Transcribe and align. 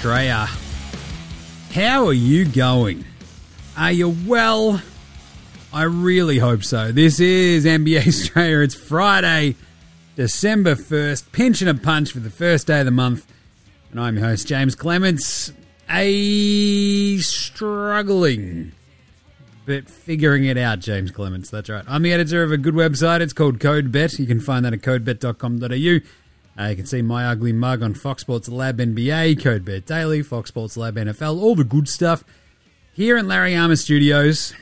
Australia. 0.00 0.48
How 1.74 2.06
are 2.06 2.14
you 2.14 2.46
going? 2.46 3.04
Are 3.76 3.92
you 3.92 4.16
well? 4.26 4.80
I 5.74 5.82
really 5.82 6.38
hope 6.38 6.64
so. 6.64 6.90
This 6.90 7.20
is 7.20 7.66
NBA 7.66 8.04
Straya. 8.06 8.64
It's 8.64 8.74
Friday, 8.74 9.56
December 10.16 10.74
1st, 10.74 11.32
pinching 11.32 11.68
a 11.68 11.74
punch 11.74 12.12
for 12.12 12.20
the 12.20 12.30
first 12.30 12.66
day 12.66 12.80
of 12.80 12.86
the 12.86 12.90
month. 12.90 13.30
And 13.90 14.00
I'm 14.00 14.16
your 14.16 14.24
host, 14.26 14.46
James 14.46 14.74
Clements. 14.74 15.52
A 15.90 17.18
struggling, 17.18 18.72
but 19.66 19.90
figuring 19.90 20.46
it 20.46 20.56
out, 20.56 20.78
James 20.78 21.10
Clements. 21.10 21.50
That's 21.50 21.68
right. 21.68 21.84
I'm 21.86 22.00
the 22.00 22.14
editor 22.14 22.42
of 22.42 22.52
a 22.52 22.56
good 22.56 22.74
website. 22.74 23.20
It's 23.20 23.34
called 23.34 23.58
CodeBet. 23.58 24.18
You 24.18 24.26
can 24.26 24.40
find 24.40 24.64
that 24.64 24.72
at 24.72 24.80
codebet.com.au. 24.80 26.10
Uh, 26.60 26.66
you 26.66 26.76
can 26.76 26.84
see 26.84 27.00
my 27.00 27.26
ugly 27.26 27.54
mug 27.54 27.82
on 27.82 27.94
Fox 27.94 28.20
Sports 28.20 28.46
Lab 28.46 28.76
NBA, 28.76 29.42
Code 29.42 29.64
CodeBet 29.64 29.86
Daily, 29.86 30.22
Fox 30.22 30.48
Sports 30.48 30.76
Lab 30.76 30.96
NFL, 30.96 31.40
all 31.40 31.54
the 31.54 31.64
good 31.64 31.88
stuff 31.88 32.22
here 32.92 33.16
in 33.16 33.26
Larry 33.26 33.56
Armour 33.56 33.76
Studios, 33.76 34.52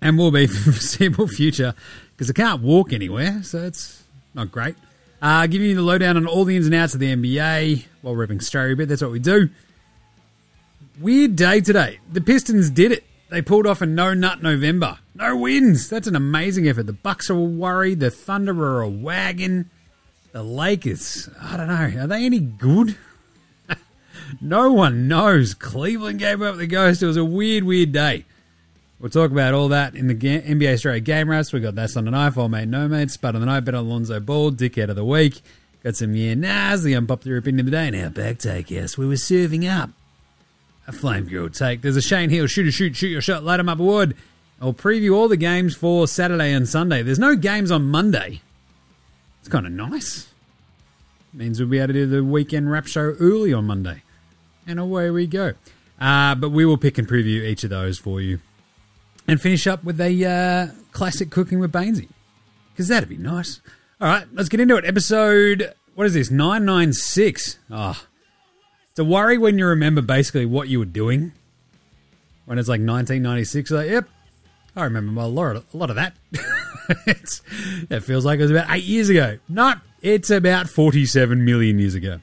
and 0.00 0.16
will 0.16 0.30
be 0.30 0.46
for 0.46 0.70
the 0.70 0.72
foreseeable 0.72 1.26
future 1.26 1.74
because 2.12 2.30
I 2.30 2.32
can't 2.32 2.62
walk 2.62 2.92
anywhere, 2.92 3.42
so 3.42 3.64
it's 3.64 4.04
not 4.34 4.52
great. 4.52 4.76
Uh, 5.20 5.48
giving 5.48 5.66
you 5.66 5.74
the 5.74 5.82
lowdown 5.82 6.16
on 6.16 6.28
all 6.28 6.44
the 6.44 6.54
ins 6.54 6.66
and 6.66 6.74
outs 6.76 6.94
of 6.94 7.00
the 7.00 7.12
NBA 7.12 7.86
while 8.02 8.14
ripping 8.14 8.38
Australia 8.38 8.74
a 8.74 8.76
bit. 8.76 8.88
That's 8.88 9.02
what 9.02 9.10
we 9.10 9.18
do. 9.18 9.48
Weird 11.00 11.34
day 11.34 11.60
today. 11.60 11.98
The 12.12 12.20
Pistons 12.20 12.70
did 12.70 12.92
it. 12.92 13.02
They 13.30 13.42
pulled 13.42 13.66
off 13.66 13.80
a 13.80 13.86
no 13.86 14.14
nut 14.14 14.44
November. 14.44 14.98
No 15.16 15.36
wins. 15.36 15.88
That's 15.88 16.06
an 16.06 16.14
amazing 16.14 16.68
effort. 16.68 16.84
The 16.84 16.92
Bucks 16.92 17.30
are 17.30 17.34
worried. 17.34 17.98
The 17.98 18.12
Thunder 18.12 18.64
are 18.64 18.82
a 18.82 18.88
wagon. 18.88 19.70
The 20.34 20.42
Lakers, 20.42 21.28
I 21.40 21.56
don't 21.56 21.68
know. 21.68 22.02
Are 22.02 22.06
they 22.08 22.24
any 22.24 22.40
good? 22.40 22.96
no 24.40 24.72
one 24.72 25.06
knows. 25.06 25.54
Cleveland 25.54 26.18
gave 26.18 26.42
up 26.42 26.56
the 26.56 26.66
ghost. 26.66 27.04
It 27.04 27.06
was 27.06 27.16
a 27.16 27.24
weird, 27.24 27.62
weird 27.62 27.92
day. 27.92 28.24
We'll 28.98 29.10
talk 29.10 29.30
about 29.30 29.54
all 29.54 29.68
that 29.68 29.94
in 29.94 30.08
the 30.08 30.16
NBA 30.16 30.74
Straya 30.74 31.04
Game 31.04 31.30
Wraps. 31.30 31.52
We 31.52 31.60
got 31.60 31.76
that 31.76 31.96
on 31.96 32.06
night. 32.06 32.36
All 32.36 32.48
mate, 32.48 32.66
no 32.66 32.88
mate. 32.88 33.12
Spud 33.12 33.36
on 33.36 33.42
the 33.42 33.46
night. 33.46 33.60
Bet 33.60 33.74
Alonzo 33.74 34.18
Ball. 34.18 34.50
Dick 34.50 34.72
Dickhead 34.72 34.88
of 34.88 34.96
the 34.96 35.04
week. 35.04 35.40
Got 35.84 35.94
some 35.94 36.16
yeah 36.16 36.34
nas. 36.34 36.82
The 36.82 36.96
unpopular 36.96 37.36
opinion 37.36 37.60
of 37.60 37.66
the 37.66 37.70
day. 37.70 37.90
Now 37.92 38.08
back 38.08 38.38
take. 38.38 38.72
Yes, 38.72 38.98
we 38.98 39.06
were 39.06 39.16
serving 39.16 39.68
up 39.68 39.90
a 40.88 40.92
flame 40.92 41.28
grilled 41.28 41.54
take. 41.54 41.80
There's 41.80 41.96
a 41.96 42.02
Shane 42.02 42.30
Heal 42.30 42.48
shoot 42.48 42.66
a 42.66 42.72
shoot 42.72 42.96
shoot 42.96 43.06
your 43.06 43.22
shot. 43.22 43.44
Light 43.44 43.60
'em 43.60 43.68
up 43.68 43.78
award. 43.78 44.16
I'll 44.60 44.74
preview 44.74 45.14
all 45.14 45.28
the 45.28 45.36
games 45.36 45.76
for 45.76 46.08
Saturday 46.08 46.52
and 46.52 46.68
Sunday. 46.68 47.04
There's 47.04 47.20
no 47.20 47.36
games 47.36 47.70
on 47.70 47.84
Monday. 47.84 48.40
It's 49.44 49.50
kind 49.50 49.66
of 49.66 49.72
nice. 49.72 50.32
Means 51.34 51.60
we'll 51.60 51.68
be 51.68 51.76
able 51.76 51.88
to 51.88 51.92
do 51.92 52.06
the 52.06 52.24
weekend 52.24 52.70
wrap 52.70 52.86
show 52.86 53.14
early 53.20 53.52
on 53.52 53.66
Monday. 53.66 54.02
And 54.66 54.80
away 54.80 55.10
we 55.10 55.26
go. 55.26 55.52
Uh, 56.00 56.34
but 56.34 56.48
we 56.48 56.64
will 56.64 56.78
pick 56.78 56.96
and 56.96 57.06
preview 57.06 57.44
each 57.44 57.62
of 57.62 57.68
those 57.68 57.98
for 57.98 58.22
you. 58.22 58.38
And 59.28 59.38
finish 59.38 59.66
up 59.66 59.84
with 59.84 60.00
a 60.00 60.24
uh, 60.24 60.74
classic 60.92 61.28
cooking 61.28 61.58
with 61.58 61.70
Bainesy. 61.70 62.08
Because 62.72 62.88
that'd 62.88 63.06
be 63.06 63.18
nice. 63.18 63.60
All 64.00 64.08
right, 64.08 64.24
let's 64.32 64.48
get 64.48 64.60
into 64.60 64.76
it. 64.76 64.86
Episode, 64.86 65.74
what 65.94 66.06
is 66.06 66.14
this? 66.14 66.30
996. 66.30 67.58
Oh, 67.70 68.02
it's 68.88 68.98
a 68.98 69.04
worry 69.04 69.36
when 69.36 69.58
you 69.58 69.66
remember 69.66 70.00
basically 70.00 70.46
what 70.46 70.68
you 70.68 70.78
were 70.78 70.86
doing. 70.86 71.32
When 72.46 72.58
it's 72.58 72.68
like 72.68 72.80
1996, 72.80 73.70
like, 73.72 73.90
yep, 73.90 74.08
I 74.76 74.84
remember 74.84 75.20
a 75.20 75.26
lot 75.26 75.56
of, 75.56 75.64
a 75.72 75.76
lot 75.76 75.90
of 75.90 75.96
that. 75.96 76.16
it 77.06 78.00
feels 78.00 78.24
like 78.24 78.40
it 78.40 78.42
was 78.42 78.50
about 78.50 78.66
eight 78.70 78.84
years 78.84 79.08
ago. 79.08 79.38
No, 79.48 79.74
it's 80.02 80.30
about 80.30 80.68
47 80.68 81.44
million 81.44 81.78
years 81.78 81.94
ago. 81.94 82.20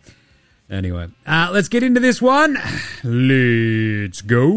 Anyway, 0.69 1.07
uh, 1.25 1.49
let's 1.51 1.69
get 1.69 1.83
into 1.83 1.99
this 1.99 2.21
one. 2.21 2.57
Let's 3.03 4.21
go. 4.21 4.49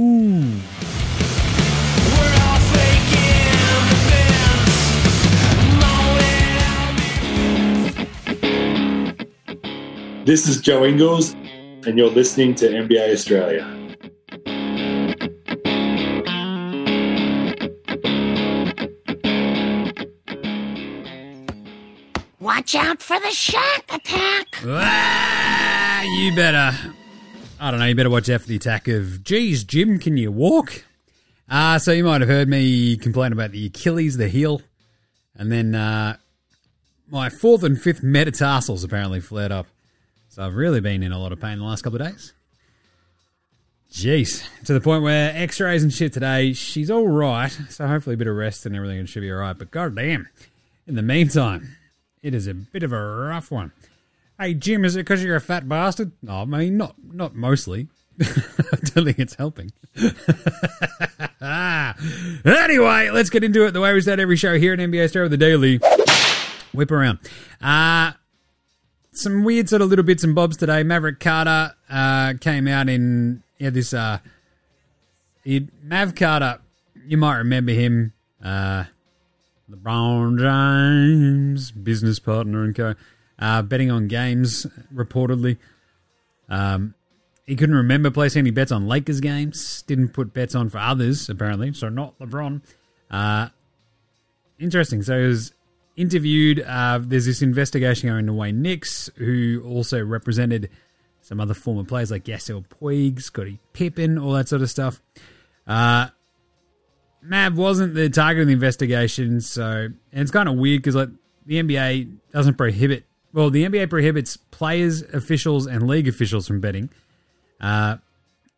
This 10.25 10.49
is 10.49 10.61
Joe 10.61 10.85
Ingles, 10.85 11.35
and 11.35 11.99
you're 11.99 12.09
listening 12.09 12.55
to 12.57 12.69
NBA 12.69 13.13
Straya. 13.13 13.84
Watch 22.75 22.87
out 22.87 23.03
for 23.03 23.21
the 23.21 23.31
shark 23.31 23.85
attack. 23.89 24.47
Ah, 24.65 26.03
you 26.03 26.35
better. 26.35 26.77
I 27.61 27.71
don't 27.71 27.79
know. 27.79 27.87
You 27.87 27.95
better 27.95 28.11
watch 28.11 28.29
out 28.29 28.41
for 28.41 28.49
the 28.49 28.57
attack 28.57 28.89
of. 28.89 29.23
Geez, 29.23 29.63
Jim, 29.63 29.99
can 30.01 30.17
you 30.17 30.33
walk? 30.33 30.85
Uh, 31.49 31.79
so 31.79 31.93
you 31.93 32.03
might 32.03 32.21
have 32.21 32.29
heard 32.29 32.49
me 32.49 32.97
complain 32.97 33.33
about 33.33 33.53
the 33.53 33.67
Achilles, 33.67 34.17
the 34.17 34.27
heel, 34.27 34.61
and 35.37 35.53
then 35.53 35.77
uh, 35.77 36.17
my 37.09 37.29
fourth 37.29 37.63
and 37.63 37.81
fifth 37.81 38.03
metatarsals 38.03 38.83
apparently 38.83 39.21
flared 39.21 39.53
up. 39.53 39.67
So 40.31 40.45
I've 40.45 40.57
really 40.57 40.81
been 40.81 41.05
in 41.05 41.13
a 41.13 41.19
lot 41.19 41.31
of 41.31 41.41
pain 41.41 41.59
the 41.59 41.65
last 41.65 41.83
couple 41.83 42.03
of 42.03 42.09
days. 42.09 42.33
Jeez, 43.93 44.45
to 44.65 44.73
the 44.73 44.81
point 44.81 45.05
where 45.05 45.33
X-rays 45.37 45.85
and 45.85 45.93
shit 45.93 46.13
today. 46.13 46.53
She's 46.55 46.91
all 46.91 47.07
right, 47.07 47.57
so 47.69 47.87
hopefully 47.87 48.15
a 48.15 48.17
bit 48.17 48.27
of 48.27 48.35
rest 48.35 48.67
and 48.67 48.75
everything 48.75 49.07
should 49.07 49.21
be 49.21 49.31
all 49.31 49.39
right. 49.39 49.57
But 49.57 49.71
goddamn, 49.71 50.29
in 50.89 50.97
the 50.97 51.03
meantime, 51.03 51.77
it 52.25 52.35
is 52.35 52.49
a 52.49 52.55
bit 52.55 52.83
of 52.83 52.93
a 52.93 53.01
rough 53.01 53.51
one. 53.51 53.71
Hey 54.41 54.55
Jim, 54.55 54.85
is 54.85 54.97
it 54.97 55.01
because 55.01 55.23
you're 55.23 55.37
a 55.37 55.41
fat 55.41 55.69
bastard? 55.69 56.13
No, 56.23 56.39
I 56.39 56.45
mean 56.47 56.79
not 56.79 56.97
not 57.05 57.35
mostly. 57.37 57.89
I 58.21 58.25
don't 58.95 59.05
think 59.05 59.19
it's 59.19 59.35
helping. 59.35 59.73
anyway, 62.45 63.11
let's 63.11 63.29
get 63.29 63.45
into 63.45 63.67
it 63.67 63.73
the 63.73 63.81
way 63.81 63.93
we 63.93 64.01
start 64.01 64.21
every 64.21 64.37
show 64.37 64.59
here 64.59 64.73
at 64.73 64.79
NBA 64.79 65.11
Star 65.11 65.23
with 65.23 65.33
the 65.33 65.37
Daily. 65.37 65.81
Whip 66.73 66.91
around. 66.91 67.19
Uh, 67.61 68.13
some 69.13 69.45
weird 69.45 69.69
sort 69.69 69.83
of 69.83 69.91
little 69.91 70.05
bits 70.05 70.25
and 70.25 70.35
bobs 70.35 70.57
today. 70.57 70.83
Maverick 70.83 71.21
Carter 71.21 71.75
uh, 71.91 72.35
came 72.41 72.67
out 72.67 72.89
in 72.89 73.43
yeah 73.59 73.71
this 73.71 73.93
uh, 73.93 74.19
he, 75.45 75.69
Mav 75.83 76.15
Carter. 76.15 76.61
You 77.07 77.19
might 77.19 77.37
remember 77.37 77.73
him. 77.73 78.15
Uh, 78.43 78.85
LeBron 79.75 80.39
James, 80.39 81.71
business 81.71 82.19
partner 82.19 82.65
and 82.65 82.75
co. 82.75 82.95
Uh, 83.39 83.63
betting 83.63 83.91
on 83.91 84.07
games, 84.07 84.67
reportedly. 84.95 85.59
Um, 86.49 86.95
he 87.47 87.57
couldn't 87.57 87.75
remember 87.75 88.11
placing 88.11 88.41
any 88.41 88.51
bets 88.51 88.73
on 88.73 88.87
Lakers 88.87 89.21
games. 89.21 89.83
Didn't 89.83 90.11
put 90.11 90.33
bets 90.33 90.55
on 90.55 90.71
for 90.71 90.79
others, 90.79 91.29
apparently. 91.29 91.73
So 91.73 91.89
not 91.89 92.19
LeBron. 92.19 92.63
Uh, 93.11 93.49
interesting. 94.59 95.03
So 95.03 95.21
he 95.21 95.27
was 95.27 95.53
interviewed. 95.97 96.61
Uh, 96.61 97.01
there's 97.03 97.27
this 97.27 97.43
investigation 97.43 98.09
going 98.09 98.35
Wayne 98.37 98.63
Nix, 98.63 99.11
who 99.17 99.63
also 99.67 100.03
represented 100.03 100.71
some 101.21 101.41
other 101.41 101.55
former 101.55 101.85
players 101.85 102.11
like 102.11 102.25
Yasiel 102.25 102.65
Puig, 102.69 103.21
Scottie 103.21 103.59
Pippen, 103.73 104.19
all 104.19 104.33
that 104.33 104.49
sort 104.49 104.63
of 104.63 104.71
stuff. 104.71 105.03
Uh, 105.67 106.09
Mav 107.25 107.57
wasn't 107.57 107.95
the 107.95 108.11
target 108.11 108.43
of 108.43 108.47
the 108.49 108.53
investigation, 108.53 109.41
so 109.41 109.65
and 109.65 109.99
it's 110.13 110.31
kind 110.31 110.49
of 110.49 110.57
weird 110.57 110.83
because 110.83 110.95
like 110.95 111.09
the 111.47 111.63
NBA 111.63 112.17
doesn't 112.33 112.55
prohibit. 112.55 113.05
Well, 113.33 113.51
the 113.51 113.65
NBA 113.65 113.91
prohibits 113.91 114.37
players, 114.37 115.03
officials, 115.03 115.67
and 115.67 115.89
league 115.89 116.07
officials 116.07 116.47
from 116.47 116.61
betting. 116.61 116.91
Uh, 117.61 117.97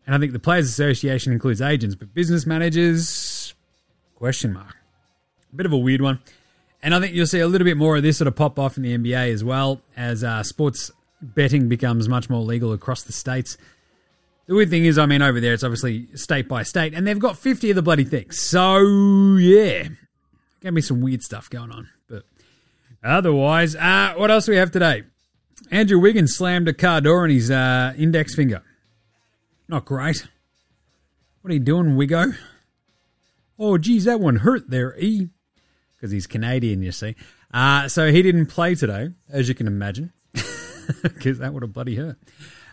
and 0.06 0.14
I 0.14 0.18
think 0.18 0.32
the 0.32 0.38
Players 0.38 0.68
Association 0.68 1.32
includes 1.32 1.62
agents, 1.62 1.94
but 1.94 2.12
business 2.12 2.44
managers, 2.44 3.54
question 4.16 4.52
mark. 4.52 4.76
A 5.52 5.56
bit 5.56 5.66
of 5.66 5.72
a 5.72 5.78
weird 5.78 6.02
one. 6.02 6.20
And 6.82 6.94
I 6.94 7.00
think 7.00 7.14
you'll 7.14 7.26
see 7.26 7.40
a 7.40 7.48
little 7.48 7.64
bit 7.64 7.76
more 7.76 7.96
of 7.96 8.02
this 8.02 8.18
sort 8.18 8.28
of 8.28 8.36
pop 8.36 8.58
off 8.58 8.76
in 8.76 8.82
the 8.82 8.96
NBA 8.96 9.32
as 9.32 9.42
well 9.42 9.80
as 9.96 10.22
uh, 10.22 10.42
sports 10.42 10.90
betting 11.20 11.68
becomes 11.68 12.08
much 12.08 12.28
more 12.28 12.42
legal 12.42 12.72
across 12.72 13.02
the 13.02 13.12
states. 13.12 13.56
The 14.46 14.54
weird 14.54 14.70
thing 14.70 14.84
is, 14.84 14.96
I 14.96 15.06
mean, 15.06 15.22
over 15.22 15.40
there 15.40 15.54
it's 15.54 15.64
obviously 15.64 16.06
state 16.16 16.48
by 16.48 16.62
state, 16.62 16.94
and 16.94 17.06
they've 17.06 17.18
got 17.18 17.36
50 17.36 17.70
of 17.70 17.76
the 17.76 17.82
bloody 17.82 18.04
things. 18.04 18.40
So, 18.40 18.78
yeah, 19.36 19.88
gonna 20.60 20.72
be 20.72 20.82
some 20.82 21.00
weird 21.00 21.22
stuff 21.22 21.50
going 21.50 21.72
on. 21.72 21.88
But 22.08 22.24
otherwise, 23.02 23.74
uh, 23.74 24.14
what 24.16 24.30
else 24.30 24.46
do 24.46 24.52
we 24.52 24.58
have 24.58 24.70
today? 24.70 25.02
Andrew 25.70 25.98
Wiggins 25.98 26.36
slammed 26.36 26.68
a 26.68 26.72
car 26.72 27.00
door 27.00 27.24
on 27.24 27.30
his 27.30 27.50
uh, 27.50 27.92
index 27.98 28.36
finger. 28.36 28.62
Not 29.68 29.84
great. 29.84 30.26
What 31.40 31.50
are 31.50 31.54
you 31.54 31.60
doing, 31.60 31.96
Wiggo? 31.96 32.36
Oh, 33.58 33.78
geez, 33.78 34.04
that 34.04 34.20
one 34.20 34.36
hurt 34.36 34.70
there, 34.70 34.96
E. 34.98 35.28
Because 35.94 36.12
he's 36.12 36.26
Canadian, 36.26 36.82
you 36.82 36.92
see. 36.92 37.16
Uh, 37.52 37.88
so 37.88 38.12
he 38.12 38.22
didn't 38.22 38.46
play 38.46 38.74
today, 38.74 39.10
as 39.28 39.48
you 39.48 39.54
can 39.54 39.66
imagine, 39.66 40.12
because 41.02 41.38
that 41.38 41.52
would 41.52 41.62
have 41.62 41.72
bloody 41.72 41.96
hurt. 41.96 42.18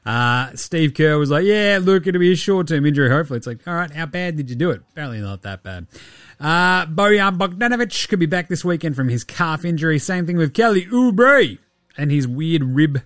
Uh, 0.06 0.54
Steve 0.56 0.94
Kerr 0.94 1.18
was 1.18 1.30
like, 1.30 1.46
yeah, 1.46 1.80
look, 1.82 2.06
it'll 2.06 2.20
be 2.20 2.34
a 2.34 2.36
short 2.36 2.68
term 2.68 2.86
injury, 2.86 3.10
hopefully. 3.10 3.38
It's 3.38 3.48
like, 3.48 3.66
all 3.68 3.74
right, 3.74 3.92
how 3.92 4.06
bad 4.06 4.36
did 4.36 4.50
you 4.50 4.56
do 4.56 4.70
it? 4.72 4.82
Apparently 4.92 5.22
not 5.22 5.44
that 5.44 5.64
bad. 5.64 5.88
Uh, 6.40 6.86
Bojan 6.88 7.38
Bogdanovic 7.38 8.10
could 8.10 8.20
be 8.20 8.26
back 8.26 8.50
this 8.50 8.66
weekend 8.66 8.96
from 8.96 9.08
his 9.08 9.24
calf 9.24 9.64
injury. 9.64 10.00
Same 10.00 10.26
thing 10.26 10.38
with 10.38 10.54
Kelly 10.54 10.86
Oubre 10.88 11.58
and 11.98 12.12
his 12.12 12.28
weird 12.28 12.64
rib 12.64 13.02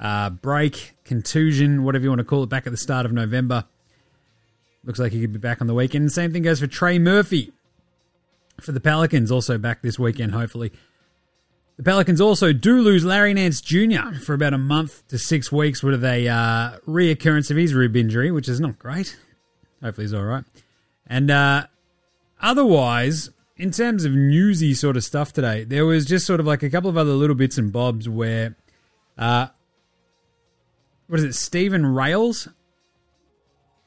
uh, 0.00 0.30
break, 0.30 0.96
contusion, 1.04 1.84
whatever 1.84 2.02
you 2.02 2.10
want 2.10 2.18
to 2.18 2.24
call 2.24 2.42
it, 2.42 2.48
back 2.48 2.66
at 2.66 2.72
the 2.72 2.76
start 2.76 3.06
of 3.06 3.12
November. 3.12 3.64
Looks 4.84 4.98
like 4.98 5.12
he 5.12 5.20
could 5.20 5.32
be 5.32 5.38
back 5.38 5.60
on 5.60 5.68
the 5.68 5.74
weekend. 5.74 6.10
Same 6.10 6.32
thing 6.32 6.42
goes 6.42 6.58
for 6.58 6.66
Trey 6.66 6.98
Murphy 6.98 7.52
for 8.60 8.72
the 8.72 8.80
Pelicans, 8.80 9.30
also 9.30 9.56
back 9.58 9.82
this 9.82 9.98
weekend, 9.98 10.32
hopefully. 10.32 10.72
The 11.76 11.82
Pelicans 11.82 12.20
also 12.20 12.52
do 12.52 12.80
lose 12.80 13.04
Larry 13.04 13.32
Nance 13.32 13.60
Jr. 13.60 14.14
for 14.24 14.34
about 14.34 14.52
a 14.52 14.58
month 14.58 15.06
to 15.08 15.18
six 15.18 15.50
weeks 15.50 15.82
with 15.82 16.04
a 16.04 16.28
uh, 16.28 16.78
reoccurrence 16.86 17.50
of 17.50 17.56
his 17.56 17.72
rib 17.72 17.96
injury, 17.96 18.30
which 18.30 18.48
is 18.48 18.60
not 18.60 18.78
great. 18.78 19.18
Hopefully 19.82 20.04
he's 20.04 20.14
all 20.14 20.24
right. 20.24 20.44
And 21.06 21.30
uh, 21.30 21.66
otherwise, 22.40 23.30
in 23.56 23.70
terms 23.70 24.04
of 24.04 24.12
newsy 24.12 24.74
sort 24.74 24.96
of 24.96 25.04
stuff 25.04 25.32
today, 25.32 25.64
there 25.64 25.86
was 25.86 26.04
just 26.04 26.26
sort 26.26 26.40
of 26.40 26.46
like 26.46 26.62
a 26.62 26.70
couple 26.70 26.90
of 26.90 26.96
other 26.96 27.12
little 27.12 27.36
bits 27.36 27.56
and 27.56 27.72
bobs 27.72 28.08
where, 28.08 28.54
uh, 29.16 29.48
what 31.06 31.20
is 31.20 31.24
it, 31.24 31.34
Stephen 31.34 31.86
Rales 31.86 32.48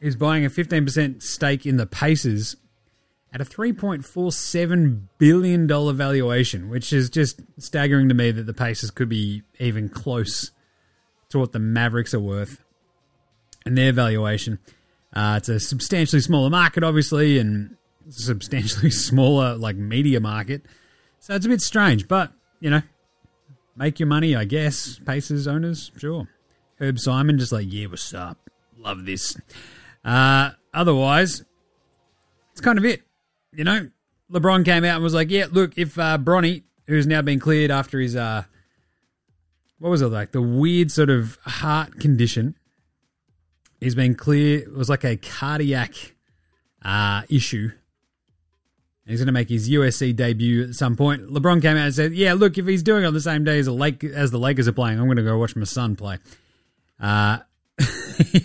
is 0.01 0.15
buying 0.15 0.43
a 0.43 0.49
15% 0.49 1.21
stake 1.21 1.65
in 1.65 1.77
the 1.77 1.85
Pacers 1.85 2.55
at 3.35 3.41
a 3.41 3.43
$3.47 3.43 5.01
billion 5.17 5.67
valuation, 5.67 6.69
which 6.69 6.93
is 6.93 7.09
just 7.09 7.41
staggering 7.57 8.07
to 8.07 8.15
me 8.15 8.31
that 8.31 8.43
the 8.43 8.53
Pacers 8.53 8.91
could 8.91 9.09
be 9.09 9.43
even 9.59 9.89
close 9.89 10.51
to 11.27 11.39
what 11.39 11.51
the 11.51 11.59
Mavericks 11.59 12.13
are 12.13 12.19
worth 12.21 12.63
and 13.65 13.77
their 13.77 13.91
valuation. 13.91 14.57
Uh, 15.13 15.35
it's 15.37 15.49
a 15.49 15.59
substantially 15.59 16.21
smaller 16.21 16.49
market, 16.49 16.81
obviously, 16.81 17.37
and 17.37 17.75
substantially 18.07 18.89
smaller 18.89 19.55
like 19.55 19.75
media 19.75 20.21
market. 20.21 20.65
So 21.19 21.35
it's 21.35 21.45
a 21.45 21.49
bit 21.49 21.59
strange, 21.59 22.07
but 22.07 22.31
you 22.61 22.69
know, 22.69 22.83
make 23.75 23.99
your 23.99 24.07
money, 24.07 24.33
I 24.33 24.45
guess. 24.45 24.97
Pacers 24.99 25.45
owners, 25.45 25.91
sure. 25.97 26.29
Herb 26.79 26.99
Simon 26.99 27.37
just 27.37 27.51
like, 27.51 27.67
yeah, 27.67 27.87
what's 27.87 28.13
up? 28.13 28.49
Love 28.77 29.05
this. 29.05 29.35
Uh, 30.05 30.51
otherwise, 30.73 31.43
it's 32.53 32.61
kind 32.61 32.77
of 32.77 32.85
it. 32.85 33.04
You 33.55 33.63
know, 33.63 33.89
LeBron 34.31 34.65
came 34.65 34.83
out 34.83 34.95
and 34.95 35.03
was 35.03 35.13
like, 35.13 35.29
yeah, 35.29 35.45
look, 35.51 35.77
if 35.77 35.97
uh, 35.97 36.17
Bronny, 36.17 36.63
who's 36.87 37.07
now 37.07 37.21
been 37.21 37.39
cleared 37.39 37.71
after 37.71 37.99
his 37.99 38.15
uh, 38.15 38.43
what 39.79 39.89
was 39.89 40.01
it 40.01 40.07
like 40.07 40.31
the 40.31 40.41
weird 40.41 40.91
sort 40.91 41.09
of 41.09 41.37
heart 41.43 41.99
condition, 41.99 42.55
he's 43.79 43.95
been 43.95 44.15
clear. 44.15 44.59
It 44.59 44.73
was 44.73 44.89
like 44.89 45.03
a 45.03 45.17
cardiac 45.17 45.93
uh, 46.83 47.23
issue 47.29 47.71
He's 49.07 49.19
going 49.19 49.27
to 49.27 49.33
make 49.33 49.49
his 49.49 49.69
USC 49.69 50.15
debut 50.15 50.63
at 50.63 50.73
some 50.73 50.95
point. 50.95 51.29
LeBron 51.29 51.61
came 51.61 51.77
out 51.77 51.85
and 51.85 51.93
said, 51.93 52.13
"Yeah, 52.13 52.33
look, 52.33 52.57
if 52.57 52.65
he's 52.65 52.81
doing 52.81 53.03
it 53.03 53.07
on 53.07 53.13
the 53.13 53.21
same 53.21 53.43
day 53.43 53.59
as 53.59 53.67
the 53.67 53.73
Lake 53.73 54.03
as 54.03 54.31
the 54.31 54.39
Lakers 54.39 54.67
are 54.67 54.73
playing, 54.73 54.99
I'm 54.99 55.05
going 55.05 55.17
to 55.17 55.23
go 55.23 55.37
watch 55.37 55.55
my 55.55 55.63
son 55.63 55.95
play." 55.95 56.17
Uh, 56.99 57.39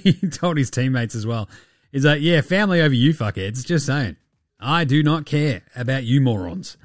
he 0.02 0.12
told 0.28 0.58
his 0.58 0.70
teammates 0.70 1.14
as 1.14 1.26
well. 1.26 1.48
He's 1.92 2.04
like, 2.04 2.20
"Yeah, 2.20 2.42
family 2.42 2.82
over 2.82 2.92
you 2.92 3.14
fuckheads." 3.14 3.64
Just 3.64 3.86
saying, 3.86 4.16
I 4.60 4.84
do 4.84 5.02
not 5.02 5.26
care 5.26 5.62
about 5.74 6.04
you 6.04 6.20
morons. 6.20 6.76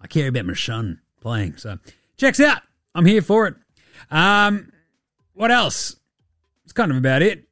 I 0.00 0.06
care 0.06 0.28
about 0.28 0.46
my 0.46 0.54
son 0.54 1.00
playing. 1.20 1.56
So, 1.56 1.78
checks 2.16 2.40
out. 2.40 2.62
I'm 2.94 3.06
here 3.06 3.22
for 3.22 3.46
it. 3.46 3.54
Um, 4.10 4.72
what 5.34 5.50
else? 5.50 5.96
It's 6.64 6.72
kind 6.72 6.90
of 6.90 6.96
about 6.96 7.22
it. 7.22 7.44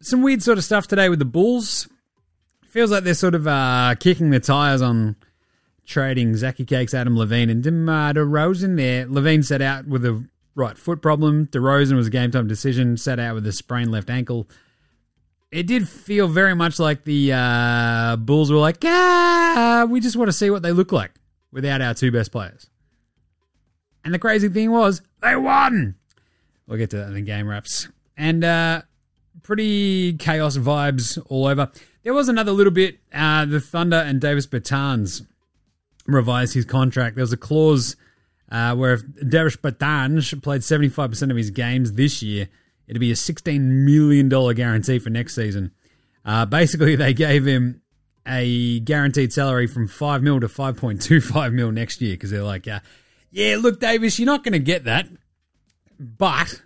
Some 0.00 0.22
weird 0.22 0.42
sort 0.42 0.58
of 0.58 0.64
stuff 0.64 0.86
today 0.86 1.08
with 1.08 1.18
the 1.18 1.24
Bulls 1.24 1.88
feels 2.74 2.90
like 2.90 3.04
they're 3.04 3.14
sort 3.14 3.36
of 3.36 3.46
uh, 3.46 3.94
kicking 4.00 4.30
the 4.30 4.40
tires 4.40 4.82
on 4.82 5.14
trading 5.86 6.34
Zachy 6.34 6.64
Cakes, 6.64 6.92
Adam 6.92 7.16
Levine, 7.16 7.48
and 7.48 7.62
DeMar 7.62 8.14
DeRozan 8.14 8.76
there. 8.76 9.06
LaVine 9.06 9.44
set 9.44 9.62
out 9.62 9.86
with 9.86 10.04
a 10.04 10.26
right 10.56 10.76
foot 10.76 11.00
problem. 11.00 11.46
DeRozan 11.46 11.94
was 11.94 12.08
a 12.08 12.10
game 12.10 12.32
time 12.32 12.48
decision, 12.48 12.96
set 12.96 13.20
out 13.20 13.36
with 13.36 13.46
a 13.46 13.52
sprained 13.52 13.92
left 13.92 14.10
ankle. 14.10 14.48
It 15.54 15.68
did 15.68 15.88
feel 15.88 16.26
very 16.26 16.56
much 16.56 16.80
like 16.80 17.04
the 17.04 17.32
uh, 17.32 18.16
Bulls 18.16 18.50
were 18.50 18.58
like, 18.58 18.78
ah, 18.84 19.86
we 19.88 20.00
just 20.00 20.16
want 20.16 20.26
to 20.26 20.32
see 20.32 20.50
what 20.50 20.64
they 20.64 20.72
look 20.72 20.90
like 20.90 21.12
without 21.52 21.80
our 21.80 21.94
two 21.94 22.10
best 22.10 22.32
players. 22.32 22.68
And 24.04 24.12
the 24.12 24.18
crazy 24.18 24.48
thing 24.48 24.72
was, 24.72 25.00
they 25.22 25.36
won. 25.36 25.94
We'll 26.66 26.78
get 26.78 26.90
to 26.90 26.96
that 26.96 27.06
in 27.06 27.14
the 27.14 27.20
game 27.20 27.46
wraps. 27.46 27.86
And 28.16 28.42
uh, 28.42 28.82
pretty 29.44 30.14
chaos 30.14 30.56
vibes 30.56 31.24
all 31.28 31.46
over. 31.46 31.70
There 32.02 32.14
was 32.14 32.28
another 32.28 32.50
little 32.50 32.72
bit. 32.72 32.98
Uh, 33.12 33.44
the 33.44 33.60
Thunder 33.60 33.98
and 33.98 34.20
Davis 34.20 34.48
Bertans 34.48 35.24
revised 36.04 36.54
his 36.54 36.64
contract. 36.64 37.14
There 37.14 37.22
was 37.22 37.32
a 37.32 37.36
clause 37.36 37.94
uh, 38.50 38.74
where 38.74 38.94
if 38.94 39.02
Davis 39.28 39.54
Bertans 39.54 40.42
played 40.42 40.62
75% 40.62 41.30
of 41.30 41.36
his 41.36 41.50
games 41.50 41.92
this 41.92 42.24
year, 42.24 42.48
it'd 42.86 43.00
be 43.00 43.10
a 43.10 43.14
$16 43.14 43.60
million 43.60 44.28
guarantee 44.28 44.98
for 44.98 45.10
next 45.10 45.34
season. 45.34 45.72
Uh, 46.24 46.46
basically, 46.46 46.96
they 46.96 47.12
gave 47.12 47.46
him 47.46 47.82
a 48.26 48.80
guaranteed 48.80 49.32
salary 49.32 49.66
from 49.66 49.86
5 49.86 50.22
mil 50.22 50.40
to 50.40 50.48
5.25 50.48 51.52
mil 51.52 51.70
next 51.72 52.00
year 52.00 52.14
because 52.14 52.30
they're 52.30 52.42
like, 52.42 52.66
uh, 52.66 52.80
yeah, 53.30 53.56
look, 53.58 53.80
Davis, 53.80 54.18
you're 54.18 54.26
not 54.26 54.44
going 54.44 54.52
to 54.52 54.58
get 54.58 54.84
that. 54.84 55.06
But 55.98 56.62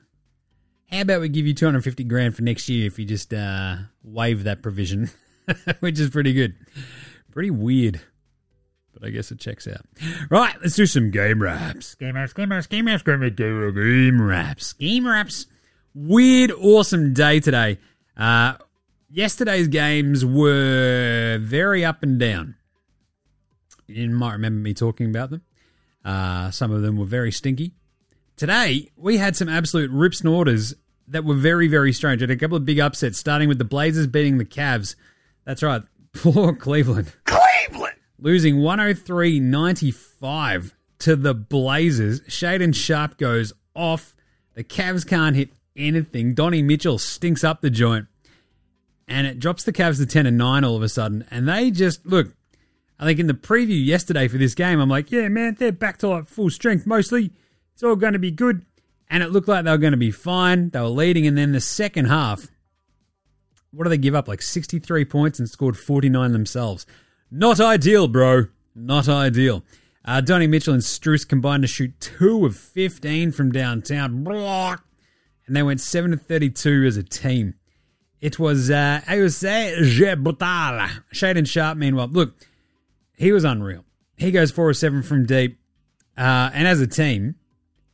how 0.91 1.01
about 1.03 1.21
we 1.21 1.29
give 1.29 1.47
you 1.47 1.55
250 1.55 2.05
grand 2.05 2.37
for 2.37 2.43
next 2.43 2.69
year 2.69 2.87
if 2.87 2.99
you 2.99 3.05
just 3.05 3.35
uh, 3.35 3.77
waive 4.03 4.45
that 4.45 4.63
provision? 4.63 5.11
which 5.81 5.99
is 5.99 6.11
pretty 6.11 6.33
good. 6.33 6.55
Pretty 7.33 7.51
weird. 7.51 8.01
But 8.93 9.07
I 9.07 9.11
guess 9.11 9.31
it 9.31 9.39
checks 9.39 9.69
out. 9.69 9.85
Right, 10.31 10.55
let's 10.61 10.75
do 10.75 10.87
some 10.87 11.11
game 11.11 11.41
wraps. 11.41 11.95
Game 11.95 12.17
wraps, 12.17 12.33
game 12.33 12.51
wraps, 12.51 12.67
game 12.67 12.87
wraps, 12.87 13.03
game 13.03 13.21
wraps, 13.21 13.35
game 13.37 14.23
wraps. 14.23 14.73
Game 14.75 15.07
wraps. 15.07 15.47
Weird, 16.01 16.53
awesome 16.53 17.13
day 17.13 17.41
today. 17.41 17.79
Uh, 18.17 18.55
yesterday's 19.11 19.69
games 19.69 20.25
were 20.25 21.39
very 21.41 21.85
up 21.85 22.03
and 22.03 22.19
down. 22.19 22.55
You 23.87 24.09
might 24.11 24.35
remember 24.35 24.61
me 24.61 24.75
talking 24.75 25.11
about 25.11 25.31
them. 25.31 25.43
Uh, 26.05 26.51
some 26.51 26.71
of 26.71 26.83
them 26.83 26.97
were 26.97 27.07
very 27.07 27.33
stinky. 27.33 27.73
Today, 28.37 28.91
we 28.97 29.17
had 29.17 29.35
some 29.35 29.49
absolute 29.49 29.91
rip 29.91 30.15
snorters 30.15 30.75
that 31.09 31.25
were 31.25 31.35
very, 31.35 31.67
very 31.67 31.93
strange. 31.93 32.21
had 32.21 32.31
a 32.31 32.37
couple 32.37 32.57
of 32.57 32.65
big 32.65 32.79
upsets, 32.79 33.19
starting 33.19 33.49
with 33.49 33.59
the 33.59 33.65
Blazers 33.65 34.07
beating 34.07 34.39
the 34.39 34.45
Cavs 34.45 34.95
that's 35.49 35.63
right. 35.63 35.83
Poor 36.13 36.55
Cleveland. 36.55 37.11
Cleveland! 37.25 37.97
Losing 38.19 38.61
103 38.61 39.41
95 39.41 40.77
to 40.99 41.17
the 41.17 41.33
Blazers. 41.33 42.21
Shaedon 42.21 42.75
Sharpe 42.75 43.17
goes 43.17 43.55
off. 43.75 44.15
The 44.53 44.63
Cavs 44.63 45.09
can't 45.09 45.35
hit 45.35 45.58
anything. 45.79 46.35
Donnie 46.35 46.63
Mitchell 46.63 46.99
stinks 46.99 47.45
up 47.45 47.61
the 47.61 47.71
joint. 47.71 48.07
And 49.07 49.27
it 49.27 49.39
drops 49.39 49.65
the 49.65 49.73
Cavs 49.73 49.97
to 49.99 50.07
10 50.07 50.27
and 50.27 50.37
9 50.37 50.65
all 50.65 50.77
of 50.77 50.83
a 50.83 50.89
sudden. 50.89 51.25
And 51.31 51.49
they 51.49 51.71
just, 51.71 52.05
look, 52.05 52.35
I 52.99 53.05
think 53.05 53.19
in 53.19 53.27
the 53.27 53.35
preview 53.35 53.83
yesterday 53.83 54.29
for 54.29 54.37
this 54.37 54.55
game, 54.55 54.81
I'm 54.81 54.91
like, 54.91 55.11
yeah, 55.11 55.29
man, 55.29 55.57
they're 55.59 55.73
back 55.73 55.99
to 55.99 56.09
like 56.09 56.27
full 56.27 56.51
strength 56.51 56.87
mostly. 56.87 57.31
It's 57.73 57.83
all 57.83 57.97
going 57.97 58.13
to 58.13 58.19
be 58.19 58.31
good. 58.31 58.67
And 59.09 59.23
it 59.23 59.31
looked 59.31 59.49
like 59.49 59.65
they 59.65 59.71
were 59.71 59.79
going 59.79 59.93
to 59.93 59.97
be 59.97 60.11
fine. 60.11 60.71
They 60.71 60.81
were 60.81 60.89
leading. 60.89 61.27
And 61.27 61.39
then 61.39 61.53
the 61.53 61.61
second 61.61 62.07
half, 62.07 62.49
what 63.71 63.85
do 63.85 63.91
they 63.91 63.99
give 63.99 64.15
up? 64.15 64.29
Like 64.29 64.43
63 64.43 65.05
points 65.07 65.39
and 65.39 65.49
scored 65.49 65.79
49 65.79 66.33
themselves. 66.33 66.85
Not 67.31 67.61
ideal, 67.61 68.09
bro. 68.09 68.47
Not 68.75 69.09
ideal. 69.09 69.65
Uh, 70.05 70.21
Donnie 70.21 70.47
Mitchell 70.47 70.75
and 70.75 70.83
Strus 70.83 71.27
combined 71.27 71.63
to 71.63 71.67
shoot 71.67 71.99
2 72.01 72.47
of 72.47 72.57
15 72.57 73.33
from 73.33 73.53
downtown. 73.53 74.25
And 75.49 75.57
they 75.57 75.63
went 75.63 75.81
7 75.81 76.13
to 76.13 76.17
32 76.17 76.85
as 76.85 76.97
a 76.97 77.03
team. 77.03 77.55
It 78.21 78.39
was, 78.39 78.71
uh, 78.71 79.01
say, 79.29 79.75
brutal. 80.17 80.89
Shaedon 81.13 81.49
Sharpe, 81.49 81.79
meanwhile, 81.79 82.09
look, 82.09 82.35
he 83.17 83.33
was 83.33 83.45
unreal. 83.45 83.85
He 84.17 84.31
goes 84.31 84.51
4 84.51 84.69
or 84.69 84.75
7 84.75 85.03
from 85.03 85.27
deep. 85.27 85.59
Uh, 86.17 86.51
and 86.53 86.69
as 86.69 86.81
a 86.81 86.87
team, 86.87 87.37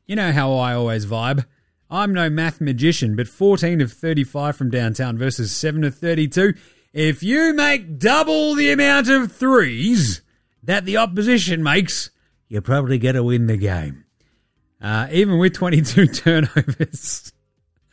you 0.06 0.16
know 0.16 0.32
how 0.32 0.54
I 0.54 0.74
always 0.74 1.06
vibe. 1.06 1.44
I'm 1.90 2.12
no 2.12 2.28
math 2.28 2.60
magician, 2.60 3.14
but 3.14 3.28
14 3.28 3.80
of 3.80 3.92
35 3.92 4.56
from 4.56 4.70
downtown 4.70 5.16
versus 5.16 5.54
7 5.54 5.84
of 5.84 5.94
32. 5.94 6.54
If 6.92 7.22
you 7.22 7.54
make 7.54 7.98
double 7.98 8.54
the 8.54 8.72
amount 8.72 9.08
of 9.08 9.30
threes 9.30 10.22
that 10.62 10.84
the 10.84 10.96
opposition 10.96 11.62
makes, 11.62 12.10
you're 12.48 12.62
probably 12.62 12.98
going 12.98 13.14
to 13.14 13.22
win 13.22 13.46
the 13.46 13.56
game. 13.56 14.04
Uh, 14.80 15.08
even 15.12 15.38
with 15.38 15.54
22 15.54 16.06
turnovers, 16.08 17.32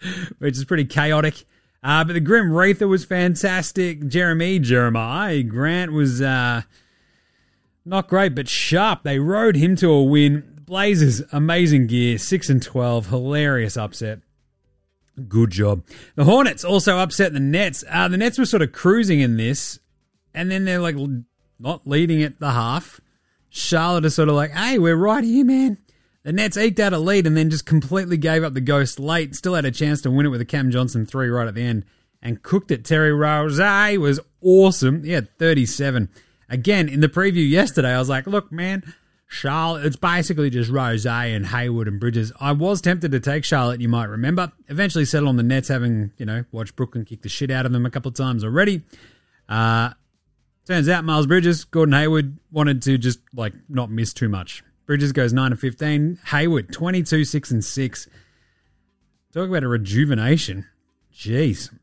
which 0.40 0.58
is 0.58 0.66
pretty 0.66 0.86
chaotic. 0.86 1.46
Uh, 1.84 2.04
but 2.04 2.14
the 2.14 2.20
Grim 2.20 2.52
Wraither 2.52 2.88
was 2.88 3.06
fantastic. 3.06 4.08
Jeremy, 4.08 4.60
Jeremiah 4.60 5.42
Grant 5.44 5.92
was 5.92 6.22
uh, 6.22 6.62
not 7.86 8.08
great, 8.08 8.36
but 8.36 8.48
sharp. 8.48 9.04
They 9.04 9.20
rode 9.20 9.56
him 9.56 9.76
to 9.78 9.90
a 9.90 10.04
win. 10.04 10.48
Blazers, 10.66 11.22
amazing 11.34 11.88
gear, 11.88 12.18
6 12.18 12.50
and 12.50 12.62
12, 12.62 13.08
hilarious 13.08 13.76
upset. 13.76 14.20
Good 15.28 15.52
job. 15.52 15.84
The 16.16 16.24
Hornets 16.24 16.64
also 16.64 16.98
upset 16.98 17.34
the 17.34 17.40
Nets. 17.40 17.84
Uh, 17.90 18.08
the 18.08 18.18
Nets 18.18 18.38
were 18.38 18.46
sort 18.46 18.62
of 18.62 18.72
cruising 18.72 19.20
in 19.20 19.36
this, 19.36 19.80
and 20.34 20.50
then 20.50 20.64
they're 20.64 20.80
like 20.80 20.96
not 21.60 21.86
leading 21.86 22.24
at 22.24 22.40
the 22.40 22.52
half. 22.52 23.02
Charlotte 23.50 24.06
is 24.06 24.16
sort 24.16 24.30
of 24.30 24.36
like, 24.36 24.52
hey, 24.52 24.80
we're 24.80 24.96
right 24.96 25.24
here, 25.24 25.44
man. 25.44 25.78
The 26.24 26.32
Nets 26.32 26.58
eked 26.58 26.80
out 26.80 26.94
a 26.94 27.00
lead 27.00 27.26
and 27.26 27.36
then 27.36 27.50
just 27.50 27.66
completely 27.66 28.18
gave 28.18 28.44
up 28.44 28.54
the 28.54 28.62
ghost 28.62 29.00
late. 29.00 29.36
Still 29.36 29.56
had 29.56 29.66
a 29.66 29.72
chance 29.72 30.02
to 30.02 30.12
win 30.12 30.26
it 30.26 30.30
with 30.30 30.42
a 30.42 30.46
Cam 30.46 30.70
Johnson 30.70 31.06
three 31.06 31.30
right 31.30 31.48
at 31.48 31.56
the 31.56 31.64
end 31.64 31.84
and 32.22 32.44
cooked 32.44 32.72
it. 32.72 32.86
Terry 32.86 33.12
Rose 33.12 33.60
was 33.60 34.20
awesome. 34.42 35.04
He 35.04 35.12
had 35.12 35.36
37. 35.38 36.10
Again, 36.50 36.90
in 36.90 37.00
the 37.00 37.10
preview 37.10 37.50
yesterday, 37.50 37.94
I 37.94 37.98
was 37.98 38.10
like, 38.10 38.28
look, 38.28 38.52
man, 38.52 38.94
Charlotte, 39.28 39.86
it's 39.86 39.96
basically 39.96 40.50
just 40.50 40.70
Rose 40.70 41.06
and 41.06 41.48
Hayward 41.48 41.88
and 41.88 42.00
Bridges. 42.00 42.32
I 42.40 42.52
was 42.52 42.82
tempted 42.82 43.12
to 43.14 43.20
take 43.20 43.46
Charlotte, 43.46 43.82
you 43.82 43.90
might 43.90 44.10
remember. 44.10 44.52
Eventually 44.68 45.06
settled 45.06 45.30
on 45.30 45.38
the 45.38 45.44
Nets, 45.44 45.70
having, 45.70 46.12
you 46.18 46.26
know, 46.26 46.44
watched 46.52 46.76
Brooklyn 46.76 47.06
kick 47.06 47.22
the 47.22 47.30
shit 47.30 47.50
out 47.50 47.66
of 47.66 47.72
them 47.72 47.86
a 47.86 47.90
couple 47.90 48.10
of 48.10 48.16
times 48.16 48.44
already. 48.44 48.84
Uh, 49.50 49.92
turns 50.68 50.90
out 50.90 51.06
Miles 51.06 51.26
Bridges, 51.26 51.64
Gordon 51.64 51.94
Hayward 51.94 52.38
wanted 52.52 52.82
to 52.84 52.98
just, 52.98 53.20
like, 53.34 53.54
not 53.70 53.90
miss 53.90 54.14
too 54.14 54.30
much. 54.30 54.64
Bridges 54.92 55.14
goes 55.14 55.32
9 55.32 55.52
to 55.52 55.56
15. 55.56 56.20
Hayward, 56.32 56.74
22, 56.74 57.24
6 57.24 57.52
and 57.52 57.64
6. 57.64 58.08
Talk 59.34 59.48
about 59.48 59.64
a 59.64 59.70
rejuvenation. 59.70 60.68
Jeez. 61.16 61.74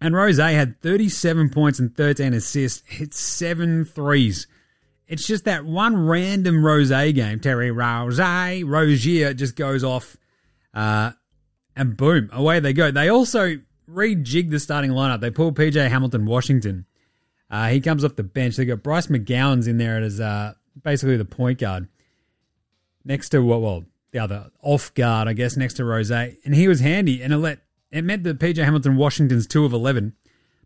And 0.00 0.16
Rose 0.16 0.38
had 0.38 0.82
37 0.82 1.50
points 1.50 1.78
and 1.78 1.96
13 1.96 2.34
assists, 2.34 2.82
hit 2.88 3.14
seven 3.14 3.84
threes. 3.84 4.48
It's 5.06 5.28
just 5.28 5.44
that 5.44 5.64
one 5.64 5.94
random 5.96 6.66
Rose 6.66 6.88
game, 6.88 7.38
Terry 7.38 7.70
Rose, 7.70 8.18
Rozier 8.18 9.32
just 9.32 9.54
goes 9.54 9.84
off, 9.84 10.16
uh, 10.74 11.12
and 11.76 11.96
boom, 11.96 12.30
away 12.32 12.58
they 12.58 12.72
go. 12.72 12.90
They 12.90 13.10
also 13.10 13.60
rejig 13.88 14.50
the 14.50 14.58
starting 14.58 14.90
lineup. 14.90 15.20
They 15.20 15.30
pull 15.30 15.52
PJ 15.52 15.88
Hamilton 15.88 16.26
Washington. 16.26 16.86
Uh, 17.48 17.68
he 17.68 17.80
comes 17.80 18.04
off 18.04 18.16
the 18.16 18.24
bench. 18.24 18.56
They 18.56 18.64
got 18.64 18.82
Bryce 18.82 19.06
McGowens 19.06 19.68
in 19.68 19.78
there 19.78 20.02
as 20.02 20.18
uh, 20.18 20.54
basically 20.82 21.16
the 21.16 21.24
point 21.24 21.60
guard 21.60 21.86
next 23.04 23.30
to 23.30 23.40
what? 23.40 23.60
Well, 23.60 23.84
the 24.10 24.18
other 24.20 24.50
off 24.62 24.94
guard, 24.94 25.28
I 25.28 25.32
guess, 25.32 25.56
next 25.56 25.74
to 25.74 25.84
Rose, 25.84 26.10
and 26.10 26.54
he 26.54 26.68
was 26.68 26.80
handy. 26.80 27.22
And 27.22 27.32
it 27.32 27.38
let 27.38 27.60
it 27.90 28.02
meant 28.02 28.24
that 28.24 28.38
PJ 28.38 28.62
Hamilton 28.64 28.96
Washington's 28.96 29.46
two 29.46 29.64
of 29.64 29.72
eleven 29.72 30.14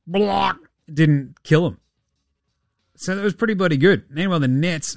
block 0.07 0.59
didn't 0.93 1.43
kill 1.43 1.67
him. 1.67 1.79
So 2.97 3.15
that 3.15 3.23
was 3.23 3.35
pretty 3.35 3.55
bloody 3.55 3.77
good. 3.77 4.05
Meanwhile, 4.11 4.41
the 4.41 4.49
Nets 4.49 4.97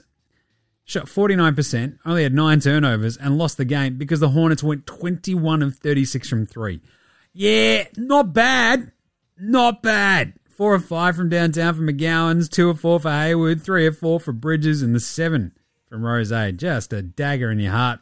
shot 0.85 1.05
49%, 1.05 1.99
only 2.05 2.23
had 2.23 2.33
nine 2.33 2.59
turnovers, 2.59 3.15
and 3.15 3.37
lost 3.37 3.57
the 3.57 3.65
game 3.65 3.97
because 3.97 4.19
the 4.19 4.29
Hornets 4.29 4.63
went 4.63 4.85
21 4.87 5.61
of 5.61 5.75
36 5.75 6.27
from 6.27 6.45
three. 6.45 6.81
Yeah, 7.33 7.85
not 7.95 8.33
bad. 8.33 8.91
Not 9.37 9.81
bad. 9.81 10.33
Four 10.49 10.75
of 10.75 10.85
five 10.85 11.15
from 11.15 11.29
downtown 11.29 11.75
for 11.75 11.81
McGowens, 11.81 12.49
two 12.49 12.69
of 12.69 12.79
four 12.79 12.99
for 12.99 13.11
Hayward, 13.11 13.61
three 13.61 13.87
of 13.87 13.97
four 13.97 14.19
for 14.19 14.33
Bridges, 14.33 14.81
and 14.81 14.93
the 14.93 14.99
seven 14.99 15.53
from 15.91 16.05
Rose. 16.05 16.31
Just 16.55 16.93
a 16.93 17.01
dagger 17.01 17.51
in 17.51 17.59
your 17.59 17.73
heart. 17.73 17.99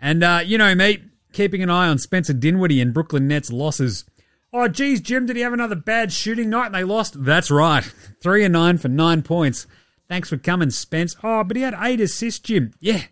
And, 0.00 0.24
uh, 0.24 0.40
you 0.44 0.56
know, 0.56 0.74
mate, 0.74 1.02
keeping 1.32 1.62
an 1.62 1.68
eye 1.68 1.86
on 1.86 1.98
Spencer 1.98 2.32
Dinwiddie 2.32 2.80
and 2.80 2.94
Brooklyn 2.94 3.28
Nets 3.28 3.52
losses 3.52 4.04
Oh, 4.52 4.68
geez, 4.68 5.02
Jim, 5.02 5.26
did 5.26 5.36
he 5.36 5.42
have 5.42 5.52
another 5.52 5.74
bad 5.74 6.10
shooting 6.12 6.48
night 6.48 6.66
and 6.66 6.74
they 6.74 6.84
lost? 6.84 7.22
That's 7.24 7.50
right. 7.50 7.84
Three 8.22 8.42
and 8.42 8.54
nine 8.54 8.78
for 8.78 8.88
nine 8.88 9.20
points. 9.22 9.66
Thanks 10.08 10.30
for 10.30 10.38
coming, 10.38 10.70
Spence. 10.70 11.14
Oh, 11.22 11.44
but 11.44 11.56
he 11.58 11.62
had 11.62 11.74
eight 11.78 12.00
assists, 12.00 12.40
Jim. 12.40 12.72
Yeah. 12.80 13.02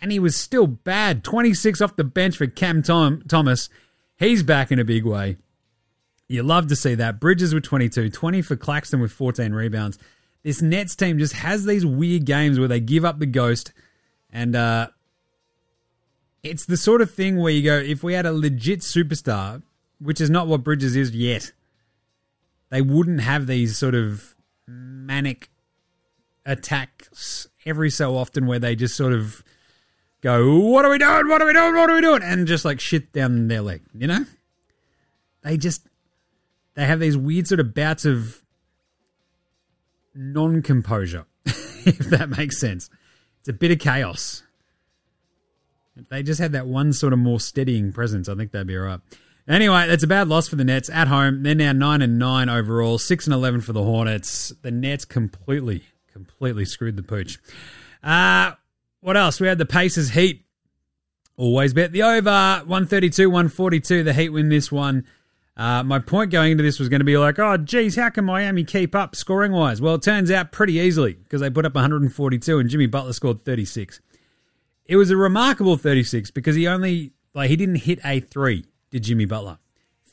And 0.00 0.10
he 0.10 0.18
was 0.18 0.34
still 0.34 0.66
bad. 0.66 1.24
26 1.24 1.82
off 1.82 1.96
the 1.96 2.04
bench 2.04 2.38
for 2.38 2.46
Cam 2.46 2.82
Tom- 2.82 3.22
Thomas. 3.28 3.68
He's 4.16 4.42
back 4.42 4.72
in 4.72 4.78
a 4.78 4.84
big 4.84 5.04
way. 5.04 5.36
You 6.26 6.42
love 6.42 6.68
to 6.68 6.76
see 6.76 6.94
that. 6.94 7.20
Bridges 7.20 7.52
with 7.52 7.64
22, 7.64 8.08
20 8.08 8.40
for 8.40 8.56
Claxton 8.56 9.00
with 9.00 9.12
14 9.12 9.52
rebounds. 9.52 9.98
This 10.42 10.60
Nets 10.60 10.96
team 10.96 11.18
just 11.18 11.34
has 11.34 11.64
these 11.64 11.86
weird 11.86 12.24
games 12.24 12.58
where 12.58 12.68
they 12.68 12.80
give 12.80 13.04
up 13.04 13.18
the 13.18 13.26
ghost 13.26 13.72
and 14.30 14.56
uh, 14.56 14.88
it's 16.42 16.66
the 16.66 16.76
sort 16.76 17.00
of 17.00 17.10
thing 17.10 17.36
where 17.36 17.52
you 17.52 17.62
go, 17.62 17.76
if 17.76 18.02
we 18.02 18.14
had 18.14 18.26
a 18.26 18.32
legit 18.32 18.80
superstar 18.80 19.62
which 20.02 20.20
is 20.20 20.30
not 20.30 20.46
what 20.46 20.64
Bridges 20.64 20.96
is 20.96 21.14
yet. 21.14 21.52
They 22.70 22.82
wouldn't 22.82 23.20
have 23.20 23.46
these 23.46 23.76
sort 23.76 23.94
of 23.94 24.34
manic 24.66 25.50
attacks 26.44 27.46
every 27.64 27.90
so 27.90 28.16
often 28.16 28.46
where 28.46 28.58
they 28.58 28.74
just 28.74 28.96
sort 28.96 29.12
of 29.12 29.44
go, 30.20 30.58
What 30.58 30.84
are 30.84 30.90
we 30.90 30.98
doing? 30.98 31.28
What 31.28 31.40
are 31.40 31.46
we 31.46 31.52
doing? 31.52 31.74
What 31.74 31.90
are 31.90 31.94
we 31.94 32.00
doing? 32.00 32.22
And 32.22 32.46
just 32.46 32.64
like 32.64 32.80
shit 32.80 33.12
down 33.12 33.48
their 33.48 33.60
leg, 33.60 33.82
you 33.96 34.06
know? 34.06 34.24
They 35.42 35.56
just, 35.56 35.86
they 36.74 36.84
have 36.84 37.00
these 37.00 37.16
weird 37.16 37.46
sort 37.46 37.60
of 37.60 37.74
bouts 37.74 38.04
of 38.04 38.41
non 40.14 40.62
composure, 40.62 41.26
if 41.44 41.98
that 42.10 42.30
makes 42.30 42.58
sense. 42.58 42.90
It's 43.40 43.48
a 43.48 43.52
bit 43.52 43.70
of 43.70 43.78
chaos. 43.78 44.42
If 45.96 46.08
they 46.08 46.22
just 46.22 46.40
had 46.40 46.52
that 46.52 46.66
one 46.66 46.92
sort 46.92 47.12
of 47.12 47.18
more 47.18 47.40
steadying 47.40 47.92
presence, 47.92 48.28
I 48.28 48.34
think 48.34 48.52
they'd 48.52 48.66
be 48.66 48.76
all 48.76 48.84
right. 48.84 49.00
Anyway, 49.48 49.88
that's 49.88 50.04
a 50.04 50.06
bad 50.06 50.28
loss 50.28 50.48
for 50.48 50.56
the 50.56 50.64
Nets 50.64 50.88
at 50.88 51.08
home. 51.08 51.42
They're 51.42 51.54
now 51.54 51.72
nine 51.72 52.00
and 52.00 52.18
nine 52.18 52.48
overall, 52.48 52.98
six 52.98 53.26
and 53.26 53.34
eleven 53.34 53.60
for 53.60 53.72
the 53.72 53.82
Hornets. 53.82 54.52
The 54.62 54.70
Nets 54.70 55.04
completely, 55.04 55.82
completely 56.12 56.64
screwed 56.64 56.96
the 56.96 57.02
pooch. 57.02 57.38
Uh, 58.02 58.52
what 59.00 59.16
else? 59.16 59.40
We 59.40 59.48
had 59.48 59.58
the 59.58 59.66
Pacers 59.66 60.10
Heat. 60.10 60.44
Always 61.36 61.74
bet 61.74 61.92
the 61.92 62.04
over 62.04 62.30
132, 62.66 63.28
142. 63.28 64.04
The 64.04 64.12
Heat 64.12 64.28
win 64.28 64.48
this 64.48 64.70
one. 64.70 65.04
Uh, 65.56 65.82
my 65.82 65.98
point 65.98 66.30
going 66.30 66.52
into 66.52 66.62
this 66.62 66.78
was 66.78 66.88
going 66.88 67.00
to 67.00 67.04
be 67.04 67.18
like, 67.18 67.38
oh, 67.38 67.56
geez, 67.58 67.96
how 67.96 68.08
can 68.08 68.24
Miami 68.24 68.64
keep 68.64 68.94
up 68.94 69.14
scoring 69.14 69.52
wise? 69.52 69.80
Well, 69.82 69.96
it 69.96 70.02
turns 70.02 70.30
out 70.30 70.50
pretty 70.50 70.74
easily 70.74 71.12
because 71.12 71.40
they 71.40 71.50
put 71.50 71.66
up 71.66 71.74
142 71.74 72.58
and 72.58 72.70
Jimmy 72.70 72.86
Butler 72.86 73.12
scored 73.12 73.44
36. 73.44 74.00
It 74.86 74.96
was 74.96 75.10
a 75.10 75.16
remarkable 75.16 75.76
36 75.76 76.30
because 76.30 76.56
he 76.56 76.66
only, 76.66 77.12
like, 77.34 77.50
he 77.50 77.56
didn't 77.56 77.76
hit 77.76 78.00
a 78.04 78.20
three 78.20 78.64
did 78.90 79.02
Jimmy 79.04 79.26
Butler. 79.26 79.58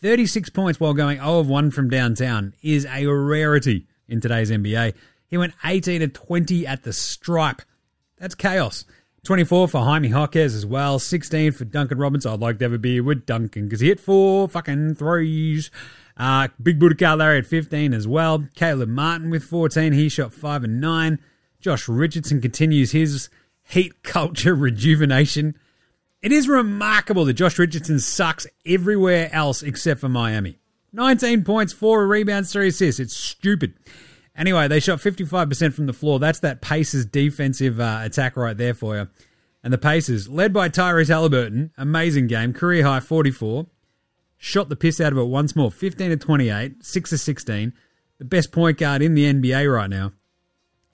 36 0.01 0.49
points 0.49 0.79
while 0.79 0.93
going 0.93 1.17
0 1.17 1.39
of 1.39 1.49
1 1.49 1.71
from 1.71 1.89
downtown 1.89 2.53
is 2.61 2.85
a 2.85 3.05
rarity 3.07 3.87
in 4.07 4.21
today's 4.21 4.51
NBA. 4.51 4.93
He 5.27 5.37
went 5.37 5.53
18 5.63 6.01
to 6.01 6.07
20 6.07 6.65
at 6.65 6.83
the 6.83 6.93
stripe. 6.93 7.61
That's 8.17 8.35
chaos. 8.35 8.85
24 9.23 9.67
for 9.67 9.81
Jaime 9.81 10.09
Jaquez 10.09 10.55
as 10.55 10.65
well. 10.65 10.99
16 10.99 11.51
for 11.51 11.65
Duncan 11.65 11.97
Robinson. 11.97 12.31
I'd 12.31 12.39
like 12.39 12.59
to 12.59 12.65
have 12.65 12.73
a 12.73 12.77
beer 12.77 13.03
with 13.03 13.25
Duncan 13.25 13.65
because 13.65 13.79
he 13.79 13.87
hit 13.87 13.99
four 13.99 14.47
fucking 14.47 14.95
threes. 14.95 15.69
Uh, 16.17 16.47
Big 16.61 16.79
Buddha 16.79 16.95
Kyle 16.95 17.17
Lowry 17.17 17.39
at 17.39 17.45
15 17.45 17.93
as 17.93 18.07
well. 18.07 18.45
Caleb 18.55 18.89
Martin 18.89 19.29
with 19.29 19.43
14. 19.43 19.93
He 19.93 20.09
shot 20.09 20.33
5 20.33 20.63
and 20.63 20.81
9. 20.81 21.19
Josh 21.59 21.87
Richardson 21.87 22.41
continues 22.41 22.91
his 22.91 23.29
heat 23.63 24.03
culture 24.03 24.55
rejuvenation. 24.55 25.55
It 26.21 26.31
is 26.31 26.49
remarkable 26.49 27.25
that 27.25 27.33
Josh 27.33 27.57
Richardson 27.57 27.99
sucks 27.99 28.45
everywhere 28.65 29.29
else 29.33 29.63
except 29.63 30.01
for 30.01 30.09
Miami. 30.09 30.59
19 30.91 31.43
points, 31.43 31.71
4 31.71 32.07
rebounds, 32.07 32.51
3 32.51 32.69
assists. 32.69 32.99
It's 32.99 33.15
stupid. 33.15 33.73
Anyway, 34.39 34.69
they 34.69 34.79
shot 34.79 34.99
55% 34.99 35.73
from 35.73 35.85
the 35.85 35.93
floor. 35.93 36.17
That's 36.17 36.39
that 36.39 36.61
Pacers 36.61 37.05
defensive 37.05 37.81
uh, 37.81 37.99
attack 38.03 38.37
right 38.37 38.55
there 38.55 38.73
for 38.73 38.95
you. 38.95 39.09
And 39.61 39.73
the 39.73 39.77
Pacers, 39.77 40.29
led 40.29 40.53
by 40.53 40.69
Tyrese 40.69 41.09
Haliburton, 41.09 41.71
amazing 41.77 42.27
game, 42.27 42.53
career 42.53 42.85
high 42.85 43.01
44. 43.01 43.67
Shot 44.37 44.69
the 44.69 44.77
piss 44.77 45.01
out 45.01 45.11
of 45.11 45.17
it 45.17 45.25
once 45.25 45.57
more, 45.57 45.69
15 45.69 46.11
to 46.11 46.17
28, 46.17 46.85
6 46.85 47.09
to 47.09 47.17
16. 47.17 47.73
The 48.19 48.25
best 48.25 48.53
point 48.53 48.77
guard 48.77 49.01
in 49.01 49.13
the 49.13 49.25
NBA 49.25 49.71
right 49.71 49.89
now. 49.89 50.13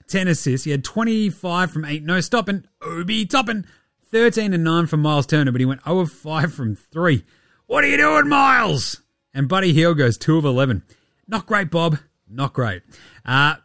10 0.08 0.26
assists. 0.26 0.64
He 0.64 0.72
had 0.72 0.82
25 0.82 1.70
from 1.70 1.84
8. 1.84 2.02
No 2.02 2.20
stopping. 2.20 2.64
Obi 2.82 3.26
Toppin. 3.26 3.64
13 4.10 4.54
and 4.54 4.64
9 4.64 4.86
from 4.86 5.00
Miles 5.02 5.26
Turner, 5.26 5.52
but 5.52 5.60
he 5.60 5.64
went 5.64 5.84
0 5.84 6.00
of 6.00 6.12
5 6.12 6.52
from 6.52 6.74
3. 6.74 7.24
What 7.66 7.84
are 7.84 7.88
you 7.88 7.96
doing, 7.96 8.28
Miles? 8.28 9.02
And 9.32 9.48
Buddy 9.48 9.72
Hield 9.72 9.98
goes 9.98 10.16
2 10.18 10.38
of 10.38 10.44
11. 10.44 10.82
Not 11.28 11.46
great, 11.46 11.70
Bob. 11.70 11.98
Not 12.28 12.52
great. 12.52 12.82
Uh, 13.24 13.56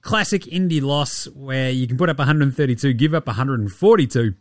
classic 0.00 0.42
indie 0.44 0.82
loss 0.82 1.26
where 1.28 1.70
you 1.70 1.86
can 1.86 1.96
put 1.96 2.08
up 2.08 2.18
132, 2.18 2.92
give 2.94 3.14
up 3.14 3.26
142. 3.26 4.34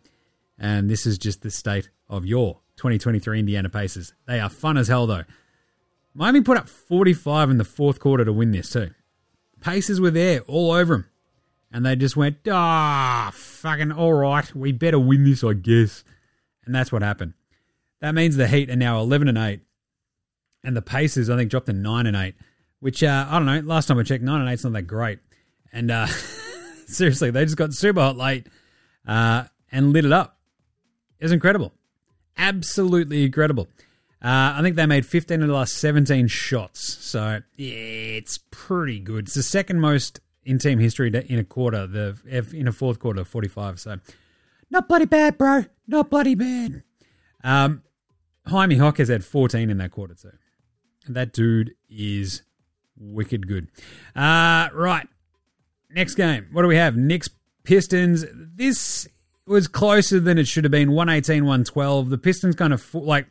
And 0.57 0.89
this 0.89 1.05
is 1.05 1.17
just 1.17 1.41
the 1.41 1.51
state 1.51 1.89
of 2.10 2.25
your 2.25 2.62
2023 2.77 3.39
Indiana 3.39 3.69
Pacers. 3.69 4.13
They 4.25 4.39
are 4.39 4.50
fun 4.50 4.77
as 4.77 4.88
hell, 4.88 5.05
though. 5.07 5.24
Miami 6.13 6.41
put 6.41 6.57
up 6.57 6.67
45 6.67 7.51
in 7.51 7.57
the 7.57 7.63
fourth 7.63 8.00
quarter 8.00 8.25
to 8.25 8.34
win 8.34 8.51
this, 8.51 8.72
too. 8.72 8.89
Pacers 9.62 10.01
were 10.01 10.12
there 10.12 10.41
all 10.41 10.72
over 10.72 10.96
them. 10.96 11.10
And 11.72 11.86
they 11.86 11.96
just 11.96 12.15
went, 12.15 12.38
ah, 12.50 13.29
fucking 13.34 13.91
all 13.91 14.13
right, 14.13 14.55
we 14.55 14.72
better 14.72 15.00
win 15.00 15.25
this, 15.25 15.43
I 15.43 15.53
guess. 15.53 16.03
And 16.65 16.74
that's 16.74 16.91
what 16.91 17.01
happened. 17.01 17.34
That 18.00 18.15
means 18.15 18.36
the 18.36 18.48
Heat 18.48 18.69
are 18.69 18.75
now 18.75 19.00
11 19.00 19.27
and 19.27 19.38
8. 19.38 19.60
And 20.63 20.75
the 20.75 20.81
Pacers, 20.81 21.29
I 21.29 21.36
think, 21.36 21.51
dropped 21.51 21.65
to 21.67 21.74
9 21.74 22.07
and 22.07 22.15
8, 22.15 22.36
which, 22.79 23.03
uh, 23.03 23.27
I 23.29 23.38
don't 23.39 23.46
know, 23.46 23.60
last 23.62 23.88
time 23.88 23.98
I 23.98 24.03
checked, 24.03 24.24
9 24.24 24.41
and 24.41 24.50
8's 24.50 24.63
not 24.63 24.74
that 24.74 24.84
great. 24.84 25.19
And 25.72 25.91
uh, 25.91 26.07
seriously, 26.88 27.31
they 27.31 27.43
just 27.46 27.57
got 27.57 27.74
super 27.74 28.01
hot 28.01 28.17
late 28.17 28.48
uh, 29.07 29.46
and 29.72 29.93
lit 29.93 30.05
it 30.05 30.12
up. 30.12 30.38
It 31.19 31.25
was 31.25 31.31
incredible. 31.31 31.74
Absolutely 32.38 33.25
incredible. 33.25 33.67
Uh, 34.22 34.55
I 34.57 34.62
think 34.62 34.75
they 34.75 34.86
made 34.86 35.05
15 35.05 35.41
of 35.41 35.48
the 35.48 35.53
last 35.53 35.75
17 35.75 36.27
shots. 36.27 36.98
So, 37.03 37.41
yeah, 37.55 37.74
it's 37.74 38.39
pretty 38.51 39.00
good. 39.00 39.25
It's 39.25 39.36
the 39.36 39.43
second 39.43 39.79
most 39.79 40.19
in 40.43 40.60
team 40.60 40.79
history 40.79 41.10
in 41.10 41.39
a 41.39 41.43
quarter, 41.43 41.86
the 41.86 42.17
in 42.53 42.67
a 42.67 42.72
fourth 42.72 43.00
quarter, 43.00 43.24
45. 43.24 43.79
So 43.79 43.98
Not 44.72 44.88
bloody 44.88 45.05
bad, 45.05 45.38
bro. 45.38 45.65
Not 45.88 46.10
bloody 46.10 46.36
bad. 46.36 46.84
Um, 47.43 47.84
Jaime 48.48 48.77
Hock 48.77 48.98
has 48.98 49.10
had 49.10 49.25
14 49.25 49.69
in 49.69 49.77
that 49.77 49.91
quarter 49.91 50.15
too. 50.15 50.31
That 51.10 51.34
dude 51.34 51.75
is 51.89 52.43
wicked 53.00 53.48
good. 53.48 53.68
Uh, 54.16 54.70
right. 54.74 55.08
Next 55.89 56.16
game. 56.16 56.48
What 56.51 56.63
do 56.63 56.68
we 56.68 56.75
have? 56.75 56.96
Knicks 56.96 57.30
Pistons. 57.63 58.25
This 58.34 59.08
was 59.46 59.68
closer 59.68 60.20
than 60.20 60.38
it 60.38 60.48
should 60.48 60.63
have 60.63 60.72
been. 60.72 60.92
118, 60.92 61.44
112. 61.44 62.10
The 62.10 62.18
Pistons 62.18 62.56
kind 62.56 62.74
of 62.74 62.94
like 62.94 63.27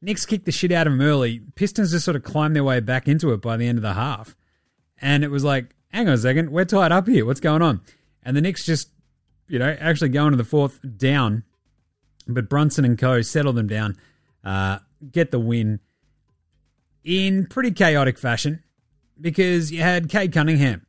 Knicks 0.00 0.26
kicked 0.26 0.44
the 0.44 0.52
shit 0.52 0.72
out 0.72 0.86
of 0.86 0.92
them 0.92 1.02
early. 1.02 1.40
Pistons 1.54 1.90
just 1.90 2.04
sort 2.04 2.16
of 2.16 2.22
climbed 2.22 2.54
their 2.54 2.64
way 2.64 2.80
back 2.80 3.08
into 3.08 3.32
it 3.32 3.40
by 3.40 3.56
the 3.56 3.66
end 3.66 3.78
of 3.78 3.82
the 3.82 3.94
half. 3.94 4.36
And 5.00 5.24
it 5.24 5.30
was 5.30 5.44
like, 5.44 5.74
hang 5.88 6.08
on 6.08 6.14
a 6.14 6.18
second, 6.18 6.50
we're 6.50 6.64
tied 6.64 6.92
up 6.92 7.08
here. 7.08 7.26
What's 7.26 7.40
going 7.40 7.62
on? 7.62 7.80
And 8.22 8.36
the 8.36 8.40
Knicks 8.40 8.64
just, 8.64 8.90
you 9.48 9.58
know, 9.58 9.76
actually 9.80 10.10
going 10.10 10.30
to 10.30 10.36
the 10.36 10.44
fourth 10.44 10.80
down. 10.96 11.44
But 12.28 12.48
Brunson 12.48 12.84
and 12.84 12.98
co 12.98 13.22
settle 13.22 13.52
them 13.52 13.68
down, 13.68 13.96
uh, 14.42 14.78
get 15.12 15.30
the 15.30 15.38
win 15.38 15.80
in 17.04 17.46
pretty 17.46 17.70
chaotic 17.70 18.18
fashion 18.18 18.64
because 19.20 19.72
you 19.72 19.80
had 19.80 20.08
Cade 20.08 20.32
Cunningham 20.32 20.86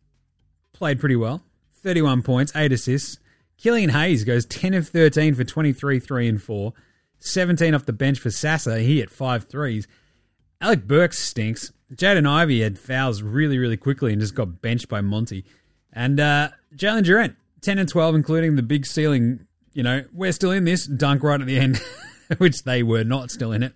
played 0.74 1.00
pretty 1.00 1.16
well, 1.16 1.44
31 1.82 2.24
points, 2.24 2.52
8 2.56 2.72
assists. 2.72 3.20
Killian 3.58 3.90
Hayes 3.90 4.24
goes 4.24 4.46
10 4.46 4.74
of 4.74 4.88
13 4.88 5.34
for 5.34 5.44
23, 5.44 6.00
3 6.00 6.28
and 6.28 6.42
4. 6.42 6.74
17 7.20 7.74
off 7.74 7.86
the 7.86 7.94
bench 7.94 8.20
for 8.20 8.30
Sasser. 8.30 8.78
He 8.78 9.00
hit 9.00 9.10
five 9.10 9.46
threes. 9.46 9.88
Alec 10.62 10.88
Burks 10.88 11.20
stinks. 11.20 11.72
Jaden 11.94 12.28
Ivey 12.28 12.62
had 12.62 12.78
fouls 12.78 13.22
really, 13.22 13.58
really 13.58 13.78
quickly 13.78 14.12
and 14.12 14.22
just 14.22 14.36
got 14.36 14.62
benched 14.62 14.90
by 14.90 15.02
Monty. 15.02 15.46
And 15.94 16.20
uh, 16.20 16.50
Jalen 16.76 17.04
Duren, 17.04 17.36
10 17.62 17.80
and 17.80 17.90
12, 17.90 18.16
including 18.16 18.56
the 18.56 18.64
big 18.64 18.86
ceiling. 18.86 19.48
You 19.74 19.84
know, 19.84 20.04
we're 20.14 20.32
still 20.32 20.52
in 20.52 20.66
this 20.66 20.86
dunk 20.86 21.24
right 21.24 21.40
at 21.40 21.48
the 21.48 21.58
end, 21.58 21.82
which 22.38 22.64
they 22.64 22.84
were 22.84 23.04
not 23.04 23.32
still 23.32 23.52
in 23.52 23.64
it. 23.64 23.74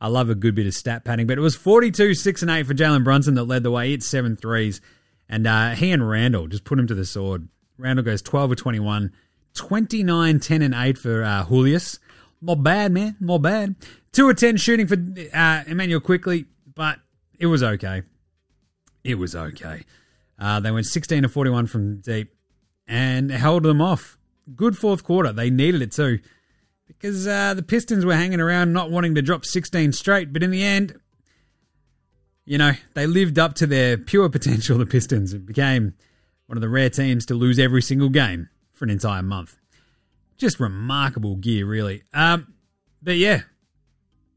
I 0.00 0.08
love 0.08 0.30
a 0.30 0.34
good 0.34 0.54
bit 0.54 0.66
of 0.66 0.74
stat 0.74 1.04
padding, 1.04 1.26
but 1.26 1.36
it 1.36 1.42
was 1.42 1.56
42, 1.56 2.14
6 2.14 2.42
and 2.42 2.50
8 2.50 2.66
for 2.66 2.74
Jalen 2.74 3.04
Brunson 3.04 3.34
that 3.34 3.44
led 3.44 3.62
the 3.62 3.70
way. 3.70 3.92
It's 3.92 4.06
seven 4.06 4.34
threes. 4.34 4.80
And 5.28 5.46
uh, 5.46 5.70
he 5.70 5.92
and 5.92 6.08
Randle 6.08 6.46
just 6.46 6.64
put 6.64 6.78
him 6.78 6.86
to 6.86 6.94
the 6.94 7.04
sword. 7.04 7.48
Randle 7.76 8.04
goes 8.04 8.22
12 8.22 8.52
of 8.52 8.56
21, 8.56 9.12
29, 9.54 10.40
10 10.40 10.62
and 10.62 10.74
8 10.74 10.96
for 10.96 11.22
uh, 11.22 11.44
Julius. 11.46 11.98
Not 12.40 12.62
bad, 12.62 12.92
man. 12.92 13.16
Not 13.20 13.42
bad. 13.42 13.76
2 14.12 14.30
of 14.30 14.36
10 14.36 14.56
shooting 14.56 14.86
for 14.86 14.96
uh, 15.34 15.64
Immanuel 15.66 16.00
Quickley, 16.00 16.46
but 16.74 16.98
it 17.38 17.46
was 17.46 17.62
okay. 17.62 18.02
It 19.04 19.16
was 19.16 19.36
okay. 19.36 19.84
Uh, 20.38 20.60
they 20.60 20.70
went 20.70 20.86
16 20.86 21.26
of 21.26 21.32
41 21.32 21.66
from 21.66 22.00
deep 22.00 22.34
and 22.88 23.30
held 23.30 23.64
them 23.64 23.82
off. 23.82 24.16
Good 24.56 24.78
fourth 24.78 25.04
quarter. 25.04 25.32
They 25.32 25.50
needed 25.50 25.82
it 25.82 25.92
too 25.92 26.20
because 27.00 27.26
uh, 27.26 27.54
the 27.54 27.62
Pistons 27.62 28.04
were 28.04 28.14
hanging 28.14 28.40
around 28.40 28.72
not 28.72 28.90
wanting 28.90 29.14
to 29.14 29.22
drop 29.22 29.46
16 29.46 29.92
straight, 29.92 30.32
but 30.32 30.42
in 30.42 30.50
the 30.50 30.62
end, 30.62 30.98
you 32.44 32.58
know, 32.58 32.72
they 32.94 33.06
lived 33.06 33.38
up 33.38 33.54
to 33.54 33.66
their 33.66 33.96
pure 33.96 34.28
potential, 34.28 34.76
the 34.76 34.84
Pistons, 34.84 35.32
and 35.32 35.46
became 35.46 35.94
one 36.46 36.58
of 36.58 36.60
the 36.60 36.68
rare 36.68 36.90
teams 36.90 37.24
to 37.26 37.34
lose 37.34 37.58
every 37.58 37.80
single 37.80 38.10
game 38.10 38.50
for 38.72 38.84
an 38.84 38.90
entire 38.90 39.22
month. 39.22 39.56
Just 40.36 40.60
remarkable 40.60 41.36
gear, 41.36 41.64
really. 41.64 42.02
Um, 42.12 42.54
but 43.02 43.16
yeah, 43.16 43.42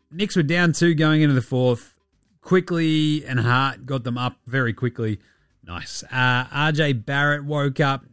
Knicks 0.10 0.36
were 0.36 0.44
down 0.44 0.72
two 0.72 0.94
going 0.94 1.22
into 1.22 1.36
the 1.36 1.42
fourth. 1.42 1.96
Quickley 2.42 3.26
and 3.26 3.40
Hart 3.40 3.86
got 3.86 4.04
them 4.04 4.18
up 4.18 4.38
very 4.46 4.74
quickly. 4.74 5.20
Nice. 5.66 6.04
Uh, 6.04 6.46
RJ 6.46 7.06
Barrett 7.06 7.44
woke 7.44 7.80
up. 7.80 8.06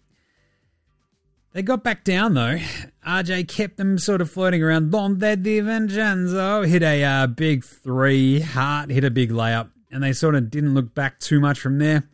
They 1.52 1.62
got 1.62 1.82
back 1.82 2.04
down 2.04 2.34
though. 2.34 2.58
RJ 3.06 3.48
kept 3.48 3.76
them 3.76 3.98
sort 3.98 4.20
of 4.20 4.30
floating 4.30 4.62
around. 4.62 4.92
Donte 4.92 5.42
DiVincenzo 5.42 6.66
hit 6.66 6.82
a 6.82 7.02
uh, 7.02 7.26
big 7.26 7.64
three. 7.64 8.40
Hart 8.40 8.90
hit 8.90 9.04
a 9.04 9.10
big 9.10 9.30
layup, 9.30 9.70
and 9.90 10.02
they 10.02 10.12
sort 10.12 10.36
of 10.36 10.50
didn't 10.50 10.74
look 10.74 10.94
back 10.94 11.18
too 11.18 11.40
much 11.40 11.58
from 11.58 11.78
there. 11.78 12.08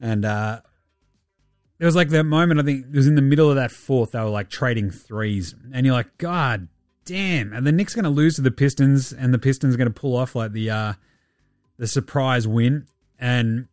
And 0.00 0.24
uh, 0.24 0.60
it 1.78 1.84
was 1.86 1.96
like 1.96 2.10
that 2.10 2.24
moment, 2.24 2.60
I 2.60 2.64
think 2.64 2.86
it 2.86 2.96
was 2.96 3.06
in 3.06 3.14
the 3.14 3.22
middle 3.22 3.48
of 3.48 3.56
that 3.56 3.70
fourth, 3.70 4.12
they 4.12 4.20
were 4.20 4.26
like 4.26 4.50
trading 4.50 4.90
threes. 4.90 5.54
And 5.72 5.86
you're 5.86 5.94
like, 5.94 6.18
God 6.18 6.68
damn. 7.04 7.52
And 7.52 7.66
the 7.66 7.72
Knicks 7.72 7.94
going 7.94 8.04
to 8.04 8.10
lose 8.10 8.36
to 8.36 8.42
the 8.42 8.50
Pistons, 8.50 9.12
and 9.12 9.32
the 9.32 9.38
Pistons 9.38 9.76
going 9.76 9.92
to 9.92 10.00
pull 10.00 10.16
off 10.16 10.34
like 10.34 10.52
the, 10.52 10.70
uh, 10.70 10.92
the 11.78 11.86
surprise 11.86 12.46
win. 12.46 12.86
And 13.18 13.68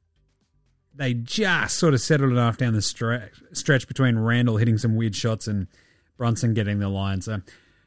they 1.00 1.14
just 1.14 1.78
sort 1.78 1.94
of 1.94 2.02
settled 2.02 2.34
it 2.34 2.38
off 2.38 2.58
down 2.58 2.74
the 2.74 2.82
stretch, 2.82 3.32
stretch 3.54 3.88
between 3.88 4.20
Randle 4.20 4.58
hitting 4.58 4.78
some 4.78 4.98
weird 4.98 5.16
shots 5.16 5.48
and 5.48 5.68
Brunson 6.18 6.54
getting 6.54 6.80
the 6.80 6.90
line. 6.90 7.22
So 7.22 7.40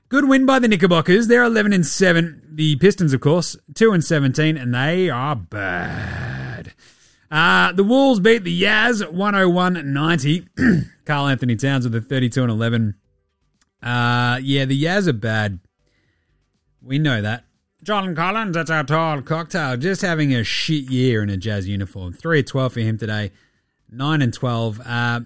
good 0.09 0.27
win 0.27 0.47
by 0.47 0.59
the 0.59 0.67
Knickerbockers. 0.67 1.29
They're 1.29 1.45
11 1.45 1.75
and 1.75 1.87
7. 1.87 2.43
The 2.55 2.77
Pistons, 2.77 3.13
of 3.13 3.21
course, 3.21 3.55
2 3.75 3.93
and 3.93 4.03
17, 4.03 4.57
and 4.57 4.75
they 4.75 5.11
are 5.11 5.37
bad. 5.37 6.73
Uh, 7.31 7.73
the 7.73 7.85
Wolves 7.85 8.21
beat 8.21 8.45
the 8.45 8.63
Yaz 8.63 9.07
101 9.07 9.93
90. 9.93 10.47
Karl 11.05 11.27
Anthony 11.27 11.57
Towns 11.57 11.85
with 11.85 11.95
a 11.95 12.01
32 12.01 12.43
and 12.43 12.51
11. 12.51 12.95
Uh, 13.83 14.41
yeah, 14.43 14.65
the 14.65 14.83
Yaz 14.83 15.07
are 15.07 15.13
bad. 15.13 15.61
We 16.81 16.99
know 16.99 17.21
that. 17.21 17.45
John 17.83 18.15
Collins, 18.15 18.55
that's 18.55 18.71
our 18.71 18.85
tall 18.85 19.23
cocktail, 19.23 19.77
just 19.77 20.03
having 20.03 20.33
a 20.35 20.45
shit 20.45 20.85
year 20.85 21.23
in 21.23 21.31
a 21.31 21.37
Jazz 21.37 21.67
uniform. 21.67 22.13
3 22.13 22.41
of 22.41 22.47
12 22.47 22.73
for 22.73 22.81
him 22.81 22.97
today, 22.97 23.33
9 23.91 24.23
and 24.23 24.33
12. 24.33 24.81
Uh, 24.85 25.21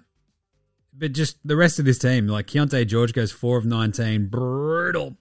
but 0.94 1.12
just 1.12 1.36
the 1.44 1.56
rest 1.56 1.78
of 1.78 1.84
this 1.84 1.98
team, 1.98 2.26
like 2.26 2.46
Keyonte 2.46 2.86
George 2.86 3.12
goes 3.12 3.30
4 3.30 3.58
of 3.58 3.66
19, 3.66 4.28
brutal. 4.28 5.16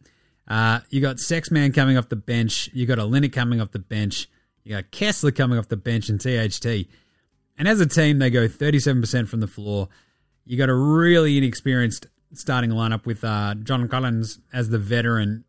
Uh, 0.47 0.79
you 0.89 1.01
got 1.01 1.17
Sexman 1.17 1.73
coming 1.73 1.97
off 1.97 2.07
the 2.07 2.15
bench. 2.15 2.69
You 2.73 2.85
got 2.85 2.99
Olynyk 2.99 3.33
coming 3.33 3.59
off 3.59 3.71
the 3.71 3.79
bench. 3.79 4.29
You 4.63 4.75
got 4.75 4.91
Kessler 4.91 5.31
coming 5.31 5.57
off 5.57 5.67
the 5.67 5.75
bench 5.77 6.07
and 6.07 6.19
THT. 6.19 6.87
And 7.57 7.67
as 7.67 7.81
a 7.81 7.85
team, 7.85 8.19
they 8.19 8.29
go 8.29 8.47
37% 8.47 9.27
from 9.27 9.41
the 9.41 9.47
floor. 9.47 9.89
You 10.45 10.57
got 10.57 10.69
a 10.69 10.75
really 10.75 11.37
inexperienced 11.37 12.07
starting 12.33 12.69
lineup 12.69 13.05
with 13.05 13.23
uh, 13.23 13.55
John 13.55 13.87
Collins 13.87 14.39
as 14.53 14.69
the 14.69 14.77
veteran, 14.77 15.43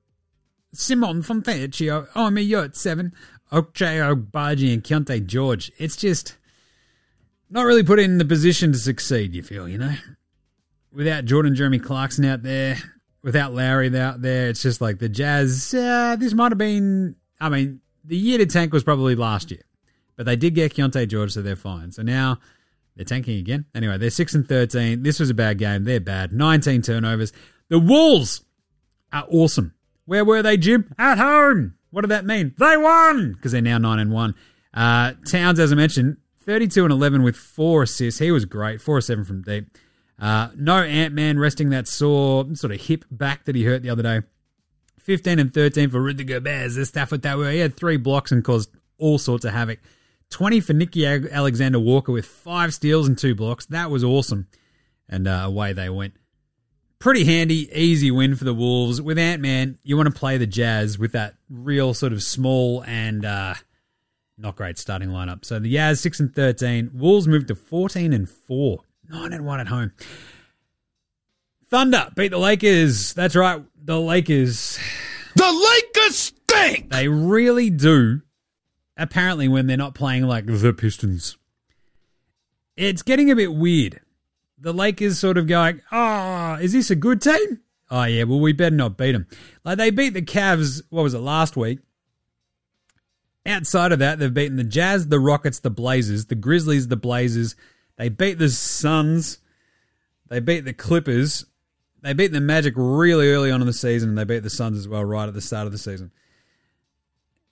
Simone 0.79 1.23
Fontecchio, 1.23 2.09
Omer 2.15 2.41
Yurtseven, 2.41 3.13
Ochai 3.53 4.15
Agbaji, 4.15 4.73
and 4.73 4.83
Keyonte 4.83 5.27
George. 5.27 5.73
It's 5.79 5.97
just 5.97 6.37
not 7.51 7.65
really 7.65 7.83
put 7.83 7.99
in 7.99 8.19
the 8.19 8.25
position 8.25 8.73
to 8.73 8.79
succeed, 8.79 9.35
you 9.35 9.43
feel, 9.43 9.69
you 9.69 9.79
know? 9.79 9.95
Without 10.93 11.25
Jordan 11.25 11.55
Jeremy 11.55 11.79
Clarkson 11.79 12.25
out 12.25 12.43
there, 12.43 12.77
without 13.23 13.55
Lowry 13.55 13.97
out 13.99 14.23
there, 14.23 14.49
it's 14.49 14.63
just 14.63 14.81
like 14.81 14.99
the 14.99 15.09
Jazz, 15.09 15.75
uh, 15.75 16.17
this 16.19 16.33
might 16.33 16.53
have 16.53 16.59
been, 16.59 17.17
I 17.41 17.49
mean, 17.49 17.81
the 18.05 18.17
year 18.17 18.39
to 18.39 18.47
tank 18.47 18.73
was 18.73 18.85
probably 18.85 19.15
last 19.15 19.51
year, 19.51 19.63
but 20.17 20.27
they 20.27 20.37
did 20.37 20.55
get 20.55 20.75
Keyonte 20.75 21.09
George, 21.09 21.33
so 21.33 21.43
they're 21.43 21.57
fine. 21.57 21.93
So 21.93 22.03
now 22.03 22.39
they're 22.95 23.05
tanking 23.05 23.39
again. 23.39 23.67
Anyway, 23.75 23.99
they're 23.99 24.11
six 24.11 24.35
and 24.35 24.49
thirteen. 24.49 25.03
This 25.03 25.21
was 25.21 25.29
a 25.29 25.35
bad 25.35 25.59
game. 25.59 25.85
They're 25.85 26.01
bad. 26.01 26.33
Nineteen 26.33 26.83
turnovers. 26.83 27.33
The 27.69 27.79
Wolves 27.79 28.43
are 29.13 29.27
awesome. 29.29 29.75
Where 30.07 30.25
were 30.25 30.43
they, 30.43 30.57
Jim? 30.57 30.95
At 30.99 31.19
home. 31.19 31.75
What 31.91 32.03
did 32.03 32.11
that 32.11 32.25
mean? 32.25 32.55
They 32.59 32.77
won 32.77 33.33
because 33.33 33.53
they're 33.53 33.61
now 33.61 33.79
nine 33.79 33.99
and 33.99 34.11
one. 34.11 34.35
Uh, 34.73 35.13
Towns, 35.29 35.59
as 35.61 35.73
I 35.73 35.75
mentioned, 35.75 36.17
thirty-two 36.45 36.85
and 36.85 36.93
eleven 36.93 37.23
with 37.23 37.37
four 37.37 37.83
assists. 37.83 38.21
He 38.21 38.31
was 38.31 38.45
great. 38.45 38.81
Four 38.81 38.97
or 38.97 39.01
seven 39.01 39.25
from 39.25 39.43
deep. 39.43 39.67
Uh, 40.19 40.49
no 40.57 40.83
Ant 40.83 41.15
Man 41.15 41.39
resting 41.39 41.71
that 41.71 41.89
sore 41.89 42.47
sort 42.55 42.73
of 42.73 42.81
hip 42.81 43.05
back 43.11 43.45
that 43.45 43.55
he 43.55 43.65
hurt 43.65 43.83
the 43.83 43.91
other 43.91 44.03
day. 44.03 44.21
15 45.03 45.39
and 45.39 45.55
13 45.55 45.91
for 45.91 46.01
Rudy 46.01 46.25
Gobert, 46.25 46.75
the 46.75 46.85
Stifle 46.85 47.19
Tower. 47.19 47.51
He 47.53 47.59
had 47.59 47.77
three 47.77 47.97
blocks 47.97 48.33
and 48.33 48.43
caused 48.43 48.71
all 48.99 49.19
sorts 49.19 49.45
of 49.45 49.53
havoc. 49.53 49.79
20 50.31 50.61
for 50.61 50.73
Nicky 50.73 51.07
Alexander 51.07 51.79
Walker 51.79 52.11
with 52.11 52.27
five 52.27 52.75
steals 52.75 53.07
and 53.07 53.17
two 53.17 53.35
blocks. 53.35 53.67
That 53.67 53.89
was 53.89 54.03
awesome. 54.03 54.49
And 55.09 55.29
uh, 55.29 55.43
away 55.45 55.73
they 55.75 55.89
went. 55.89 56.15
Pretty 56.99 57.25
handy, 57.25 57.71
easy 57.79 58.11
win 58.11 58.37
for 58.37 58.45
the 58.45 58.55
Wolves. 58.55 59.01
With 59.03 59.19
Ant 59.19 59.43
Man, 59.43 59.79
you 59.83 59.97
want 59.97 60.13
to 60.13 60.19
play 60.19 60.39
the 60.39 60.47
Jazz 60.47 60.99
with 60.99 61.13
that 61.13 61.35
real 61.51 61.93
sort 61.95 62.13
of 62.13 62.23
small 62.23 62.83
and 62.87 63.25
uh, 63.25 63.55
not 64.39 64.57
great 64.57 64.79
starting 64.79 65.11
lineup. 65.11 65.45
So 65.45 65.59
the 65.59 65.73
Jazz 65.73 66.01
6 66.01 66.21
and 66.21 66.35
13. 66.35 66.91
Wolves 66.95 67.29
moved 67.29 67.49
to 67.49 67.55
14 67.55 68.13
and 68.13 68.29
4. 68.29 68.79
9 69.11 69.33
and 69.33 69.45
1 69.45 69.61
at 69.61 69.69
home. 69.69 69.93
Thunder 71.69 72.09
beat 72.17 72.29
the 72.29 72.39
Lakers. 72.39 73.13
That's 73.13 73.37
right 73.37 73.63
the 73.87 74.01
Lakers. 74.01 74.79
The 75.37 75.71
Lakers 75.95 76.17
stink! 76.17 76.91
They 76.91 77.09
really 77.09 77.71
do. 77.71 78.23
Apparently, 78.97 79.47
when 79.47 79.67
they're 79.67 79.77
not 79.77 79.95
playing 79.95 80.25
like 80.25 80.47
the 80.47 80.73
Pistons, 80.73 81.37
it's 82.77 83.03
getting 83.03 83.31
a 83.31 83.37
bit 83.37 83.55
weird. 83.55 84.01
The 84.59 84.73
Lakers 84.73 85.19
sort 85.19 85.37
of 85.37 85.47
going, 85.47 85.83
oh, 85.93 86.55
is 86.55 86.73
this 86.73 86.91
a 86.91 86.97
good 86.97 87.21
team? 87.21 87.61
Oh, 87.91 88.05
yeah, 88.05 88.25
well, 88.25 88.41
we 88.41 88.53
better 88.53 88.75
not 88.75 88.97
beat 88.97 89.13
them. 89.13 89.27
Like, 89.65 89.79
they 89.79 89.91
beat 89.91 90.15
the 90.15 90.23
Cavs, 90.23 90.83
what 90.91 91.03
was 91.03 91.15
it, 91.15 91.19
last 91.19 91.57
week? 91.57 91.79
Outside 93.45 93.93
of 93.93 94.01
that, 94.01 94.19
they've 94.19 94.33
beaten 94.33 94.57
the 94.57 94.65
Jazz, 94.65 95.07
the 95.09 95.21
Rockets, 95.21 95.61
the 95.61 95.71
Blazers, 95.71 96.27
the 96.27 96.35
Grizzlies, 96.35 96.89
the 96.89 96.97
Blazers. 96.97 97.55
They 97.97 98.09
beat 98.09 98.39
the 98.39 98.49
Suns. 98.49 99.39
They 100.29 100.41
beat 100.41 100.65
the 100.65 100.73
Clippers. 100.73 101.45
They 102.03 102.13
beat 102.13 102.33
the 102.33 102.41
Magic 102.41 102.75
really 102.77 103.31
early 103.31 103.51
on 103.53 103.61
in 103.61 103.67
the 103.67 103.73
season, 103.73 104.09
and 104.11 104.19
they 104.19 104.25
beat 104.25 104.43
the 104.43 104.51
Suns 104.51 104.79
as 104.79 104.89
well 104.89 105.05
right 105.05 105.29
at 105.29 105.35
the 105.35 105.41
start 105.41 105.67
of 105.67 105.73
the 105.73 105.79
season. 105.79 106.11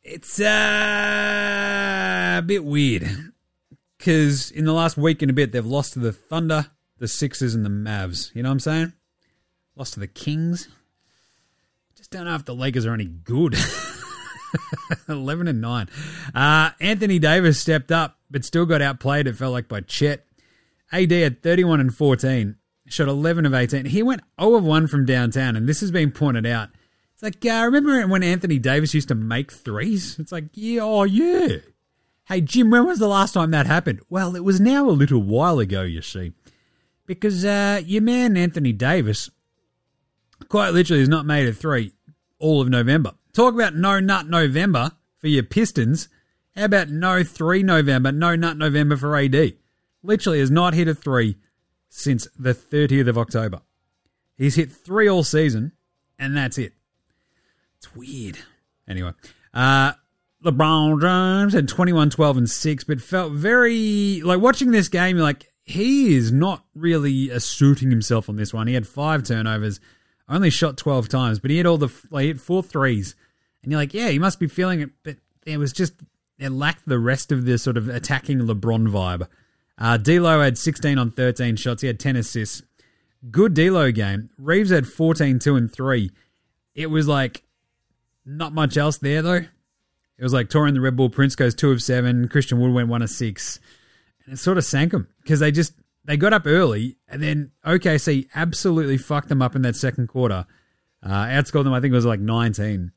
It's 0.02 0.40
uh, 0.40 0.44
a 2.38 2.42
bit 2.42 2.64
weird 2.64 3.32
because 3.96 4.50
in 4.50 4.64
the 4.64 4.72
last 4.72 4.96
week 4.96 5.22
and 5.22 5.30
a 5.30 5.34
bit, 5.34 5.52
they've 5.52 5.64
lost 5.64 5.94
to 5.94 5.98
the 5.98 6.12
Thunder, 6.12 6.66
the 7.04 7.08
Sixers, 7.08 7.54
and 7.54 7.66
the 7.66 7.68
Mavs. 7.68 8.34
You 8.34 8.42
know 8.42 8.48
what 8.48 8.54
I'm 8.54 8.60
saying? 8.60 8.92
Lost 9.76 9.92
to 9.92 10.00
the 10.00 10.06
Kings. 10.06 10.68
Just 11.94 12.10
don't 12.10 12.24
know 12.24 12.34
if 12.34 12.46
the 12.46 12.54
Lakers 12.54 12.86
are 12.86 12.94
any 12.94 13.04
good. 13.04 13.54
11 15.10 15.46
and 15.46 15.60
9. 15.60 15.88
Uh, 16.34 16.70
Anthony 16.80 17.18
Davis 17.18 17.60
stepped 17.60 17.92
up, 17.92 18.20
but 18.30 18.42
still 18.42 18.64
got 18.64 18.80
outplayed, 18.80 19.26
it 19.26 19.36
felt 19.36 19.52
like, 19.52 19.68
by 19.68 19.82
Chet. 19.82 20.24
AD 20.92 21.10
had 21.12 21.42
31 21.42 21.80
and 21.80 21.94
14, 21.94 22.56
shot 22.86 23.08
11 23.08 23.44
of 23.44 23.52
18. 23.52 23.84
He 23.84 24.02
went 24.02 24.22
0 24.40 24.54
of 24.54 24.64
1 24.64 24.86
from 24.86 25.04
downtown, 25.04 25.56
and 25.56 25.68
this 25.68 25.80
has 25.80 25.90
been 25.90 26.10
pointed 26.10 26.46
out. 26.46 26.70
It's 27.12 27.22
like, 27.22 27.44
uh, 27.44 27.66
remember 27.66 28.06
when 28.06 28.22
Anthony 28.22 28.58
Davis 28.58 28.94
used 28.94 29.08
to 29.08 29.14
make 29.14 29.52
threes? 29.52 30.18
It's 30.18 30.32
like, 30.32 30.46
yeah, 30.54 30.80
oh, 30.80 31.02
yeah. 31.02 31.58
Hey, 32.28 32.40
Jim, 32.40 32.70
when 32.70 32.86
was 32.86 32.98
the 32.98 33.08
last 33.08 33.34
time 33.34 33.50
that 33.50 33.66
happened? 33.66 34.00
Well, 34.08 34.34
it 34.36 34.44
was 34.44 34.58
now 34.58 34.88
a 34.88 34.90
little 34.90 35.20
while 35.20 35.58
ago, 35.58 35.82
you 35.82 36.00
see. 36.00 36.32
Because 37.06 37.44
uh, 37.44 37.82
your 37.84 38.02
man, 38.02 38.36
Anthony 38.36 38.72
Davis, 38.72 39.30
quite 40.48 40.72
literally 40.72 41.00
has 41.00 41.08
not 41.08 41.26
made 41.26 41.48
a 41.48 41.52
three 41.52 41.92
all 42.38 42.60
of 42.60 42.68
November. 42.68 43.12
Talk 43.32 43.54
about 43.54 43.74
no 43.74 44.00
nut 44.00 44.28
November 44.28 44.92
for 45.18 45.28
your 45.28 45.42
Pistons. 45.42 46.08
How 46.56 46.66
about 46.66 46.88
no 46.88 47.24
three 47.24 47.62
November, 47.62 48.12
no 48.12 48.36
nut 48.36 48.56
November 48.56 48.96
for 48.96 49.16
AD? 49.16 49.54
Literally 50.02 50.38
has 50.38 50.50
not 50.50 50.74
hit 50.74 50.88
a 50.88 50.94
three 50.94 51.36
since 51.88 52.28
the 52.38 52.54
30th 52.54 53.08
of 53.08 53.18
October. 53.18 53.60
He's 54.36 54.56
hit 54.56 54.70
three 54.70 55.08
all 55.08 55.24
season, 55.24 55.72
and 56.18 56.36
that's 56.36 56.58
it. 56.58 56.74
It's 57.78 57.94
weird. 57.94 58.38
Anyway, 58.88 59.12
uh, 59.52 59.92
LeBron 60.44 61.00
James 61.00 61.54
had 61.54 61.68
21, 61.68 62.10
12, 62.10 62.36
and 62.36 62.50
6, 62.50 62.84
but 62.84 63.00
felt 63.00 63.32
very 63.32 64.20
like 64.22 64.40
watching 64.40 64.70
this 64.70 64.88
game, 64.88 65.16
like, 65.16 65.52
he 65.64 66.14
is 66.14 66.30
not 66.30 66.64
really 66.74 67.30
asserting 67.30 67.90
himself 67.90 68.28
on 68.28 68.36
this 68.36 68.52
one. 68.52 68.66
He 68.66 68.74
had 68.74 68.86
five 68.86 69.24
turnovers, 69.24 69.80
only 70.28 70.50
shot 70.50 70.76
12 70.76 71.08
times, 71.08 71.38
but 71.38 71.50
he 71.50 71.56
had 71.56 71.66
all 71.66 71.78
the 71.78 71.88
like, 72.10 72.22
he 72.22 72.28
had 72.28 72.40
four 72.40 72.62
threes. 72.62 73.16
And 73.62 73.72
you're 73.72 73.80
like, 73.80 73.94
yeah, 73.94 74.10
he 74.10 74.18
must 74.18 74.38
be 74.38 74.46
feeling 74.46 74.80
it, 74.80 74.90
but 75.02 75.16
it 75.46 75.56
was 75.56 75.72
just, 75.72 75.94
it 76.38 76.50
lacked 76.50 76.86
the 76.86 76.98
rest 76.98 77.32
of 77.32 77.46
the 77.46 77.56
sort 77.56 77.78
of 77.78 77.88
attacking 77.88 78.40
LeBron 78.40 78.88
vibe. 78.88 79.26
Uh, 79.78 79.96
D'Lo 79.96 80.40
had 80.40 80.58
16 80.58 80.98
on 80.98 81.10
13 81.10 81.56
shots. 81.56 81.80
He 81.80 81.86
had 81.86 81.98
10 81.98 82.16
assists. 82.16 82.62
Good 83.30 83.54
D'Lo 83.54 83.90
game. 83.90 84.30
Reeves 84.36 84.70
had 84.70 84.86
14, 84.86 85.38
2, 85.38 85.56
and 85.56 85.72
3. 85.72 86.10
It 86.74 86.86
was 86.88 87.08
like 87.08 87.42
not 88.26 88.52
much 88.52 88.76
else 88.76 88.98
there, 88.98 89.22
though. 89.22 89.44
It 90.16 90.22
was 90.22 90.32
like 90.32 90.48
Taurean 90.48 90.74
the 90.74 90.80
Red 90.80 90.96
Bull 90.96 91.10
Prince 91.10 91.34
goes 91.34 91.54
2 91.54 91.72
of 91.72 91.82
7. 91.82 92.28
Christian 92.28 92.60
Wood 92.60 92.72
went 92.72 92.88
1 92.88 93.02
of 93.02 93.10
6. 93.10 93.60
And 94.24 94.34
it 94.34 94.38
sort 94.38 94.58
of 94.58 94.64
sank 94.64 94.92
them 94.92 95.08
because 95.22 95.40
they 95.40 95.50
just, 95.50 95.74
they 96.04 96.16
got 96.16 96.32
up 96.32 96.46
early 96.46 96.96
and 97.08 97.22
then 97.22 97.50
OKC 97.64 98.28
absolutely 98.34 98.98
fucked 98.98 99.28
them 99.28 99.42
up 99.42 99.54
in 99.54 99.62
that 99.62 99.76
second 99.76 100.08
quarter. 100.08 100.46
Uh, 101.02 101.26
outscored 101.26 101.64
them, 101.64 101.74
I 101.74 101.80
think 101.80 101.92
it 101.92 101.96
was 101.96 102.06
like 102.06 102.20
19 102.20 102.92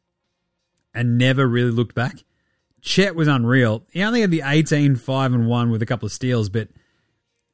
and 0.94 1.18
never 1.18 1.48
really 1.48 1.72
looked 1.72 1.96
back. 1.96 2.24
Chet 2.82 3.16
was 3.16 3.28
unreal. 3.28 3.86
He 3.92 4.02
only 4.04 4.22
had 4.22 4.32
the 4.32 4.44
18, 4.46 4.96
5 4.96 5.34
and 5.34 5.48
1 5.48 5.72
with 5.72 5.82
a 5.82 5.86
couple 5.86 6.06
of 6.06 6.12
steals, 6.12 6.50
but 6.50 6.70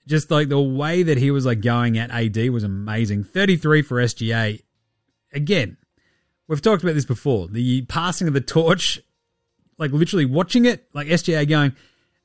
just 0.07 0.29
like 0.29 0.49
the 0.49 0.59
way 0.59 1.03
that 1.03 1.17
he 1.17 1.31
was 1.31 1.45
like 1.45 1.61
going 1.61 1.97
at 1.97 2.11
AD 2.11 2.49
was 2.51 2.63
amazing. 2.63 3.23
33 3.23 3.81
for 3.81 3.97
SGA. 3.97 4.61
Again, 5.31 5.77
we've 6.47 6.61
talked 6.61 6.83
about 6.83 6.93
this 6.93 7.05
before. 7.05 7.47
The 7.47 7.83
passing 7.83 8.27
of 8.27 8.33
the 8.33 8.41
torch, 8.41 9.01
like 9.77 9.91
literally 9.91 10.25
watching 10.25 10.65
it, 10.65 10.87
like 10.93 11.07
SGA 11.07 11.47
going, 11.47 11.75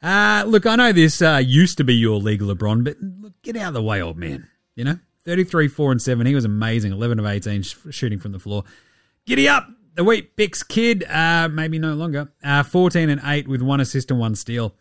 uh, 0.02 0.44
look, 0.46 0.66
I 0.66 0.76
know 0.76 0.92
this 0.92 1.20
uh, 1.20 1.42
used 1.44 1.78
to 1.78 1.84
be 1.84 1.94
your 1.94 2.18
league, 2.18 2.40
LeBron, 2.40 2.84
but 2.84 2.96
look, 3.00 3.32
get 3.42 3.56
out 3.56 3.68
of 3.68 3.74
the 3.74 3.82
way, 3.82 4.00
old 4.00 4.16
man. 4.16 4.48
You 4.76 4.84
know, 4.84 4.98
33, 5.24 5.68
4 5.68 5.92
and 5.92 6.02
7. 6.02 6.26
He 6.26 6.34
was 6.34 6.44
amazing. 6.44 6.92
11 6.92 7.18
of 7.18 7.26
18 7.26 7.62
sh- 7.62 7.76
shooting 7.90 8.20
from 8.20 8.32
the 8.32 8.38
floor. 8.38 8.64
Giddy 9.26 9.48
up 9.48 9.68
the 9.94 10.04
Weet-Bix 10.04 10.66
kid, 10.68 11.04
uh, 11.04 11.48
maybe 11.48 11.78
no 11.80 11.94
longer, 11.94 12.30
uh, 12.44 12.62
14 12.62 13.10
and 13.10 13.20
8 13.24 13.48
with 13.48 13.60
one 13.60 13.80
assist 13.80 14.12
and 14.12 14.20
one 14.20 14.36
steal. 14.36 14.76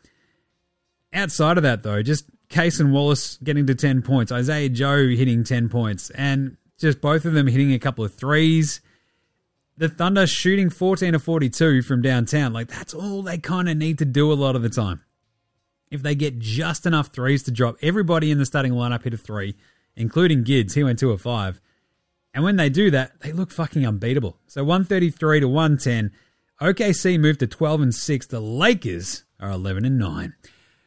Outside 1.11 1.57
of 1.57 1.63
that, 1.63 1.81
though, 1.81 2.03
just 2.03 2.25
Cason 2.49 2.91
Wallace 2.91 3.37
getting 3.37 3.65
to 3.65 3.73
10 3.73 4.03
points, 4.03 4.31
Isaiah 4.31 4.69
Joe 4.69 5.07
hitting 5.07 5.43
10 5.43 5.69
points, 5.69 6.11
and 6.11 6.57
just 6.77 7.01
both 7.01 7.25
of 7.25 7.33
them 7.33 7.47
hitting 7.47 7.73
a 7.73 7.79
couple 7.79 8.05
of 8.05 8.13
threes. 8.13 8.79
The 9.75 9.89
Thunder 9.89 10.27
shooting 10.27 10.69
14 10.69 11.13
to 11.13 11.19
42 11.19 11.81
from 11.81 12.03
downtown. 12.03 12.53
Like, 12.53 12.67
that's 12.67 12.93
all 12.93 13.23
they 13.23 13.39
kind 13.39 13.67
of 13.67 13.75
need 13.75 13.97
to 13.97 14.05
do 14.05 14.31
a 14.31 14.35
lot 14.35 14.55
of 14.55 14.61
the 14.61 14.69
time. 14.69 15.01
If 15.89 16.01
they 16.01 16.15
get 16.15 16.39
just 16.39 16.85
enough 16.85 17.07
threes 17.07 17.43
to 17.43 17.51
drop, 17.51 17.77
everybody 17.81 18.31
in 18.31 18.37
the 18.37 18.45
starting 18.45 18.73
lineup 18.73 19.03
hit 19.03 19.13
a 19.13 19.17
three, 19.17 19.55
including 19.95 20.43
Gids. 20.43 20.73
He 20.73 20.83
went 20.83 20.99
two 20.99 21.11
of 21.11 21.21
five. 21.21 21.61
And 22.33 22.43
when 22.43 22.57
they 22.57 22.69
do 22.69 22.91
that, 22.91 23.19
they 23.21 23.31
look 23.31 23.51
fucking 23.51 23.87
unbeatable. 23.87 24.37
So 24.47 24.63
133 24.63 25.39
to 25.39 25.47
110. 25.47 26.11
OKC 26.61 27.19
moved 27.19 27.39
to 27.39 27.47
12 27.47 27.81
and 27.81 27.95
6. 27.95 28.27
The 28.27 28.39
Lakers 28.39 29.23
are 29.39 29.49
11 29.49 29.85
and 29.85 29.97
9. 29.97 30.33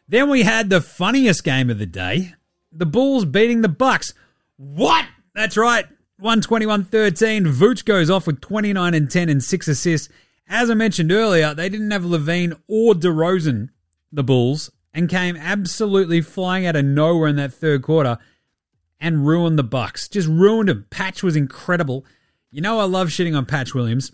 Then 0.08 0.28
we 0.28 0.42
had 0.42 0.70
the 0.70 0.80
funniest 0.80 1.44
game 1.44 1.70
of 1.70 1.78
the 1.78 1.86
day. 1.86 2.34
The 2.72 2.86
Bulls 2.86 3.24
beating 3.24 3.62
the 3.62 3.68
Bucks. 3.68 4.12
What? 4.56 5.06
That's 5.34 5.56
right. 5.56 5.86
121-13. 6.20 7.46
Vooch 7.46 7.84
goes 7.84 8.10
off 8.10 8.26
with 8.26 8.40
29 8.40 8.94
and 8.94 9.10
10 9.10 9.28
and 9.28 9.42
6 9.42 9.68
assists. 9.68 10.08
As 10.48 10.68
I 10.68 10.74
mentioned 10.74 11.12
earlier, 11.12 11.54
they 11.54 11.68
didn't 11.68 11.90
have 11.92 12.02
LaVine 12.02 12.60
or 12.68 12.94
DeRozan, 12.94 13.70
the 14.12 14.24
Bulls, 14.24 14.70
and 14.92 15.08
came 15.08 15.36
absolutely 15.36 16.20
flying 16.20 16.66
out 16.66 16.76
of 16.76 16.84
nowhere 16.84 17.28
in 17.28 17.36
that 17.36 17.52
third 17.52 17.82
quarter 17.82 18.18
and 19.00 19.26
ruined 19.26 19.58
the 19.58 19.64
Bucks. 19.64 20.08
Just 20.08 20.28
ruined 20.28 20.68
him. 20.68 20.86
Patch 20.90 21.22
was 21.22 21.36
incredible. 21.36 22.04
You 22.50 22.60
know 22.60 22.80
I 22.80 22.84
love 22.84 23.08
shitting 23.08 23.36
on 23.36 23.46
Patch 23.46 23.74
Williams. 23.74 24.12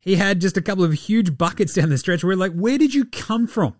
He 0.00 0.16
had 0.16 0.40
just 0.40 0.56
a 0.56 0.62
couple 0.62 0.82
of 0.82 0.92
huge 0.94 1.36
buckets 1.36 1.74
down 1.74 1.90
the 1.90 1.98
stretch 1.98 2.24
where 2.24 2.34
we're 2.34 2.40
like, 2.40 2.54
where 2.54 2.78
did 2.78 2.94
you 2.94 3.04
come 3.04 3.46
from? 3.46 3.76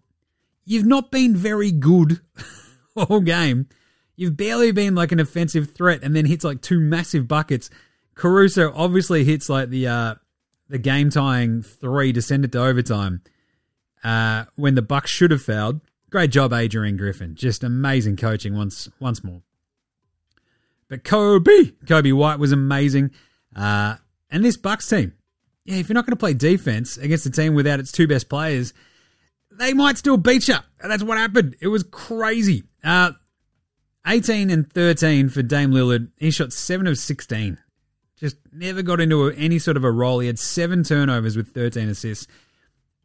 You've 0.64 0.86
not 0.86 1.10
been 1.10 1.34
very 1.34 1.72
good 1.72 2.20
all 2.96 3.20
game. 3.20 3.68
You've 4.16 4.36
barely 4.36 4.70
been 4.70 4.94
like 4.94 5.12
an 5.12 5.20
offensive 5.20 5.72
threat 5.72 6.00
and 6.02 6.14
then 6.14 6.26
hits 6.26 6.44
like 6.44 6.60
two 6.60 6.78
massive 6.78 7.26
buckets. 7.26 7.70
Caruso 8.14 8.70
obviously 8.74 9.24
hits 9.24 9.48
like 9.48 9.70
the 9.70 9.88
uh 9.88 10.14
the 10.68 10.78
game 10.78 11.08
tying 11.08 11.62
three 11.62 12.12
to 12.12 12.20
send 12.20 12.44
it 12.44 12.52
to 12.52 12.62
overtime. 12.62 13.22
Uh 14.04 14.44
when 14.56 14.74
the 14.74 14.82
Bucks 14.82 15.10
should 15.10 15.30
have 15.30 15.42
fouled. 15.42 15.80
Great 16.10 16.30
job, 16.30 16.52
Adrian 16.52 16.96
Griffin. 16.96 17.34
Just 17.36 17.62
amazing 17.62 18.16
coaching 18.16 18.56
once 18.56 18.88
once 18.98 19.22
more. 19.22 19.42
But 20.88 21.04
Coby, 21.04 21.72
Coby 21.84 22.12
White 22.12 22.40
was 22.40 22.50
amazing. 22.50 23.12
Uh, 23.54 23.96
and 24.28 24.44
this 24.44 24.56
Bucks 24.56 24.88
team, 24.88 25.12
yeah, 25.64 25.76
if 25.76 25.88
you're 25.88 25.94
not 25.94 26.04
going 26.04 26.16
to 26.16 26.20
play 26.20 26.34
defense 26.34 26.96
against 26.96 27.26
a 27.26 27.30
team 27.30 27.54
without 27.54 27.78
its 27.78 27.92
two 27.92 28.08
best 28.08 28.28
players, 28.28 28.74
they 29.52 29.72
might 29.72 29.98
still 29.98 30.16
beat 30.16 30.48
you. 30.48 30.56
And 30.82 30.90
that's 30.90 31.02
what 31.02 31.16
happened. 31.16 31.56
It 31.60 31.68
was 31.68 31.84
crazy. 31.84 32.64
Uh, 32.82 33.12
18 34.06 34.50
and 34.50 34.70
13 34.72 35.28
for 35.28 35.42
Dame 35.42 35.70
Lillard. 35.70 36.10
He 36.16 36.32
shot 36.32 36.52
7 36.52 36.86
of 36.88 36.98
16. 36.98 37.58
Just 38.16 38.36
never 38.52 38.82
got 38.82 39.00
into 39.00 39.30
any 39.30 39.58
sort 39.58 39.76
of 39.76 39.84
a 39.84 39.90
role. 39.90 40.18
He 40.18 40.26
had 40.26 40.38
seven 40.38 40.82
turnovers 40.82 41.36
with 41.36 41.54
13 41.54 41.88
assists. 41.88 42.26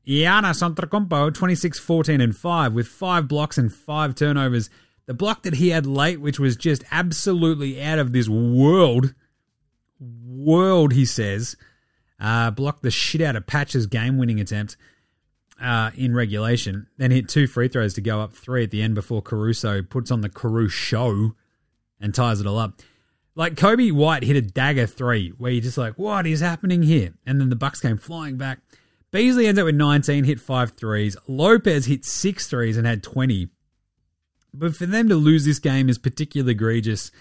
Giannis 0.08 0.62
Antetokounmpo, 0.62 1.34
26, 1.34 1.80
14, 1.80 2.22
and 2.22 2.36
5 2.36 2.74
with 2.74 2.88
five 2.88 3.28
blocks 3.28 3.58
and 3.58 3.74
five 3.74 4.16
turnovers. 4.16 4.70
The 5.08 5.14
block 5.14 5.44
that 5.44 5.56
he 5.56 5.70
had 5.70 5.86
late, 5.86 6.20
which 6.20 6.40
was 6.40 6.56
just 6.56 6.84
absolutely 6.92 7.82
out 7.82 8.00
of 8.00 8.12
this 8.12 8.28
world, 8.28 9.14
world, 10.00 10.94
he 10.94 11.06
says, 11.06 11.56
uh, 12.20 12.52
blocked 12.52 12.84
the 12.84 12.92
shit 12.92 13.22
out 13.22 13.36
of 13.36 13.48
Patch's 13.48 13.88
game 13.88 14.18
winning 14.18 14.40
attempt 14.40 14.78
uh, 15.62 15.92
in 15.96 16.14
regulation. 16.16 16.88
Then 16.98 17.12
hit 17.12 17.30
two 17.30 17.48
free 17.48 17.68
throws 17.68 17.94
to 17.96 18.02
go 18.02 18.22
up 18.22 18.34
three 18.34 18.64
at 18.64 18.72
the 18.72 18.82
end 18.82 18.96
before 18.96 19.22
Caruso 19.22 19.82
puts 19.82 20.12
on 20.12 20.22
the 20.22 20.30
Caruso 20.30 20.70
show 20.72 21.36
and 22.00 22.14
ties 22.14 22.42
it 22.42 22.48
all 22.48 22.58
up. 22.58 22.82
Like 23.36 23.56
Coby 23.56 23.92
White 23.92 24.24
hit 24.24 24.38
a 24.38 24.42
dagger 24.42 24.88
three 24.88 25.30
where 25.38 25.52
you're 25.52 25.62
just 25.62 25.78
like, 25.78 25.98
what 25.98 26.26
is 26.26 26.40
happening 26.40 26.84
here? 26.84 27.14
And 27.26 27.40
then 27.40 27.50
the 27.50 27.56
Bucks 27.56 27.82
came 27.82 27.98
flying 27.98 28.38
back. 28.38 28.60
Beasley 29.16 29.48
ends 29.48 29.58
up 29.58 29.64
with 29.64 29.76
19, 29.76 30.26
hit 30.26 30.42
five 30.42 30.72
threes. 30.72 31.16
Lopez 31.26 31.86
hit 31.86 32.04
six 32.04 32.48
threes 32.48 32.76
and 32.76 32.86
had 32.86 33.02
20. 33.02 33.48
But 34.54 34.76
for 34.76 34.86
them 34.86 35.08
to 35.08 35.16
lose 35.16 35.46
this 35.46 35.58
game 35.58 35.88
is 35.88 35.98
particularly 35.98 36.52
egregious. 36.52 37.12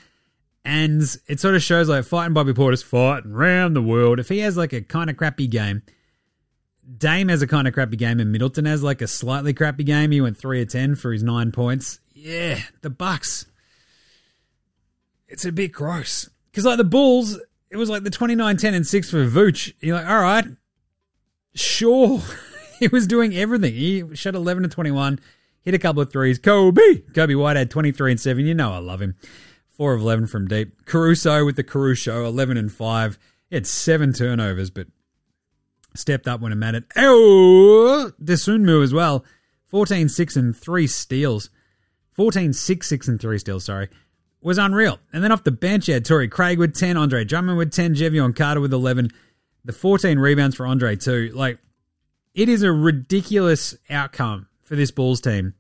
And 0.64 1.02
it 1.28 1.38
sort 1.38 1.54
of 1.54 1.62
shows 1.62 1.88
like 1.88 2.04
fighting 2.04 2.35
Bobby 2.35 2.52
Portis 2.52 2.83
fighting 2.83 3.30
around 3.30 3.74
the 3.74 3.83
world. 3.83 4.18
If 4.18 4.28
he 4.28 4.40
has 4.40 4.57
like 4.57 4.72
a 4.72 4.80
kind 4.80 5.09
of 5.09 5.16
crappy 5.16 5.46
game, 5.46 5.83
Dame 6.98 7.28
has 7.28 7.42
a 7.42 7.46
kind 7.46 7.68
of 7.68 7.74
crappy 7.74 7.96
game, 7.96 8.18
and 8.18 8.33
Middleton 8.33 8.64
has 8.64 8.83
like 8.83 9.00
a 9.00 9.07
slightly 9.07 9.54
crappy 9.54 9.85
game. 9.85 10.11
He 10.11 10.20
went 10.20 10.37
three 10.37 10.61
of 10.62 10.70
ten 10.70 10.96
for 10.96 11.12
his 11.12 11.22
nine 11.22 11.52
points. 11.52 12.00
Yeah, 12.12 12.59
the 12.83 12.90
Bucks. 12.90 13.46
It's 15.28 15.44
a 15.44 15.52
bit 15.52 15.70
gross. 15.70 16.28
Because 16.50 16.64
like 16.64 16.78
the 16.78 16.83
Bulls, 16.83 17.38
it 17.70 17.76
was 17.76 17.88
like 17.88 18.02
the 18.02 18.11
29 18.11 18.57
10 18.57 18.74
and 18.74 18.85
6 18.85 19.11
for 19.11 19.24
Vooch. 19.24 19.72
You're 19.80 19.96
like, 19.96 20.09
all 20.09 20.20
right, 20.20 20.44
sure. 21.54 22.20
he 22.78 22.88
was 22.88 23.06
doing 23.06 23.34
everything. 23.34 23.74
He 23.74 24.04
shot 24.14 24.34
11 24.34 24.64
to 24.64 24.68
21, 24.68 25.20
hit 25.62 25.74
a 25.74 25.78
couple 25.78 26.02
of 26.02 26.10
threes. 26.10 26.38
Coby. 26.38 27.02
Coby 27.12 27.38
White 27.38 27.56
had 27.56 27.70
23 27.70 28.12
and 28.12 28.20
7. 28.20 28.44
You 28.44 28.54
know 28.54 28.72
I 28.72 28.78
love 28.78 29.00
him. 29.00 29.16
4 29.76 29.94
of 29.94 30.00
11 30.00 30.26
from 30.28 30.46
deep. 30.46 30.84
Caruso 30.86 31.44
with 31.44 31.56
the 31.56 31.64
Caruso, 31.64 32.24
11 32.24 32.56
and 32.56 32.72
5. 32.72 33.18
He 33.50 33.56
had 33.56 33.66
seven 33.66 34.12
turnovers, 34.12 34.70
but 34.70 34.86
stepped 35.94 36.28
up 36.28 36.40
when 36.40 36.52
it 36.52 36.56
mattered. 36.56 36.84
Oh, 36.96 38.12
Dosunmu 38.22 38.82
as 38.82 38.92
well. 38.92 39.24
14 39.66 40.08
6 40.08 40.36
and 40.36 40.56
3 40.56 40.86
steals. 40.86 41.50
14 42.12 42.52
6 42.52 42.86
6 42.86 43.08
and 43.08 43.20
3 43.20 43.38
steals, 43.38 43.64
sorry. 43.64 43.88
Was 44.40 44.58
unreal. 44.58 45.00
And 45.12 45.24
then 45.24 45.32
off 45.32 45.42
the 45.42 45.50
bench, 45.50 45.88
you 45.88 45.94
had 45.94 46.04
Torrey 46.04 46.28
Craig 46.28 46.58
with 46.58 46.76
10, 46.76 46.96
Andre 46.96 47.24
Drummond 47.24 47.58
with 47.58 47.72
10, 47.72 47.94
Jevon 47.94 48.36
Carter 48.36 48.60
with 48.60 48.72
11. 48.72 49.10
The 49.64 49.72
14 49.72 50.18
rebounds 50.18 50.57
for 50.57 50.66
Andre, 50.66 50.96
too. 50.96 51.31
Like, 51.35 51.59
it 52.35 52.48
is 52.48 52.62
a 52.62 52.72
ridiculous 52.72 53.77
outcome 53.88 54.48
for 54.62 54.77
this 54.77 54.90
Bulls 54.90 55.20
team 55.20 55.55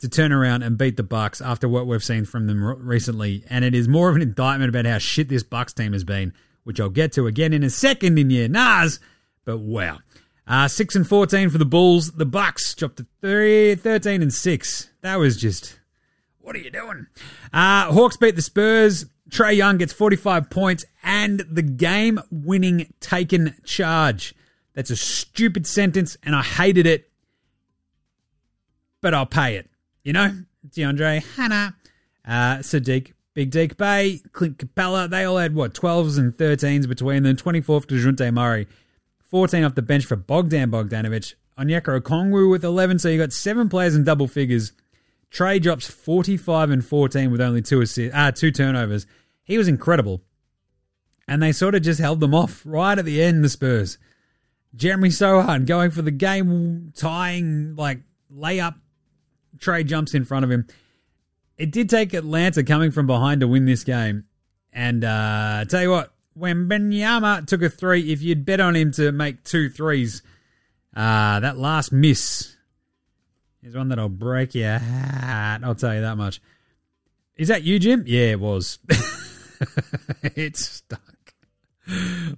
to 0.00 0.08
turn 0.08 0.32
around 0.32 0.62
and 0.62 0.76
beat 0.76 0.96
the 0.96 1.02
Bucks 1.02 1.40
after 1.40 1.68
what 1.68 1.86
we've 1.86 2.04
seen 2.04 2.24
from 2.24 2.46
them 2.46 2.62
recently, 2.62 3.44
and 3.48 3.64
it 3.64 3.74
is 3.74 3.88
more 3.88 4.10
of 4.10 4.16
an 4.16 4.22
indictment 4.22 4.68
about 4.68 4.84
how 4.84 4.98
shit 4.98 5.28
this 5.28 5.42
Bucks 5.42 5.72
team 5.72 5.92
has 5.92 6.04
been, 6.04 6.32
which 6.64 6.80
I'll 6.80 6.90
get 6.90 7.12
to 7.12 7.26
again 7.26 7.52
in 7.52 7.62
a 7.62 7.70
second 7.70 8.18
in 8.18 8.30
your 8.30 8.48
Nas. 8.48 9.00
But 9.44 9.58
wow, 9.58 10.00
uh, 10.46 10.68
six 10.68 10.94
and 10.96 11.08
fourteen 11.08 11.48
for 11.48 11.58
the 11.58 11.64
Bulls. 11.64 12.12
The 12.12 12.26
Bucks 12.26 12.74
dropped 12.74 12.98
to 12.98 13.06
three, 13.20 13.74
13 13.74 14.20
and 14.20 14.32
six. 14.32 14.90
That 15.00 15.16
was 15.16 15.36
just 15.36 15.78
what 16.40 16.54
are 16.56 16.60
you 16.60 16.70
doing? 16.70 17.06
Uh, 17.52 17.92
Hawks 17.92 18.16
beat 18.16 18.36
the 18.36 18.42
Spurs. 18.42 19.06
Trae 19.30 19.56
Young 19.56 19.76
gets 19.78 19.92
45 19.92 20.50
points 20.50 20.84
and 21.02 21.40
the 21.50 21.62
game 21.62 22.20
winning 22.30 22.92
taken 23.00 23.56
charge. 23.64 24.34
That's 24.74 24.90
a 24.90 24.96
stupid 24.96 25.66
sentence 25.66 26.16
and 26.22 26.34
I 26.34 26.42
hated 26.42 26.86
it, 26.86 27.10
but 29.00 29.14
I'll 29.14 29.26
pay 29.26 29.56
it. 29.56 29.68
You 30.04 30.12
know, 30.12 30.36
DeAndre, 30.68 31.24
Hunter, 31.34 31.74
uh, 32.24 32.58
Saddiq, 32.58 33.12
Big 33.34 33.50
Deke 33.50 33.76
Bey, 33.76 34.20
Clint 34.32 34.58
Capela, 34.58 35.10
they 35.10 35.24
all 35.24 35.38
had 35.38 35.54
what, 35.54 35.74
12s 35.74 36.18
and 36.18 36.32
13s 36.34 36.88
between 36.88 37.22
them. 37.22 37.36
24th 37.36 37.86
to 37.86 37.94
Junte 37.94 38.32
Murray, 38.32 38.66
14 39.30 39.64
off 39.64 39.74
the 39.74 39.82
bench 39.82 40.04
for 40.04 40.16
Bogdan 40.16 40.70
Bogdanovic. 40.70 41.34
Onyeka 41.58 42.00
Okongwu 42.00 42.50
with 42.50 42.64
11, 42.64 42.98
so 42.98 43.08
you 43.08 43.18
got 43.18 43.32
seven 43.32 43.68
players 43.68 43.94
in 43.96 44.04
double 44.04 44.28
figures. 44.28 44.72
Trae 45.32 45.60
drops 45.60 45.86
45 45.86 46.70
and 46.70 46.84
14 46.84 47.30
with 47.30 47.40
only 47.40 47.62
two 47.62 47.80
assists, 47.80 48.14
uh, 48.14 48.30
two 48.32 48.50
turnovers. 48.50 49.06
He 49.44 49.58
was 49.58 49.68
incredible. 49.68 50.22
And 51.28 51.42
they 51.42 51.52
sort 51.52 51.74
of 51.74 51.82
just 51.82 52.00
held 52.00 52.20
them 52.20 52.34
off 52.34 52.62
right 52.64 52.98
at 52.98 53.04
the 53.04 53.22
end, 53.22 53.44
the 53.44 53.48
Spurs. 53.48 53.98
Jeremy 54.74 55.08
Sochan 55.08 55.66
going 55.66 55.90
for 55.90 56.02
the 56.02 56.10
game 56.10 56.92
tying 56.96 57.74
like 57.76 58.00
layup. 58.32 58.76
Trae 59.58 59.86
jumps 59.86 60.14
in 60.14 60.24
front 60.24 60.44
of 60.44 60.50
him. 60.50 60.66
It 61.56 61.72
did 61.72 61.88
take 61.88 62.12
Atlanta 62.12 62.62
coming 62.62 62.90
from 62.90 63.06
behind 63.06 63.40
to 63.40 63.48
win 63.48 63.64
this 63.64 63.84
game. 63.84 64.24
And 64.72 65.02
uh 65.02 65.64
tell 65.68 65.82
you 65.82 65.90
what, 65.90 66.12
when 66.34 66.68
Benyama 66.68 67.46
took 67.46 67.62
a 67.62 67.70
three, 67.70 68.12
if 68.12 68.20
you'd 68.22 68.44
bet 68.44 68.60
on 68.60 68.76
him 68.76 68.92
to 68.92 69.10
make 69.10 69.42
two 69.42 69.70
threes, 69.70 70.22
uh, 70.94 71.40
that 71.40 71.56
last 71.56 71.92
miss 71.92 72.55
is 73.66 73.74
one 73.74 73.88
that'll 73.88 74.08
break 74.08 74.54
your 74.54 74.78
heart. 74.78 75.64
I'll 75.64 75.74
tell 75.74 75.94
you 75.94 76.02
that 76.02 76.16
much. 76.16 76.40
Is 77.36 77.48
that 77.48 77.64
you, 77.64 77.78
Jim? 77.80 78.04
Yeah, 78.06 78.26
it 78.26 78.40
was. 78.40 78.78
it 80.22 80.56
stuck. 80.56 81.00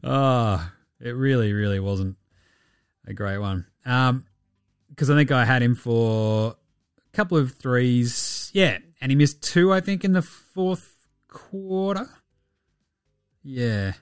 Oh, 0.02 0.70
it 1.00 1.10
really, 1.10 1.52
really 1.52 1.80
wasn't 1.80 2.16
a 3.06 3.12
great 3.12 3.38
one. 3.38 3.66
Um, 3.84 4.24
because 4.88 5.10
I 5.10 5.16
think 5.16 5.30
I 5.30 5.44
had 5.44 5.62
him 5.62 5.74
for 5.74 6.56
a 6.96 7.16
couple 7.16 7.36
of 7.36 7.52
threes. 7.52 8.50
Yeah, 8.54 8.78
and 9.00 9.12
he 9.12 9.16
missed 9.16 9.42
two, 9.42 9.70
I 9.72 9.80
think, 9.80 10.04
in 10.04 10.14
the 10.14 10.22
fourth 10.22 10.94
quarter. 11.28 12.08
Yeah, 13.44 13.92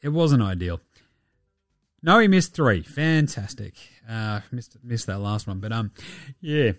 it 0.00 0.10
wasn't 0.10 0.42
ideal. 0.42 0.80
No, 2.02 2.20
he 2.20 2.28
missed 2.28 2.54
three. 2.54 2.82
Fantastic. 2.82 3.74
Uh, 4.10 4.40
missed 4.50 4.76
missed 4.82 5.06
that 5.06 5.20
last 5.20 5.46
one, 5.46 5.60
but 5.60 5.72
um, 5.72 5.92
yeah, 6.40 6.72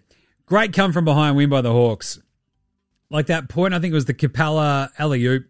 great 0.46 0.74
come 0.74 0.92
from 0.92 1.06
behind 1.06 1.38
win 1.38 1.50
by 1.50 1.62
the 1.62 1.72
Hawks. 1.72 2.20
Like 3.10 3.28
that 3.28 3.48
point, 3.48 3.74
I 3.74 3.80
think 3.80 3.92
it 3.92 3.96
was 3.96 4.06
the 4.06 4.14
Capela 4.14 4.90
alley 4.98 5.26
oop 5.26 5.46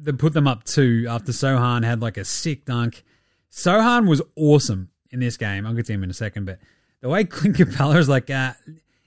that 0.00 0.18
put 0.18 0.34
them 0.34 0.46
up 0.46 0.64
two 0.64 1.06
after 1.08 1.32
Sochan 1.32 1.84
had 1.84 2.02
like 2.02 2.16
a 2.18 2.24
sick 2.24 2.66
dunk. 2.66 3.02
Sochan 3.50 4.06
was 4.06 4.20
awesome 4.36 4.90
in 5.10 5.20
this 5.20 5.36
game. 5.36 5.66
I'll 5.66 5.72
get 5.72 5.86
to 5.86 5.92
him 5.94 6.04
in 6.04 6.10
a 6.10 6.14
second, 6.14 6.44
but 6.44 6.58
the 7.00 7.08
way 7.08 7.24
Clint 7.26 7.56
Capela 7.56 7.96
is 7.96 8.08
like, 8.08 8.28
uh, 8.30 8.52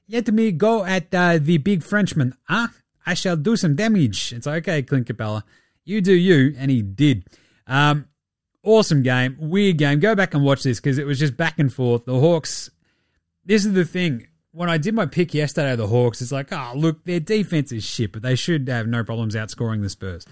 let 0.09 0.27
me 0.29 0.51
go 0.51 0.83
at 0.83 1.13
uh, 1.13 1.37
the 1.39 1.57
big 1.59 1.83
Frenchman. 1.83 2.33
Ah, 2.47 2.71
I 3.05 3.13
shall 3.13 3.35
do 3.35 3.55
some 3.55 3.75
damage. 3.75 4.33
It's 4.33 4.47
like, 4.47 4.67
okay, 4.67 4.81
Clint 4.81 5.07
Capela, 5.07 5.43
you 5.85 6.01
do 6.01 6.13
you, 6.13 6.55
and 6.57 6.71
he 6.71 6.81
did. 6.81 7.25
Um, 7.67 8.07
awesome 8.69 9.03
game, 9.03 9.36
weird 9.39 9.77
game. 9.77 9.99
Go 9.99 10.15
back 10.15 10.34
and 10.34 10.43
watch 10.43 10.63
this 10.63 10.79
because 10.79 10.97
it 10.97 11.05
was 11.05 11.19
just 11.19 11.36
back 11.36 11.60
and 11.60 11.73
forth. 11.73 12.05
The 12.05 12.19
Hawks. 12.19 12.69
This 13.45 13.65
is 13.65 13.73
the 13.73 13.86
thing. 13.86 14.27
When 14.51 14.69
I 14.69 14.77
did 14.77 14.93
my 14.93 15.05
pick 15.05 15.34
yesterday 15.34 15.71
of 15.71 15.77
the 15.77 15.88
Hawks, 15.88 16.21
it's 16.21 16.32
like, 16.32 16.51
oh, 16.51 16.73
look, 16.75 17.05
their 17.05 17.19
defense 17.19 17.71
is 17.71 17.84
shit, 17.84 18.12
but 18.12 18.21
they 18.21 18.36
should 18.36 18.67
have 18.67 18.88
no 18.88 19.03
problems 19.03 19.36
outscoring 19.36 19.82
the 19.82 19.89
Spurs. 19.89 20.25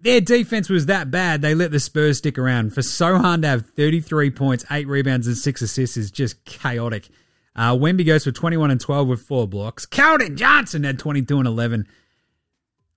Their 0.00 0.20
defense 0.20 0.68
was 0.68 0.86
that 0.86 1.10
bad, 1.10 1.42
they 1.42 1.54
let 1.54 1.70
the 1.70 1.80
Spurs 1.80 2.18
stick 2.18 2.38
around. 2.38 2.74
For 2.74 2.80
Sochan 2.80 3.42
to 3.42 3.48
have 3.48 3.66
33 3.70 4.30
points, 4.30 4.64
8 4.70 4.88
rebounds, 4.88 5.26
and 5.26 5.36
6 5.36 5.62
assists 5.62 5.96
is 5.96 6.10
just 6.10 6.44
chaotic. 6.44 7.08
Uh, 7.54 7.74
Wemby 7.76 8.06
goes 8.06 8.24
for 8.24 8.32
21 8.32 8.70
and 8.70 8.80
12 8.80 9.08
with 9.08 9.20
4 9.22 9.46
blocks. 9.46 9.86
Keldon 9.86 10.36
Johnson 10.36 10.84
had 10.84 10.98
22 10.98 11.38
and 11.38 11.46
11. 11.46 11.86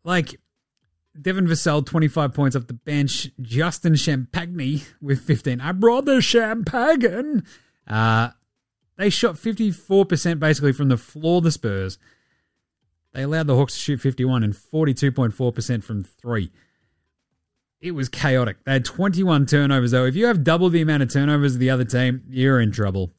Like, 0.04 0.40
Devin 1.20 1.48
Vassell, 1.48 1.86
25 1.86 2.34
points 2.34 2.56
off 2.56 2.68
the 2.68 2.74
bench. 2.74 3.30
Justin 3.42 3.94
Champagnie 3.94 4.84
with 5.02 5.22
15. 5.22 5.62
I 5.62 5.72
brought 5.72 6.06
the 6.06 6.22
champagne. 6.22 7.44
Uh, 7.88 8.30
they 8.98 9.10
shot 9.10 9.36
54% 9.36 10.40
basically 10.40 10.74
from 10.74 10.90
the 10.90 10.98
floor, 10.98 11.42
the 11.42 11.52
Spurs. 11.52 11.98
They 13.14 13.24
allowed 13.24 13.48
the 13.48 13.56
Hawks 13.56 13.74
to 13.74 13.80
shoot 13.80 14.02
51 14.02 14.44
and 14.44 14.54
42.4% 14.54 15.84
from 15.84 16.04
three. 16.04 16.52
It 17.80 17.92
was 17.92 18.10
chaotic. 18.10 18.64
They 18.64 18.74
had 18.74 18.86
21 18.86 19.46
turnovers, 19.46 19.92
though. 19.92 20.06
If 20.06 20.16
you 20.16 20.26
have 20.28 20.44
double 20.44 20.70
the 20.70 20.82
amount 20.82 21.04
of 21.04 21.12
turnovers 21.12 21.54
of 21.54 21.60
the 21.60 21.70
other 21.70 21.84
team, 21.84 22.24
you're 22.30 22.60
in 22.60 22.72
trouble. 22.72 23.12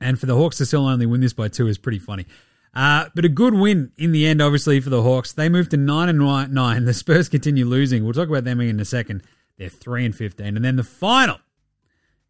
And 0.00 0.18
for 0.18 0.26
the 0.26 0.36
Hawks 0.36 0.56
to 0.58 0.66
still 0.66 0.88
only 0.88 1.06
win 1.06 1.20
this 1.20 1.32
by 1.32 1.48
two 1.48 1.68
is 1.68 1.78
pretty 1.78 1.98
funny. 1.98 2.26
Uh, 2.74 3.08
but 3.14 3.24
a 3.24 3.28
good 3.28 3.54
win 3.54 3.92
in 3.96 4.12
the 4.12 4.26
end, 4.26 4.42
obviously, 4.42 4.80
for 4.80 4.90
the 4.90 5.02
Hawks. 5.02 5.32
They 5.32 5.48
moved 5.48 5.70
to 5.70 5.76
9 5.76 6.08
and 6.08 6.54
9. 6.54 6.84
The 6.84 6.94
Spurs 6.94 7.28
continue 7.28 7.64
losing. 7.64 8.02
We'll 8.02 8.12
talk 8.12 8.28
about 8.28 8.44
them 8.44 8.60
in 8.60 8.80
a 8.80 8.84
second. 8.84 9.22
They're 9.58 9.68
3 9.68 10.06
and 10.06 10.14
15. 10.14 10.56
And 10.56 10.64
then 10.64 10.76
the 10.76 10.82
final 10.82 11.38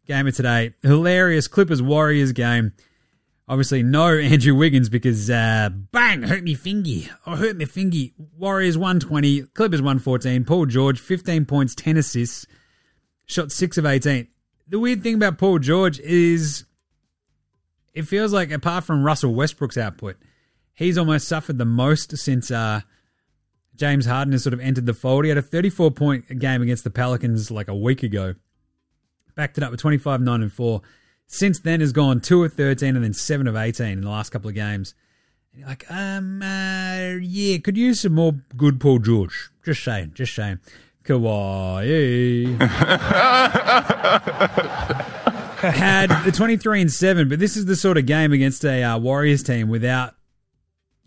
game 0.05 0.27
of 0.27 0.35
today 0.35 0.73
hilarious 0.83 1.47
Clippers 1.47 1.81
Warriors 1.81 2.31
game. 2.31 2.73
Obviously, 3.47 3.81
no 3.81 4.07
Andrew 4.17 4.55
Wiggins 4.55 4.89
because 4.89 5.29
uh, 5.29 5.69
bang, 5.91 6.23
hurt 6.23 6.43
me 6.43 6.53
fingy. 6.53 7.09
Oh, 7.25 7.35
hurt 7.35 7.55
me 7.55 7.65
fingy. 7.65 8.13
Warriors 8.37 8.77
120, 8.77 9.43
Clippers 9.53 9.81
114. 9.81 10.45
Paul 10.45 10.67
George, 10.67 10.99
15 10.99 11.45
points, 11.45 11.73
10 11.73 11.97
assists, 11.97 12.45
shot 13.25 13.51
6 13.51 13.79
of 13.79 13.85
18. 13.85 14.27
The 14.67 14.79
weird 14.79 15.01
thing 15.01 15.15
about 15.15 15.37
Paul 15.37 15.59
George 15.59 15.99
is 15.99 16.65
it 17.93 18.03
feels 18.03 18.33
like, 18.33 18.51
apart 18.51 18.83
from 18.83 19.03
Russell 19.03 19.33
Westbrook's 19.33 19.77
output, 19.77 20.17
he's 20.75 20.97
almost 20.97 21.27
suffered 21.27 21.57
the 21.57 21.65
most 21.65 22.17
since 22.17 22.51
uh, 22.51 22.81
James 23.75 24.05
Harden 24.05 24.33
has 24.33 24.43
sort 24.43 24.53
of 24.53 24.59
entered 24.59 24.85
the 24.85 24.93
fold. 24.93 25.25
He 25.25 25.29
had 25.29 25.37
a 25.37 25.41
34 25.41 25.91
point 25.91 26.39
game 26.39 26.61
against 26.61 26.83
the 26.83 26.89
Pelicans 26.89 27.49
like 27.49 27.67
a 27.67 27.75
week 27.75 28.03
ago. 28.03 28.35
Backed 29.35 29.57
it 29.57 29.63
up 29.63 29.71
with 29.71 29.81
25, 29.81 30.21
9, 30.21 30.41
and 30.41 30.53
4. 30.53 30.81
Since 31.27 31.59
then 31.59 31.81
has 31.81 31.91
gone 31.91 32.21
2 32.21 32.43
of 32.43 32.53
13 32.53 32.95
and 32.95 33.03
then 33.03 33.13
7 33.13 33.47
of 33.47 33.55
18 33.55 33.87
in 33.87 34.01
the 34.01 34.09
last 34.09 34.29
couple 34.29 34.49
of 34.49 34.55
games. 34.55 34.93
And 35.51 35.61
you're 35.61 35.69
like, 35.69 35.85
um, 35.89 36.41
uh, 36.41 37.15
yeah, 37.21 37.57
could 37.57 37.77
use 37.77 38.01
some 38.01 38.13
more 38.13 38.33
good 38.55 38.79
Paul 38.79 38.99
George. 38.99 39.49
Just 39.63 39.83
saying, 39.83 40.11
just 40.13 40.35
saying. 40.35 40.59
Kawhi. 41.03 42.59
had 45.71 46.07
the 46.23 46.31
23 46.31 46.81
and 46.81 46.91
7, 46.91 47.29
but 47.29 47.39
this 47.39 47.57
is 47.57 47.65
the 47.65 47.75
sort 47.75 47.97
of 47.97 48.05
game 48.05 48.31
against 48.31 48.63
a 48.63 48.83
uh, 48.83 48.97
Warriors 48.97 49.43
team 49.43 49.69
without 49.69 50.15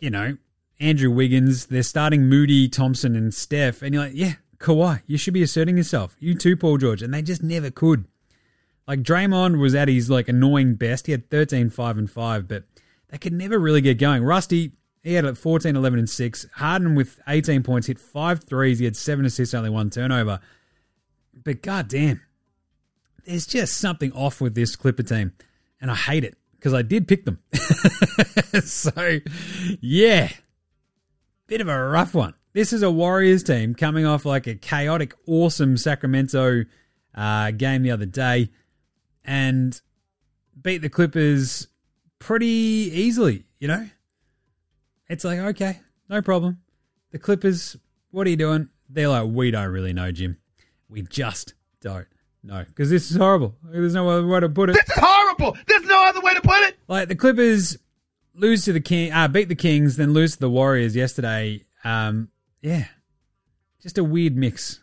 you 0.01 0.11
know, 0.11 0.37
Andrew 0.81 1.11
Wiggins, 1.11 1.67
they're 1.67 1.83
starting 1.83 2.27
Moody, 2.27 2.69
Thompson, 2.69 3.17
and 3.17 3.35
Steph, 3.35 3.83
and 3.83 3.95
you're 3.95 4.05
like, 4.05 4.15
yeah, 4.15 4.35
Kawhi, 4.59 5.03
you 5.07 5.19
should 5.19 5.35
be 5.35 5.43
asserting 5.43 5.77
yourself. 5.77 6.17
You 6.19 6.35
too, 6.35 6.57
Paul 6.57 6.79
George, 6.79 7.03
and 7.03 7.13
they 7.13 7.23
just 7.23 7.43
never 7.43 7.71
could. 7.71 8.07
Like 8.87 9.03
Draymond 9.03 9.61
was 9.61 9.75
at 9.75 9.89
his 9.89 10.09
like 10.09 10.29
annoying 10.29 10.75
best. 10.75 11.07
He 11.07 11.13
had 11.13 11.31
13, 11.31 11.71
5, 11.71 11.99
and 11.99 12.11
5, 12.11 12.49
but 12.49 12.65
they 13.09 13.19
could 13.19 13.33
never 13.33 13.59
really 13.59 13.81
get 13.81 13.99
going. 13.99 14.25
Rusty, 14.25 14.73
He 15.03 15.15
had 15.15 15.25
like 15.25 15.37
14, 15.37 15.77
11, 15.77 15.99
and 15.99 16.09
6. 16.09 16.47
Harden 16.55 16.95
with 16.95 17.21
18 17.29 17.63
points, 17.63 17.87
hit 17.87 17.99
five 17.99 18.45
threes. 18.45 18.79
He 18.79 18.85
had 18.85 18.97
seven 18.97 19.25
assists, 19.25 19.55
only 19.55 19.71
one 19.71 19.91
turnover. 19.91 20.41
But 21.45 21.63
goddamn, 21.63 22.21
there's 23.27 23.47
just 23.47 23.77
something 23.77 24.13
off 24.13 24.41
with 24.41 24.55
this 24.55 24.75
Clipper 24.75 25.03
team. 25.03 25.33
And 25.81 25.91
I 25.91 25.95
hate 25.95 26.25
it 26.25 26.37
because 26.59 26.75
I 26.75 26.83
did 26.83 27.07
pick 27.07 27.25
them. 27.25 27.39
so, 28.65 29.21
yeah, 29.81 30.31
bit 31.47 31.61
of 31.61 31.69
a 31.69 31.85
rough 31.89 32.15
one. 32.15 32.35
This 32.53 32.73
is 32.73 32.83
a 32.83 32.91
Warriors 32.91 33.43
team 33.43 33.75
coming 33.75 34.05
off 34.05 34.25
like 34.25 34.47
a 34.47 34.55
chaotic, 34.55 35.15
awesome 35.27 35.77
Sacramento 35.77 36.65
uh, 37.15 37.51
game 37.53 37.83
the 37.83 37.91
other 37.91 38.07
day 38.07 38.51
and 39.25 39.81
beat 40.61 40.79
the 40.79 40.89
Clippers 40.89 41.69
pretty 42.19 42.47
easily, 42.47 43.45
you 43.59 43.69
know? 43.69 43.89
It's 45.09 45.25
like, 45.25 45.39
okay, 45.39 45.81
no 46.09 46.21
problem. 46.23 46.59
The 47.13 47.19
Clippers, 47.19 47.77
what 48.11 48.27
are 48.27 48.31
you 48.31 48.37
doing? 48.37 48.69
They're 48.89 49.09
like, 49.09 49.29
we 49.29 49.51
don't 49.51 49.69
really 49.69 49.93
know, 49.93 50.11
Jim. 50.11 50.39
We 50.89 51.03
just 51.03 51.55
don't 51.81 52.07
know. 52.43 52.65
Because 52.65 52.91
this 52.91 53.11
is 53.11 53.17
horrible. 53.17 53.55
There's 53.63 53.95
no 53.95 54.09
other 54.09 54.27
way 54.27 54.41
to 54.41 54.49
put 54.49 54.71
it. 54.71 54.75
This 54.75 54.97
is 54.97 55.03
horrible. 55.03 55.57
There's 55.67 55.85
no 55.85 55.98
it. 56.65 56.77
Like 56.89 57.09
the 57.09 57.15
Clippers 57.15 57.79
lose 58.35 58.65
to 58.65 58.73
the 58.73 58.81
King, 58.81 59.13
uh, 59.13 59.29
beat 59.29 59.49
the 59.49 59.55
Kings, 59.55 59.97
then 59.97 60.13
lose 60.13 60.33
to 60.35 60.41
the 60.41 60.51
Warriors 60.51 60.97
yesterday. 60.97 61.65
Um, 61.85 62.29
yeah, 62.63 62.85
just 63.83 63.99
a 63.99 64.05
weird 64.05 64.37
mix. 64.37 64.83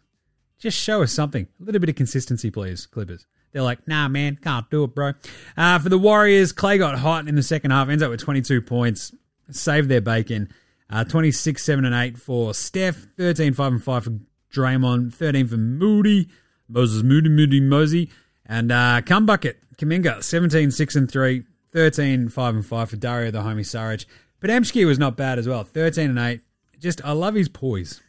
Just 0.59 0.77
show 0.77 1.03
us 1.03 1.11
something. 1.11 1.47
A 1.59 1.63
little 1.63 1.79
bit 1.79 1.89
of 1.89 1.95
consistency, 1.95 2.49
please, 2.49 2.85
Clippers. 2.85 3.25
They're 3.51 3.61
like, 3.61 3.87
nah, 3.87 4.07
man, 4.09 4.37
can't 4.41 4.69
do 4.69 4.83
it, 4.83 4.93
bro. 4.93 5.13
Uh, 5.55 5.79
for 5.79 5.87
the 5.89 5.97
Warriors, 5.97 6.51
Clay 6.51 6.77
got 6.77 6.99
hot 6.99 7.27
in 7.27 7.35
the 7.35 7.43
second 7.43 7.71
half, 7.71 7.87
ends 7.87 8.03
up 8.03 8.09
with 8.09 8.19
22 8.19 8.61
points, 8.61 9.13
saved 9.49 9.87
their 9.87 10.01
bacon. 10.01 10.49
Uh, 10.89 11.03
26, 11.03 11.63
7, 11.63 11.85
and 11.85 11.95
8 11.95 12.17
for 12.17 12.53
Steph, 12.53 13.07
13, 13.17 13.53
5, 13.53 13.71
and 13.71 13.83
5 13.83 14.03
for 14.03 14.19
Draymond, 14.53 15.13
13 15.13 15.47
for 15.47 15.57
Moody, 15.57 16.29
Moses 16.67 17.01
Moody, 17.01 17.29
Moody, 17.29 17.59
Mosey, 17.59 18.11
and 18.45 18.71
uh, 18.71 19.01
Cum 19.05 19.25
Bucket, 19.25 19.57
Kuminga, 19.77 20.23
17, 20.23 20.71
6, 20.71 20.95
and 20.95 21.09
3, 21.09 21.43
13, 21.75 22.29
5, 22.29 22.55
and 22.55 22.65
5 22.65 22.89
for 22.89 22.95
Dario 22.95 23.31
the 23.31 23.41
homie 23.41 23.59
Saric. 23.59 24.05
But 24.39 24.49
Emshki 24.49 24.85
was 24.85 24.97
not 24.97 25.17
bad 25.17 25.37
as 25.37 25.45
well, 25.45 25.65
13 25.65 26.09
and 26.09 26.17
8. 26.17 26.39
Just, 26.79 27.03
I 27.03 27.11
love 27.11 27.35
his 27.35 27.49
poise. 27.49 28.01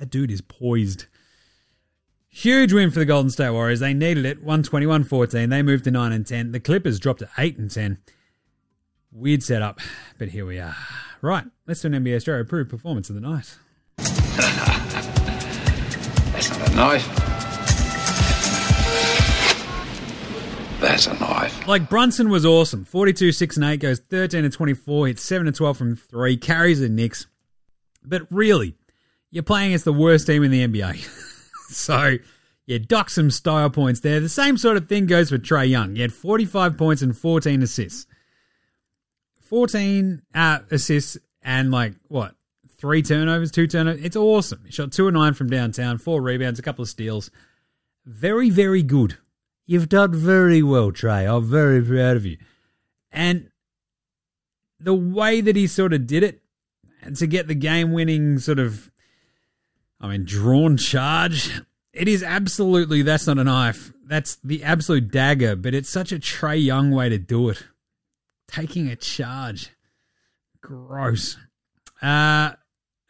That 0.00 0.10
dude 0.10 0.32
is 0.32 0.40
poised. 0.40 1.06
Huge 2.26 2.72
win 2.72 2.90
for 2.90 2.98
the 2.98 3.04
Golden 3.04 3.30
State 3.30 3.50
Warriors. 3.50 3.78
They 3.78 3.94
needed 3.94 4.26
it. 4.26 4.38
121 4.38 5.04
14. 5.04 5.48
They 5.48 5.62
moved 5.62 5.84
to 5.84 5.92
9 5.92 6.10
and 6.10 6.26
10. 6.26 6.50
The 6.50 6.58
Clippers 6.58 6.98
dropped 6.98 7.20
to 7.20 7.28
8 7.38 7.56
and 7.56 7.70
10. 7.70 7.98
Weird 9.12 9.44
setup, 9.44 9.78
but 10.18 10.30
here 10.30 10.44
we 10.44 10.58
are. 10.58 10.74
Right, 11.20 11.44
let's 11.68 11.82
do 11.82 11.86
an 11.86 11.94
NBA 11.94 12.16
Straya 12.16 12.40
approved 12.40 12.70
performance 12.70 13.08
of 13.10 13.14
the 13.14 13.20
night. 13.20 13.58
That's 16.32 16.50
not 16.50 16.68
a 16.68 16.74
knife. 16.74 17.31
That's 20.82 21.06
a 21.06 21.14
knife. 21.14 21.68
Like 21.68 21.88
Brunson 21.88 22.28
was 22.28 22.44
awesome. 22.44 22.84
42, 22.84 23.30
6 23.30 23.56
and 23.56 23.64
8, 23.64 23.76
goes 23.78 24.00
13 24.00 24.44
and 24.44 24.52
24, 24.52 25.06
hits 25.06 25.22
7 25.22 25.46
and 25.46 25.54
12 25.54 25.78
from 25.78 25.94
3, 25.94 26.36
carries 26.36 26.80
the 26.80 26.88
Knicks. 26.88 27.26
But 28.04 28.22
really, 28.30 28.74
you're 29.30 29.44
playing 29.44 29.68
against 29.68 29.84
the 29.84 29.92
worst 29.92 30.26
team 30.26 30.42
in 30.42 30.50
the 30.50 30.66
NBA. 30.66 30.98
so, 31.68 32.16
yeah, 32.66 32.78
dock 32.84 33.10
some 33.10 33.30
style 33.30 33.70
points 33.70 34.00
there. 34.00 34.18
The 34.18 34.28
same 34.28 34.58
sort 34.58 34.76
of 34.76 34.88
thing 34.88 35.06
goes 35.06 35.30
for 35.30 35.38
Trae 35.38 35.70
Young. 35.70 35.94
He 35.94 36.02
had 36.02 36.12
45 36.12 36.76
points 36.76 37.00
and 37.00 37.16
14 37.16 37.62
assists. 37.62 38.06
14 39.42 40.22
uh, 40.34 40.58
assists 40.72 41.16
and 41.42 41.70
like, 41.70 41.94
what, 42.08 42.34
three 42.76 43.02
turnovers, 43.02 43.52
two 43.52 43.68
turnovers. 43.68 44.04
It's 44.04 44.16
awesome. 44.16 44.62
He 44.66 44.72
shot 44.72 44.90
two 44.90 45.06
and 45.06 45.14
nine 45.14 45.34
from 45.34 45.48
downtown, 45.48 45.98
four 45.98 46.20
rebounds, 46.20 46.58
a 46.58 46.62
couple 46.62 46.82
of 46.82 46.88
steals. 46.88 47.30
Very, 48.04 48.50
very 48.50 48.82
good. 48.82 49.18
You've 49.66 49.88
done 49.88 50.14
very 50.14 50.62
well, 50.62 50.90
Trae. 50.90 51.32
I'm 51.34 51.44
very 51.44 51.82
proud 51.82 52.16
of 52.16 52.26
you. 52.26 52.36
And 53.10 53.50
the 54.80 54.94
way 54.94 55.40
that 55.40 55.56
he 55.56 55.66
sort 55.66 55.92
of 55.92 56.06
did 56.06 56.22
it, 56.22 56.42
and 57.02 57.16
to 57.16 57.26
get 57.26 57.46
the 57.46 57.54
game 57.54 57.92
winning 57.92 58.38
sort 58.38 58.58
of, 58.58 58.90
I 60.00 60.08
mean, 60.08 60.24
drawn 60.24 60.76
charge, 60.76 61.62
it 61.92 62.08
is 62.08 62.22
absolutely, 62.22 63.02
that's 63.02 63.26
not 63.26 63.38
a 63.38 63.44
knife. 63.44 63.92
That's 64.04 64.36
the 64.36 64.64
absolute 64.64 65.10
dagger, 65.10 65.56
but 65.56 65.74
it's 65.74 65.88
such 65.88 66.12
a 66.12 66.18
Trae 66.18 66.62
Young 66.62 66.90
way 66.90 67.08
to 67.08 67.18
do 67.18 67.48
it. 67.48 67.64
Taking 68.48 68.88
a 68.88 68.96
charge. 68.96 69.70
Gross. 70.60 71.36
Uh, 72.00 72.52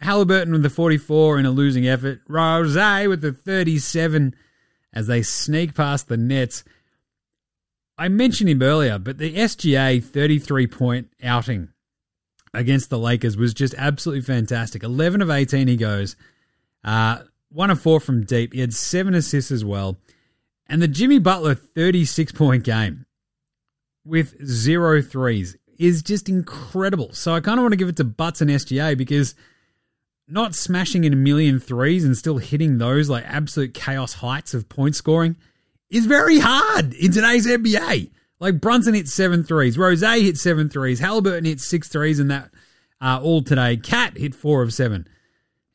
Haliburton 0.03 0.53
with 0.53 0.63
the 0.63 0.71
44 0.71 1.39
in 1.39 1.47
a 1.47 1.51
losing 1.51 1.87
effort. 1.87 2.21
Rose 2.29 2.77
with 2.77 3.21
the 3.21 3.33
37 3.33 4.35
as 4.93 5.07
they 5.07 5.23
sneak 5.23 5.75
past 5.75 6.09
the 6.09 6.17
Nets. 6.17 6.65
I 7.99 8.09
mentioned 8.09 8.51
him 8.51 8.63
earlier, 8.63 8.99
but 8.99 9.19
the 9.19 9.35
SGA 9.35 10.03
33 10.03 10.67
point 10.67 11.09
outing 11.23 11.69
against 12.55 12.91
the 12.91 12.99
Lakers 12.99 13.37
was 13.37 13.55
just 13.55 13.75
absolutely 13.79 14.23
fantastic. 14.23 14.83
11 14.83 15.23
of 15.23 15.31
18 15.31 15.69
he 15.69 15.77
goes. 15.77 16.17
Uh, 16.85 17.21
one 17.51 17.71
of 17.71 17.81
four 17.81 18.01
from 18.01 18.25
deep. 18.25 18.53
He 18.53 18.61
had 18.61 18.75
seven 18.75 19.15
assists 19.15 19.51
as 19.51 19.65
well. 19.65 19.99
And 20.67 20.81
the 20.81 20.89
Jimmy 20.89 21.19
Butler 21.19 21.55
36 21.55 22.33
point 22.33 22.65
game 22.65 23.07
with 24.05 24.45
zero 24.45 25.03
threes 25.03 25.57
is 25.79 26.03
just 26.03 26.29
incredible. 26.29 27.13
So 27.13 27.35
I 27.35 27.41
kind 27.41 27.59
of 27.59 27.63
want 27.63 27.73
to 27.73 27.77
give 27.77 27.89
it 27.89 27.97
to 27.97 28.05
Butts 28.05 28.41
and 28.41 28.51
SGA 28.51 28.97
because 28.97 29.35
not 30.29 30.55
smashing 30.55 31.05
in 31.05 31.13
a 31.13 31.17
million 31.17 31.59
threes 31.59 32.05
and 32.05 32.17
still 32.17 32.39
hitting 32.39 32.79
those 32.79 33.09
like 33.09 33.25
absolute 33.27 33.75
chaos 33.75 34.15
heights 34.15 34.55
of 34.55 34.69
point 34.69 34.97
scoring 34.97 35.37
is 35.91 36.07
very 36.07 36.39
hard 36.39 36.95
in 36.95 37.13
today's 37.13 37.47
NBA. 37.47 38.11
Like 38.41 38.61
Brunson 38.61 38.95
hit 38.95 39.09
seven 39.09 39.45
threes, 39.45 39.79
Rose 39.79 40.01
hit 40.01 40.37
seven 40.37 40.69
threes, 40.69 41.01
Haliburton 41.01 41.47
hit 41.47 41.61
six 41.61 41.89
threes, 41.89 42.19
and 42.19 42.31
that 42.31 42.51
uh, 43.01 43.21
all 43.23 43.43
today. 43.43 43.77
Cat 43.77 44.17
hit 44.17 44.35
four 44.35 44.63
of 44.63 44.73
seven. 44.73 45.07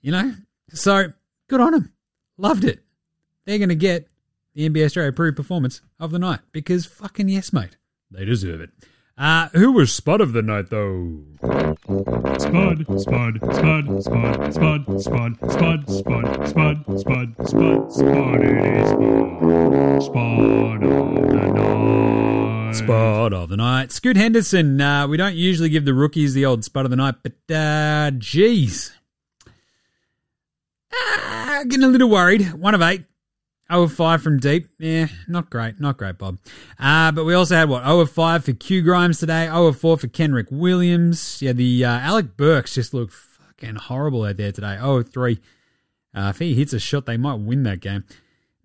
You 0.01 0.11
know, 0.11 0.33
so 0.69 1.13
good 1.47 1.61
on 1.61 1.73
him. 1.73 1.93
Loved 2.37 2.63
it. 2.65 2.79
They're 3.45 3.57
going 3.57 3.69
to 3.69 3.75
get 3.75 4.07
the 4.53 4.67
NBA 4.67 4.85
Straya 4.85 5.09
approved 5.09 5.37
performance 5.37 5.81
of 5.99 6.11
the 6.11 6.19
night 6.19 6.39
because 6.51 6.85
fucking 6.85 7.29
yes, 7.29 7.53
mate. 7.53 7.77
They 8.11 8.25
deserve 8.25 8.61
it. 8.61 8.71
Uh, 9.17 9.49
who 9.53 9.71
was 9.71 9.91
spot 9.91 10.21
of 10.21 10.33
the 10.33 10.43
night, 10.43 10.69
though? 10.69 11.23
Spud, 12.37 12.85
spud, 13.01 13.39
spud, 13.51 14.03
spud, 14.03 14.03
spud, 14.03 14.53
spud, 14.53 15.01
spud, 15.01 15.89
spud, 15.89 15.89
spud, 15.89 16.99
spud, 16.99 17.47
spud, 17.47 17.91
spud. 17.91 18.41
It 18.43 18.77
is 18.77 18.89
spud. 18.89 20.03
Spud 20.03 20.83
of 20.83 21.29
the 21.29 21.51
night. 21.51 22.75
Spot 22.75 23.33
of 23.33 23.49
the 23.49 23.57
night. 23.57 23.91
Scoot 23.91 24.17
Henderson. 24.17 24.79
Uh, 24.79 25.07
we 25.07 25.17
don't 25.17 25.33
usually 25.33 25.69
give 25.69 25.85
the 25.85 25.95
rookies 25.95 26.35
the 26.35 26.45
old 26.45 26.63
spot 26.63 26.85
of 26.85 26.91
the 26.91 26.97
night, 26.97 27.15
but 27.23 27.55
uh, 27.55 28.11
geez. 28.11 28.93
Uh, 30.93 31.63
getting 31.63 31.83
a 31.83 31.87
little 31.87 32.09
worried. 32.09 32.53
One 32.53 32.75
of 32.75 32.83
eight. 32.83 33.05
0 33.71 33.83
of 33.83 33.93
5 33.93 34.21
from 34.21 34.39
deep. 34.39 34.69
Yeah, 34.79 35.07
not 35.27 35.49
great. 35.49 35.79
Not 35.79 35.97
great, 35.97 36.17
Bob. 36.17 36.37
Uh, 36.79 37.11
but 37.11 37.25
we 37.25 37.33
also 37.33 37.55
had, 37.55 37.69
what, 37.69 37.83
0 37.83 37.99
of 38.01 38.11
5 38.11 38.45
for 38.45 38.53
Q 38.53 38.81
Grimes 38.81 39.19
today, 39.19 39.45
0 39.45 39.67
of 39.67 39.79
4 39.79 39.97
for 39.97 40.07
Kenrich 40.07 40.51
Williams. 40.51 41.41
Yeah, 41.41 41.53
the 41.53 41.85
uh, 41.85 41.99
Alec 41.99 42.37
Burks 42.37 42.75
just 42.75 42.93
looked 42.93 43.13
fucking 43.13 43.75
horrible 43.75 44.23
out 44.23 44.37
there 44.37 44.51
today. 44.51 44.77
0 44.77 44.97
of 44.97 45.09
3. 45.11 45.39
Uh, 46.15 46.29
if 46.29 46.39
he 46.39 46.55
hits 46.55 46.73
a 46.73 46.79
shot, 46.79 47.05
they 47.05 47.17
might 47.17 47.35
win 47.35 47.63
that 47.63 47.81
game. 47.81 48.03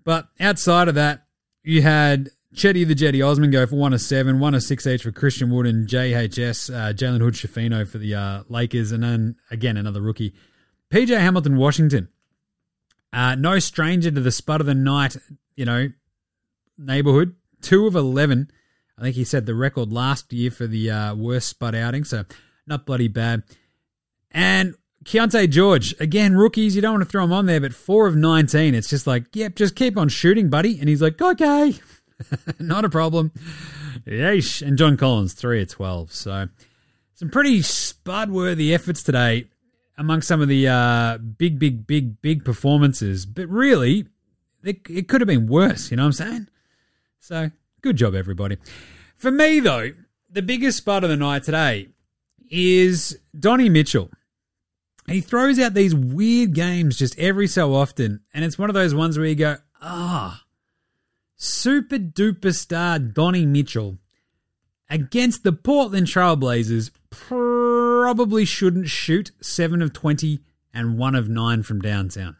But 0.04 0.28
outside 0.40 0.88
of 0.88 0.94
that, 0.94 1.26
you 1.62 1.82
had 1.82 2.30
Chetty 2.54 2.86
the 2.86 2.94
Jetty 2.94 3.22
Osman 3.22 3.50
go 3.50 3.66
for 3.66 3.76
1 3.76 3.92
of 3.92 4.00
7, 4.00 4.38
1 4.38 4.54
of 4.54 4.62
6 4.62 4.86
each 4.86 5.02
for 5.02 5.12
Christian 5.12 5.50
Wood 5.50 5.66
and 5.66 5.88
JHS, 5.88 6.74
uh, 6.74 6.92
Jalen 6.92 7.20
Hood-Schifino 7.20 7.86
for 7.88 7.98
the 7.98 8.14
uh, 8.14 8.42
Lakers, 8.48 8.92
and 8.92 9.02
then 9.02 9.36
again 9.50 9.76
another 9.76 10.00
rookie. 10.00 10.34
PJ 10.90 11.08
Hamilton 11.18 11.56
Washington. 11.56 12.08
Uh, 13.12 13.34
no 13.34 13.58
stranger 13.58 14.10
to 14.10 14.20
the 14.20 14.30
spud 14.30 14.60
of 14.60 14.66
the 14.66 14.74
night, 14.74 15.16
you 15.54 15.64
know, 15.64 15.88
neighborhood. 16.78 17.34
Two 17.60 17.86
of 17.86 17.94
11. 17.94 18.50
I 18.98 19.02
think 19.02 19.16
he 19.16 19.24
said 19.24 19.46
the 19.46 19.54
record 19.54 19.92
last 19.92 20.32
year 20.32 20.50
for 20.50 20.66
the 20.66 20.90
uh, 20.90 21.14
worst 21.14 21.48
spud 21.48 21.74
outing, 21.74 22.04
so 22.04 22.24
not 22.66 22.86
bloody 22.86 23.08
bad. 23.08 23.42
And 24.30 24.74
Keyonte 25.04 25.50
George, 25.50 25.94
again, 26.00 26.34
rookies, 26.34 26.74
you 26.74 26.82
don't 26.82 26.94
want 26.94 27.04
to 27.04 27.10
throw 27.10 27.24
him 27.24 27.32
on 27.32 27.46
there, 27.46 27.60
but 27.60 27.74
four 27.74 28.06
of 28.06 28.16
19. 28.16 28.74
It's 28.74 28.88
just 28.88 29.06
like, 29.06 29.34
yep, 29.34 29.56
just 29.56 29.76
keep 29.76 29.96
on 29.98 30.08
shooting, 30.08 30.48
buddy. 30.48 30.78
And 30.78 30.88
he's 30.88 31.02
like, 31.02 31.20
okay, 31.20 31.74
not 32.58 32.84
a 32.84 32.88
problem. 32.88 33.32
Yeesh. 34.06 34.66
And 34.66 34.78
John 34.78 34.96
Collins, 34.96 35.34
three 35.34 35.62
of 35.62 35.68
12. 35.68 36.12
So 36.12 36.48
some 37.14 37.30
pretty 37.30 37.62
spud 37.62 38.30
worthy 38.30 38.72
efforts 38.72 39.02
today 39.02 39.46
among 39.98 40.22
some 40.22 40.40
of 40.40 40.48
the 40.48 40.68
uh, 40.68 41.18
big, 41.18 41.58
big, 41.58 41.86
big, 41.86 42.20
big 42.22 42.44
performances. 42.44 43.26
But 43.26 43.48
really, 43.48 44.06
it, 44.62 44.80
it 44.88 45.08
could 45.08 45.20
have 45.20 45.28
been 45.28 45.46
worse, 45.46 45.90
you 45.90 45.96
know 45.96 46.04
what 46.04 46.20
I'm 46.20 46.28
saying? 46.28 46.48
So, 47.20 47.50
good 47.82 47.96
job, 47.96 48.14
everybody. 48.14 48.56
For 49.16 49.30
me, 49.30 49.60
though, 49.60 49.90
the 50.30 50.42
biggest 50.42 50.78
spot 50.78 51.04
of 51.04 51.10
the 51.10 51.16
night 51.16 51.44
today 51.44 51.88
is 52.50 53.18
Donnie 53.38 53.68
Mitchell. 53.68 54.10
He 55.06 55.20
throws 55.20 55.58
out 55.58 55.74
these 55.74 55.94
weird 55.94 56.54
games 56.54 56.96
just 56.98 57.18
every 57.18 57.46
so 57.46 57.74
often, 57.74 58.20
and 58.32 58.44
it's 58.44 58.58
one 58.58 58.70
of 58.70 58.74
those 58.74 58.94
ones 58.94 59.18
where 59.18 59.26
you 59.26 59.34
go, 59.34 59.56
ah, 59.80 60.44
super 61.36 61.98
duper 61.98 62.54
star 62.54 62.98
Donnie 62.98 63.46
Mitchell 63.46 63.98
against 64.88 65.42
the 65.42 65.52
Portland 65.52 66.06
Trailblazers 66.06 66.90
probably 68.12 68.44
shouldn't 68.44 68.90
shoot 68.90 69.30
7 69.40 69.80
of 69.80 69.94
20 69.94 70.40
and 70.74 70.98
1 70.98 71.14
of 71.14 71.30
9 71.30 71.62
from 71.62 71.80
downtown. 71.80 72.36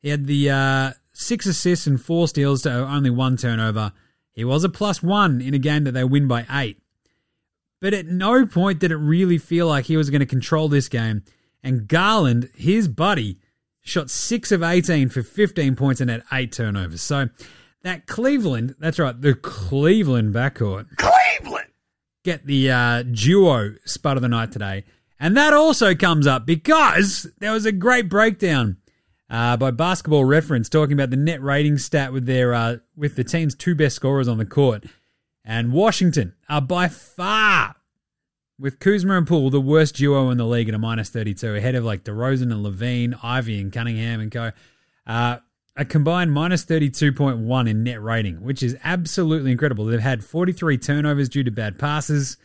He 0.00 0.08
had 0.08 0.24
the 0.24 0.48
uh, 0.48 0.92
6 1.12 1.44
assists 1.44 1.86
and 1.86 2.00
4 2.02 2.26
steals 2.26 2.62
to 2.62 2.72
only 2.72 3.10
1 3.10 3.36
turnover. 3.36 3.92
He 4.32 4.46
was 4.46 4.64
a 4.64 4.70
plus 4.70 5.02
1 5.02 5.42
in 5.42 5.52
a 5.52 5.58
game 5.58 5.84
that 5.84 5.92
they 5.92 6.04
win 6.04 6.26
by 6.26 6.46
8. 6.50 6.78
But 7.82 7.92
at 7.92 8.06
no 8.06 8.46
point 8.46 8.78
did 8.78 8.92
it 8.92 8.96
really 8.96 9.36
feel 9.36 9.66
like 9.66 9.84
he 9.84 9.98
was 9.98 10.08
going 10.08 10.20
to 10.20 10.26
control 10.26 10.70
this 10.70 10.88
game. 10.88 11.22
And 11.62 11.86
Garland, 11.86 12.48
his 12.54 12.88
buddy, 12.88 13.40
shot 13.82 14.08
6 14.08 14.52
of 14.52 14.62
18 14.62 15.10
for 15.10 15.22
15 15.22 15.76
points 15.76 16.00
and 16.00 16.08
had 16.08 16.22
8 16.32 16.50
turnovers. 16.50 17.02
So 17.02 17.28
that 17.82 18.06
Cleveland, 18.06 18.74
that's 18.78 18.98
right, 18.98 19.20
the 19.20 19.34
Cleveland 19.34 20.34
backcourt 20.34 20.86
Cleveland! 20.96 21.61
Get 22.24 22.46
the 22.46 22.70
uh, 22.70 23.02
duo 23.02 23.74
spot 23.84 24.16
of 24.16 24.22
the 24.22 24.28
night 24.28 24.52
today. 24.52 24.84
And 25.18 25.36
that 25.36 25.52
also 25.52 25.94
comes 25.94 26.26
up 26.26 26.46
because 26.46 27.30
there 27.38 27.52
was 27.52 27.64
a 27.64 27.72
great 27.72 28.08
breakdown 28.08 28.78
uh, 29.30 29.56
by 29.56 29.70
Basketball 29.70 30.24
Reference 30.24 30.68
talking 30.68 30.92
about 30.92 31.10
the 31.10 31.16
net 31.16 31.42
rating 31.42 31.78
stat 31.78 32.12
with 32.12 32.26
their 32.26 32.52
uh, 32.54 32.76
with 32.96 33.16
the 33.16 33.24
team's 33.24 33.54
two 33.54 33.74
best 33.74 33.96
scorers 33.96 34.28
on 34.28 34.38
the 34.38 34.44
court. 34.44 34.84
And 35.44 35.72
Washington 35.72 36.34
are 36.48 36.60
by 36.60 36.88
far, 36.88 37.76
with 38.58 38.78
Kuzma 38.78 39.16
and 39.16 39.26
Poole, 39.26 39.50
the 39.50 39.60
worst 39.60 39.96
duo 39.96 40.30
in 40.30 40.38
the 40.38 40.46
league 40.46 40.68
at 40.68 40.74
a 40.74 40.78
minus 40.78 41.10
32, 41.10 41.56
ahead 41.56 41.74
of 41.74 41.84
like 41.84 42.04
DeRozan 42.04 42.52
and 42.52 42.64
LaVine, 42.64 43.18
Ivey 43.22 43.60
and 43.60 43.72
Cunningham 43.72 44.20
and 44.20 44.30
co. 44.30 44.52
Uh, 45.06 45.38
a 45.76 45.84
combined 45.84 46.32
minus 46.32 46.64
32.1 46.64 47.68
in 47.68 47.82
net 47.82 48.02
rating, 48.02 48.42
which 48.42 48.62
is 48.62 48.76
absolutely 48.84 49.52
incredible. 49.52 49.86
They've 49.86 50.00
had 50.00 50.24
43 50.24 50.78
turnovers 50.78 51.28
due 51.28 51.44
to 51.44 51.50
bad 51.50 51.78
passes. 51.78 52.36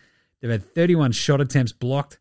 They've 0.42 0.52
had 0.52 0.74
31 0.74 1.12
shot 1.12 1.42
attempts 1.42 1.74
blocked. 1.74 2.20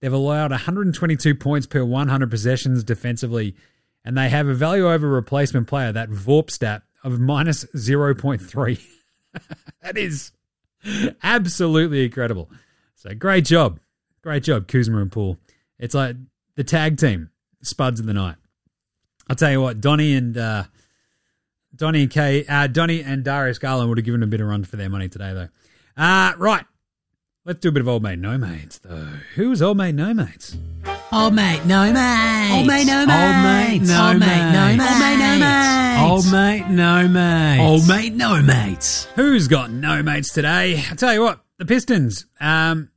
They've 0.00 0.12
allowed 0.12 0.50
122 0.50 1.34
points 1.34 1.66
per 1.66 1.84
100 1.84 2.30
possessions 2.30 2.84
defensively. 2.84 3.56
And 4.04 4.16
they 4.16 4.28
have 4.28 4.48
a 4.48 4.54
value 4.54 4.90
over 4.90 5.08
replacement 5.08 5.66
player, 5.66 5.92
that 5.92 6.08
VORP 6.08 6.50
stat, 6.50 6.82
of 7.04 7.20
minus 7.20 7.64
0.3. 7.76 8.86
that 9.82 9.98
is 9.98 10.32
absolutely 11.22 12.04
incredible. 12.04 12.50
So 12.94 13.14
great 13.14 13.44
job. 13.44 13.80
Great 14.22 14.44
job, 14.44 14.66
Kuzma 14.66 15.00
and 15.00 15.12
Poole. 15.12 15.38
It's 15.78 15.94
like 15.94 16.16
the 16.56 16.64
tag 16.64 16.96
team, 16.96 17.30
Spuds 17.62 18.00
of 18.00 18.06
the 18.06 18.14
Night. 18.14 18.36
I'll 19.28 19.36
tell 19.36 19.50
you 19.50 19.60
what, 19.60 19.80
Donnie 19.80 20.14
and 20.14 20.36
uh, 20.36 20.64
Donnie 21.74 22.02
and 22.02 22.10
Kay, 22.10 22.44
uh, 22.46 22.66
Donnie 22.66 23.02
and 23.02 23.24
Darius 23.24 23.58
Garland 23.58 23.88
would 23.88 23.98
have 23.98 24.04
given 24.04 24.22
a 24.22 24.26
bit 24.26 24.40
of 24.40 24.48
run 24.48 24.64
for 24.64 24.76
their 24.76 24.88
money 24.88 25.08
today, 25.08 25.32
though. 25.34 25.48
Uh, 26.02 26.32
right, 26.38 26.64
let's 27.44 27.60
do 27.60 27.68
a 27.68 27.72
bit 27.72 27.80
of 27.80 27.88
old 27.88 28.02
mate 28.02 28.18
no 28.18 28.38
mates, 28.38 28.78
though. 28.78 29.08
Who's 29.34 29.60
old 29.60 29.76
mate 29.76 29.94
no 29.94 30.14
mates? 30.14 30.56
Old 31.12 31.34
mate, 31.34 31.64
no 31.64 31.90
mate. 31.92 32.52
Old 32.52 32.66
mate, 32.66 32.84
no 32.86 33.06
mates. 33.06 33.10
Old 33.10 33.36
mate, 33.42 33.80
no 33.82 34.08
Old 34.08 34.18
mate. 34.18 34.28
mate, 34.98 35.18
no 35.18 35.38
mates. 35.38 35.98
Old 36.00 36.32
mate, 36.32 36.68
no 36.68 37.08
mate. 37.08 37.60
Old 37.66 37.88
mate, 37.88 38.14
no 38.14 38.42
mates. 38.42 39.04
Who's 39.16 39.48
got 39.48 39.70
no 39.70 40.02
mates 40.02 40.32
today? 40.32 40.82
I'll 40.90 40.96
tell 40.96 41.14
you 41.14 41.22
what, 41.22 41.40
the 41.58 41.64
Pistons. 41.64 42.26
Um, 42.40 42.90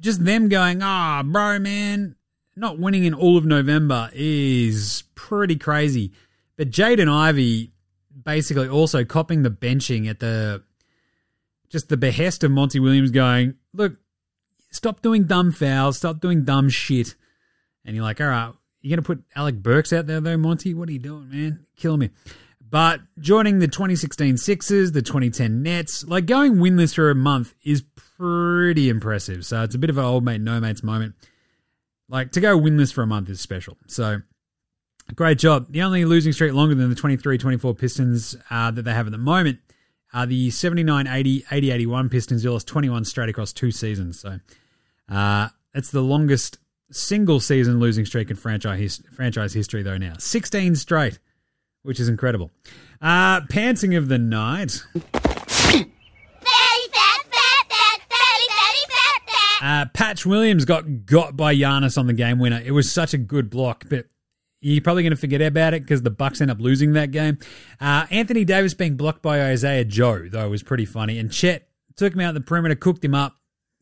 just 0.00 0.24
them 0.24 0.48
going, 0.48 0.80
ah, 0.82 1.22
bro, 1.24 1.58
man, 1.58 2.14
not 2.56 2.78
winning 2.78 3.04
in 3.04 3.14
all 3.14 3.36
of 3.36 3.44
November 3.44 4.10
is 4.12 5.04
pretty 5.14 5.56
crazy. 5.56 6.12
But 6.56 6.70
Jaden 6.70 7.08
Ivey 7.08 7.72
basically 8.22 8.68
also 8.68 9.04
copping 9.04 9.42
the 9.42 9.50
benching 9.50 10.08
at 10.08 10.20
the 10.20 10.62
just 11.68 11.88
the 11.88 11.96
behest 11.96 12.44
of 12.44 12.52
Monty 12.52 12.78
Williams 12.78 13.10
going, 13.10 13.54
look, 13.72 13.96
stop 14.70 15.02
doing 15.02 15.24
dumb 15.24 15.50
fouls, 15.50 15.96
stop 15.96 16.20
doing 16.20 16.44
dumb 16.44 16.68
shit. 16.68 17.16
And 17.84 17.96
you're 17.96 18.04
like, 18.04 18.20
all 18.20 18.28
right, 18.28 18.52
you're 18.80 18.96
going 18.96 19.02
to 19.02 19.06
put 19.06 19.24
Alec 19.34 19.56
Burks 19.56 19.92
out 19.92 20.06
there 20.06 20.20
though, 20.20 20.36
Monty? 20.36 20.74
What 20.74 20.88
are 20.88 20.92
you 20.92 21.00
doing, 21.00 21.28
man? 21.30 21.66
Kill 21.76 21.96
me. 21.96 22.10
But 22.60 23.00
joining 23.18 23.58
the 23.58 23.68
2016 23.68 24.36
Sixers, 24.36 24.92
the 24.92 25.02
2010 25.02 25.62
Nets, 25.62 26.04
like 26.04 26.26
going 26.26 26.56
winless 26.56 26.94
for 26.94 27.10
a 27.10 27.14
month 27.14 27.54
is 27.64 27.82
pretty 28.16 28.88
impressive. 28.88 29.44
So 29.44 29.62
it's 29.62 29.74
a 29.74 29.78
bit 29.78 29.90
of 29.90 29.98
an 29.98 30.04
old 30.04 30.24
mate, 30.24 30.40
no 30.40 30.60
mates 30.60 30.82
moment. 30.82 31.14
Like 32.08 32.32
to 32.32 32.40
go 32.40 32.58
winless 32.58 32.92
for 32.92 33.02
a 33.02 33.06
month 33.06 33.28
is 33.30 33.40
special. 33.40 33.76
So 33.86 34.20
great 35.14 35.38
job. 35.38 35.66
The 35.70 35.82
only 35.82 36.04
losing 36.04 36.32
streak 36.32 36.52
longer 36.52 36.74
than 36.74 36.88
the 36.90 36.94
23 36.96 37.38
24 37.38 37.74
Pistons 37.74 38.36
uh, 38.50 38.70
that 38.70 38.82
they 38.82 38.92
have 38.92 39.06
at 39.06 39.12
the 39.12 39.18
moment 39.18 39.58
are 40.12 40.26
the 40.26 40.50
79 40.50 41.06
80 41.06 41.44
80 41.50 41.70
81 41.70 42.08
Pistons. 42.08 42.42
They 42.42 42.48
lost 42.48 42.68
21 42.68 43.04
straight 43.04 43.28
across 43.28 43.52
two 43.52 43.70
seasons. 43.70 44.20
So 44.20 44.38
uh, 45.08 45.48
it's 45.74 45.90
the 45.90 46.02
longest 46.02 46.58
single 46.92 47.40
season 47.40 47.80
losing 47.80 48.04
streak 48.06 48.30
in 48.30 48.36
franchise, 48.36 48.78
his- 48.78 49.02
franchise 49.12 49.52
history, 49.54 49.82
though, 49.82 49.98
now. 49.98 50.14
16 50.18 50.76
straight, 50.76 51.18
which 51.82 51.98
is 51.98 52.08
incredible. 52.08 52.50
Uh, 53.02 53.40
pantsing 53.42 53.96
of 53.98 54.08
the 54.08 54.18
night. 54.18 54.82
Fatty 54.92 55.90
fat, 56.92 57.24
fat, 57.30 57.64
fat, 57.68 58.00
fatty, 58.08 58.46
fatty, 58.48 58.84
fat, 58.88 59.20
fat. 59.26 59.53
Uh, 59.64 59.86
Patch 59.94 60.26
Williams 60.26 60.66
got 60.66 61.06
got 61.06 61.38
by 61.38 61.54
Giannis 61.54 61.96
on 61.96 62.06
the 62.06 62.12
game 62.12 62.38
winner. 62.38 62.60
It 62.62 62.72
was 62.72 62.92
such 62.92 63.14
a 63.14 63.18
good 63.18 63.48
block, 63.48 63.84
but 63.88 64.04
you're 64.60 64.82
probably 64.82 65.02
going 65.02 65.14
to 65.14 65.16
forget 65.16 65.40
about 65.40 65.72
it 65.72 65.84
because 65.84 66.02
the 66.02 66.10
Bucks 66.10 66.42
end 66.42 66.50
up 66.50 66.60
losing 66.60 66.92
that 66.92 67.12
game. 67.12 67.38
Uh, 67.80 68.04
Anthony 68.10 68.44
Davis 68.44 68.74
being 68.74 68.98
blocked 68.98 69.22
by 69.22 69.40
Isaiah 69.40 69.86
Joe, 69.86 70.28
though, 70.28 70.50
was 70.50 70.62
pretty 70.62 70.84
funny. 70.84 71.18
And 71.18 71.32
Chet 71.32 71.66
took 71.96 72.12
him 72.12 72.20
out 72.20 72.34
the 72.34 72.42
perimeter, 72.42 72.74
cooked 72.74 73.02
him 73.02 73.14
up, 73.14 73.36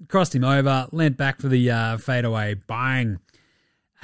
crossed 0.07 0.37
him 0.37 0.45
over, 0.45 0.87
leant 0.93 1.17
back 1.17 1.41
for 1.41 1.49
the 1.49 1.69
uh, 1.69 1.99
fadeaway. 1.99 2.55
Bang. 2.55 3.19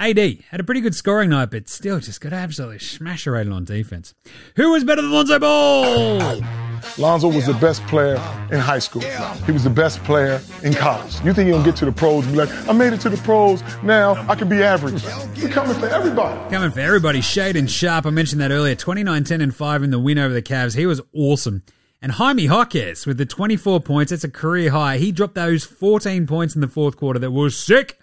AD 0.01 0.17
had 0.49 0.61
a 0.61 0.63
pretty 0.63 0.79
good 0.79 0.95
scoring 0.95 1.31
night, 1.31 1.51
but 1.51 1.67
still 1.67 1.99
just 1.99 2.21
got 2.21 2.31
absolutely 2.31 2.79
smasherated 2.79 3.51
on 3.51 3.65
defense. 3.65 4.13
Who 4.55 4.71
was 4.71 4.85
better 4.85 5.01
than 5.01 5.11
Lonzo 5.11 5.39
Ball? 5.39 6.41
Lonzo 6.97 7.27
was 7.27 7.45
the 7.47 7.53
best 7.55 7.85
player 7.87 8.15
in 8.49 8.59
high 8.61 8.79
school. 8.79 9.01
He 9.45 9.51
was 9.51 9.65
the 9.65 9.69
best 9.69 10.01
player 10.05 10.41
in 10.63 10.73
college. 10.73 11.13
You 11.25 11.33
think 11.33 11.47
he'll 11.47 11.63
get 11.63 11.75
to 11.77 11.85
the 11.85 11.91
pros 11.91 12.25
and 12.25 12.33
be 12.33 12.45
like, 12.45 12.69
I 12.69 12.71
made 12.71 12.93
it 12.93 13.01
to 13.01 13.09
the 13.09 13.17
pros, 13.17 13.61
now 13.83 14.13
I 14.29 14.35
can 14.35 14.47
be 14.47 14.63
average. 14.63 15.03
We're 15.35 15.49
coming 15.49 15.77
for 15.77 15.87
everybody. 15.87 16.49
Coming 16.49 16.71
for 16.71 16.79
everybody, 16.79 17.19
Shaedon 17.19 17.67
Sharpe. 17.67 18.05
I 18.05 18.09
mentioned 18.11 18.39
that 18.39 18.51
earlier. 18.51 18.75
29 18.75 19.25
10 19.25 19.41
and 19.41 19.53
5 19.53 19.83
in 19.83 19.91
the 19.91 19.99
win 19.99 20.17
over 20.17 20.33
the 20.33 20.41
Cavs. 20.41 20.77
He 20.77 20.85
was 20.85 21.01
awesome. 21.13 21.63
And 22.01 22.13
Jaime 22.13 22.43
Jaquez 22.43 23.05
with 23.05 23.17
the 23.17 23.25
24 23.25 23.81
points. 23.81 24.11
That's 24.11 24.23
a 24.23 24.29
career 24.31 24.71
high. 24.71 24.97
He 24.97 25.11
dropped 25.11 25.35
those 25.35 25.65
14 25.65 26.25
points 26.25 26.55
in 26.55 26.61
the 26.61 26.69
fourth 26.69 26.95
quarter. 26.95 27.19
That 27.19 27.31
was 27.31 27.57
sick. 27.57 27.98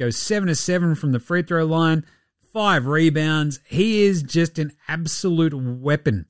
Goes 0.00 0.16
7 0.16 0.48
to 0.48 0.54
7 0.54 0.94
from 0.94 1.12
the 1.12 1.20
free 1.20 1.42
throw 1.42 1.66
line, 1.66 2.06
five 2.54 2.86
rebounds. 2.86 3.60
He 3.66 4.04
is 4.04 4.22
just 4.22 4.58
an 4.58 4.72
absolute 4.88 5.52
weapon, 5.52 6.24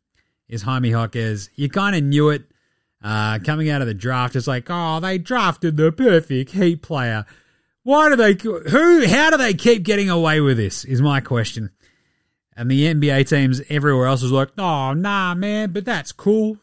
is 0.49 0.63
Jaime 0.63 0.91
Jaquez. 0.91 1.51
You 1.55 1.69
kind 1.69 1.95
of 1.95 2.03
knew 2.03 2.31
it 2.31 2.43
uh, 3.01 3.39
coming 3.39 3.71
out 3.71 3.81
of 3.81 3.87
the 3.87 3.95
draft. 3.95 4.35
It's 4.35 4.49
like, 4.49 4.67
oh, 4.69 4.99
they 4.99 5.19
drafted 5.19 5.77
the 5.77 5.93
perfect 5.93 6.51
Heat 6.51 6.83
player. 6.83 7.25
Why 7.85 8.09
do 8.09 8.17
they, 8.17 8.35
who, 8.35 9.07
how 9.07 9.31
do 9.31 9.37
they 9.37 9.55
keep 9.55 9.85
getting 9.85 10.11
away 10.11 10.41
with 10.41 10.57
this? 10.57 10.85
Is 10.85 11.01
my 11.01 11.21
question. 11.21 11.71
And 12.57 12.69
the 12.69 12.93
NBA 12.93 13.29
teams 13.29 13.63
everywhere 13.69 14.09
else 14.09 14.25
is 14.25 14.33
like, 14.33 14.49
oh, 14.59 14.95
nah, 14.95 15.37
man, 15.37 15.71
but 15.71 15.85
that's 15.85 16.11
cool. 16.11 16.57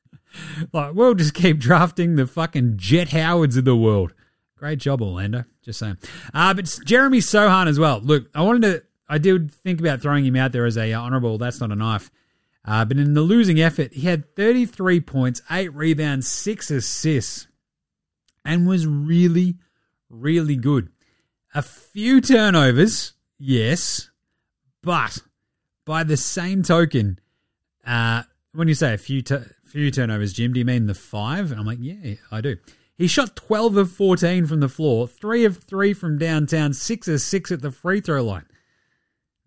like, 0.74 0.92
we'll 0.92 1.14
just 1.14 1.32
keep 1.32 1.58
drafting 1.58 2.16
the 2.16 2.26
fucking 2.26 2.74
Jett 2.76 3.08
Howards 3.08 3.56
of 3.56 3.64
the 3.64 3.74
world. 3.74 4.12
Great 4.56 4.78
job, 4.78 5.02
Orlando. 5.02 5.44
Just 5.62 5.78
saying. 5.78 5.98
Uh, 6.32 6.54
but 6.54 6.78
Jeremy 6.84 7.18
Sochan 7.18 7.66
as 7.68 7.78
well. 7.78 8.00
Look, 8.00 8.28
I 8.34 8.42
wanted 8.42 8.62
to, 8.62 8.82
I 9.08 9.18
did 9.18 9.52
think 9.52 9.80
about 9.80 10.00
throwing 10.00 10.24
him 10.24 10.36
out 10.36 10.52
there 10.52 10.64
as 10.64 10.78
a 10.78 10.92
uh, 10.92 11.00
honorable, 11.00 11.38
that's 11.38 11.60
not 11.60 11.70
a 11.70 11.76
knife. 11.76 12.10
Uh, 12.64 12.84
but 12.84 12.96
in 12.96 13.14
the 13.14 13.20
losing 13.20 13.60
effort, 13.60 13.92
he 13.92 14.02
had 14.02 14.34
33 14.34 15.00
points, 15.00 15.42
8 15.50 15.72
rebounds, 15.74 16.28
6 16.28 16.70
assists, 16.70 17.46
and 18.44 18.66
was 18.66 18.86
really, 18.86 19.56
really 20.08 20.56
good. 20.56 20.88
A 21.54 21.62
few 21.62 22.20
turnovers, 22.20 23.12
yes, 23.38 24.10
but 24.82 25.18
by 25.84 26.02
the 26.02 26.16
same 26.16 26.62
token, 26.62 27.20
uh, 27.86 28.24
when 28.52 28.68
you 28.68 28.74
say 28.74 28.94
a 28.94 28.98
few 28.98 29.22
tu- 29.22 29.44
few 29.64 29.90
turnovers, 29.90 30.32
Jim, 30.32 30.52
do 30.52 30.58
you 30.58 30.64
mean 30.64 30.86
the 30.86 30.94
five? 30.94 31.50
And 31.50 31.60
I'm 31.60 31.66
like, 31.66 31.78
yeah, 31.80 32.14
I 32.32 32.40
do. 32.40 32.56
He 32.96 33.06
shot 33.06 33.36
12 33.36 33.76
of 33.76 33.92
14 33.92 34.46
from 34.46 34.60
the 34.60 34.68
floor, 34.68 35.06
3 35.06 35.44
of 35.44 35.58
3 35.58 35.92
from 35.92 36.18
downtown, 36.18 36.72
6 36.72 37.08
of 37.08 37.20
6 37.20 37.52
at 37.52 37.62
the 37.62 37.70
free 37.70 38.00
throw 38.00 38.22
line. 38.22 38.46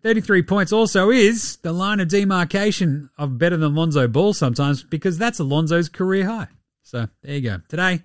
33 0.02 0.42
points 0.42 0.72
also 0.72 1.10
is 1.10 1.56
the 1.56 1.72
line 1.72 2.00
of 2.00 2.08
demarcation 2.08 3.10
of 3.18 3.38
better 3.38 3.56
than 3.56 3.74
Lonzo 3.74 4.08
Ball 4.08 4.32
sometimes 4.32 4.82
because 4.82 5.18
that's 5.18 5.40
Alonzo's 5.40 5.88
career 5.88 6.26
high. 6.26 6.48
So 6.82 7.08
there 7.22 7.34
you 7.34 7.40
go. 7.42 7.60
Today, 7.68 8.02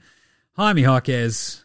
Jaime 0.53 0.81
Jaquez, 0.81 1.63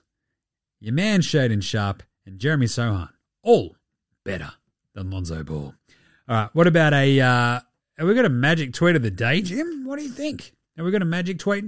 your 0.78 0.94
man 0.94 1.20
Shaedon 1.20 1.62
Sharpe, 1.62 2.02
and 2.26 2.38
Jeremy 2.38 2.66
Sochan. 2.66 3.08
All 3.42 3.76
better 4.24 4.52
than 4.94 5.10
Lonzo 5.10 5.42
Ball. 5.42 5.74
All 6.28 6.36
right, 6.36 6.50
what 6.52 6.66
about 6.66 6.92
a. 6.94 7.20
Uh, 7.20 7.60
have 7.98 8.06
we 8.06 8.14
got 8.14 8.24
a 8.24 8.30
magic 8.30 8.72
tweet 8.72 8.96
of 8.96 9.02
the 9.02 9.10
day, 9.10 9.42
Jim? 9.42 9.84
What 9.84 9.98
do 9.98 10.04
you 10.04 10.10
think? 10.10 10.54
Have 10.76 10.86
we 10.86 10.92
got 10.92 11.02
a 11.02 11.06
magic 11.06 11.38
tweet? 11.38 11.64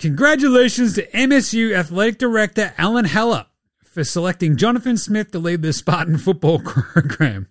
Congratulations 0.00 0.94
to 0.94 1.06
MSU 1.08 1.74
Athletic 1.74 2.16
Director 2.16 2.72
Alan 2.78 3.04
Haller 3.04 3.44
for 3.84 4.02
selecting 4.02 4.56
Jonathan 4.56 4.96
Smith 4.96 5.30
to 5.32 5.38
lead 5.38 5.60
the 5.60 5.74
Spartan 5.74 6.16
football 6.16 6.58
program. 6.64 7.48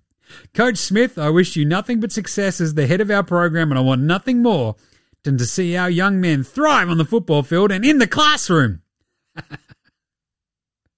Coach 0.55 0.77
Smith, 0.77 1.19
I 1.19 1.29
wish 1.29 1.55
you 1.55 1.63
nothing 1.63 1.99
but 1.99 2.11
success 2.11 2.59
as 2.59 2.73
the 2.73 2.87
head 2.87 3.01
of 3.01 3.11
our 3.11 3.21
program, 3.21 3.71
and 3.71 3.77
I 3.77 3.83
want 3.83 4.01
nothing 4.01 4.41
more 4.41 4.75
than 5.21 5.37
to 5.37 5.45
see 5.45 5.77
our 5.77 5.91
young 5.91 6.19
men 6.19 6.43
thrive 6.43 6.89
on 6.89 6.97
the 6.97 7.05
football 7.05 7.43
field 7.43 7.71
and 7.71 7.85
in 7.85 7.99
the 7.99 8.07
classroom. 8.07 8.81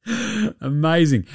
Amazing. 0.62 1.26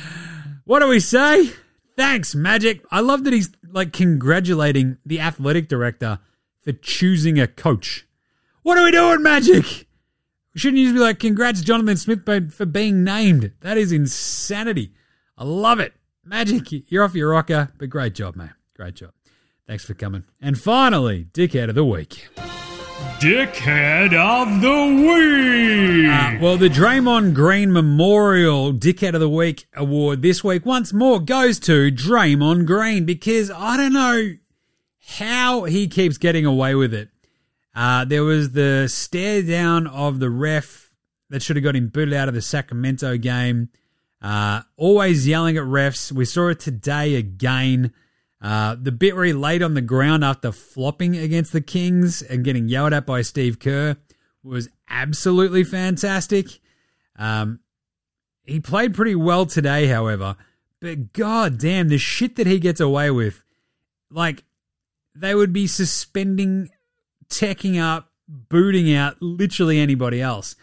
What 0.65 0.81
do 0.81 0.89
we 0.89 0.99
say? 1.01 1.51
Thanks, 1.95 2.35
Magic. 2.35 2.83
I 2.91 3.01
love 3.01 3.25
that 3.25 3.35
he's 3.35 3.51
like 3.71 3.93
congratulating 3.93 4.97
the 5.05 5.21
athletic 5.21 5.69
director 5.69 6.21
for 6.63 6.73
choosing 6.73 7.39
a 7.39 7.47
coach. 7.47 8.07
What 8.63 8.79
are 8.79 8.85
we 8.85 8.93
doing, 8.93 9.23
Magic? 9.23 9.86
Shouldn't 10.57 10.79
you 10.79 10.87
just 10.87 10.95
be 10.95 11.01
like, 11.01 11.19
congrats, 11.19 11.61
Jonathan 11.61 11.99
Smith, 11.99 12.25
for 12.53 12.67
being 12.67 13.05
named? 13.05 13.53
That 13.61 13.77
is 13.77 13.93
insanity. 13.93 14.93
I 15.37 15.45
love 15.45 15.81
it. 15.81 15.93
Magic, 16.25 16.91
you're 16.91 17.05
off 17.05 17.15
your 17.15 17.31
rocker, 17.31 17.73
but 17.79 17.91
great 17.91 18.15
job, 18.15 18.37
man. 18.37 18.55
Great 18.75 18.95
job. 18.95 19.13
Thanks 19.67 19.85
for 19.85 19.95
coming. 19.95 20.25
And 20.41 20.59
finally, 20.59 21.27
Dickhead 21.33 21.69
of 21.69 21.75
the 21.75 21.85
Week. 21.85 22.29
Dickhead 23.19 24.15
of 24.15 24.61
the 24.63 25.03
Week. 25.09 26.09
Uh, 26.11 26.39
well, 26.43 26.57
the 26.57 26.69
Draymond 26.69 27.35
Green 27.35 27.73
Memorial 27.73 28.73
Dickhead 28.73 29.15
of 29.15 29.21
the 29.21 29.29
Week 29.29 29.67
award 29.75 30.23
this 30.23 30.43
week 30.43 30.65
once 30.65 30.93
more 30.93 31.21
goes 31.21 31.59
to 31.61 31.91
Draymond 31.93 32.67
Green 32.67 33.05
because 33.05 33.51
I 33.51 33.77
don't 33.77 33.93
know 33.93 34.37
how 35.19 35.65
he 35.65 35.87
keeps 35.87 36.17
getting 36.17 36.47
away 36.47 36.75
with 36.75 36.95
it. 36.95 37.11
Uh, 37.77 38.07
there 38.07 38.25
was 38.25 38.53
the 38.53 38.89
stare 38.89 39.43
down 39.43 39.87
of 39.87 40.19
the 40.19 40.31
ref 40.31 40.91
that 41.29 41.43
should 41.43 41.57
have 41.57 41.63
got 41.63 41.77
him 41.77 41.89
booted 41.89 42.15
out 42.15 42.27
of 42.27 42.35
the 42.35 42.41
Sacramento 42.41 43.19
game. 43.19 43.69
Uh, 44.23 44.63
always 44.77 45.29
yelling 45.29 45.59
at 45.59 45.65
refs. 45.65 46.11
We 46.11 46.25
saw 46.25 46.49
it 46.49 46.59
today 46.59 47.17
again. 47.17 47.93
Uh, 48.41 48.77
the 48.81 48.93
bit 48.93 49.15
where 49.15 49.27
he 49.27 49.33
laid 49.35 49.63
on 49.63 49.75
the 49.75 49.83
ground 49.83 50.25
after 50.25 50.53
flopping 50.53 51.17
against 51.17 51.53
the 51.53 51.61
Kings 51.61 52.23
and 52.23 52.45
getting 52.45 52.69
yelled 52.69 52.95
at 52.95 53.05
by 53.05 53.21
Steve 53.21 53.59
Kerr 53.59 53.97
was 54.43 54.69
absolutely 54.89 55.65
fantastic. 55.65 56.61
Um, 57.17 57.61
he 58.45 58.61
played 58.61 58.95
pretty 58.95 59.17
well 59.17 59.45
today, 59.45 59.87
however, 59.87 60.37
but 60.81 61.13
god 61.13 61.59
damn, 61.59 61.89
the 61.89 61.99
shit 61.99 62.37
that 62.37 62.47
he 62.47 62.59
gets 62.59 62.81
away 62.81 63.11
with. 63.11 63.43
Like, 64.11 64.45
they 65.15 65.35
would 65.35 65.53
be 65.53 65.67
suspending, 65.67 66.71
teching 67.29 67.81
up, 67.81 68.11
booting 68.29 68.95
out 68.95 69.21
literally 69.21 69.79
anybody 69.79 70.21
else. 70.21 70.57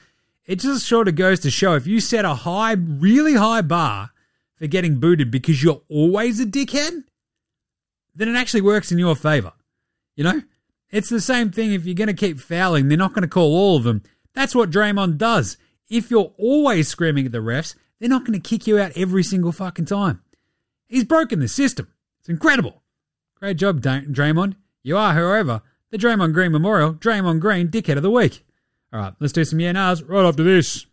It 0.46 0.60
just 0.60 0.86
sort 0.86 1.08
of 1.08 1.16
goes 1.16 1.40
to 1.42 1.52
show 1.52 1.76
if 1.76 1.88
you 1.88 2.00
set 2.00 2.26
a 2.26 2.34
high, 2.34 2.74
really 2.74 3.36
high 3.36 3.62
bar 3.62 4.12
for 4.58 4.68
getting 4.68 5.00
booted 5.00 5.32
because 5.32 5.64
you're 5.64 5.82
always 5.90 6.40
a 6.40 6.46
dickhead, 6.46 7.04
then 8.16 8.28
it 8.28 8.38
actually 8.38 8.62
works 8.62 8.92
in 8.92 9.00
your 9.00 9.16
favor. 9.16 9.54
You 10.16 10.24
know? 10.26 10.42
It's 10.92 11.10
the 11.10 11.22
same 11.22 11.52
thing 11.52 11.74
if 11.74 11.86
you're 11.86 11.96
going 11.96 12.08
to 12.08 12.14
keep 12.14 12.40
fouling, 12.40 12.88
they're 12.88 12.98
not 12.98 13.14
going 13.14 13.24
to 13.24 13.28
call 13.28 13.56
all 13.56 13.78
of 13.78 13.84
them. 13.84 14.04
That's 14.36 14.54
what 14.54 14.70
Draymond 14.70 15.18
does. 15.18 15.58
If 15.90 16.12
you're 16.12 16.34
always 16.38 16.88
screaming 16.88 17.26
at 17.26 17.32
the 17.32 17.40
refs, 17.40 17.76
they're 18.00 18.10
not 18.10 18.26
going 18.26 18.40
to 18.40 18.50
kick 18.50 18.68
you 18.68 18.80
out 18.80 18.92
every 18.96 19.24
single 19.24 19.52
fucking 19.52 19.86
time. 19.86 20.22
He's 20.88 21.04
broken 21.04 21.40
the 21.40 21.48
system. 21.48 21.88
It's 22.20 22.30
incredible. 22.30 22.84
Great 23.40 23.58
job, 23.58 23.82
Draymond. 23.82 24.56
You 24.84 24.98
are, 24.98 25.14
however, 25.14 25.62
the 25.94 26.00
Draymond 26.00 26.34
Green 26.34 26.52
Memorial 26.52 26.96
Draymond 26.96 27.40
Green 27.40 27.68
Dickhead 27.68 27.98
of 27.98 28.02
the 28.04 28.10
Week. 28.10 28.44
All 28.92 29.00
right, 29.00 29.14
let's 29.20 29.32
do 29.32 29.46
some 29.46 29.60
yeah 29.60 29.74
nahs 29.74 30.04
right 30.08 30.26
after 30.26 30.44
this. 30.44 30.88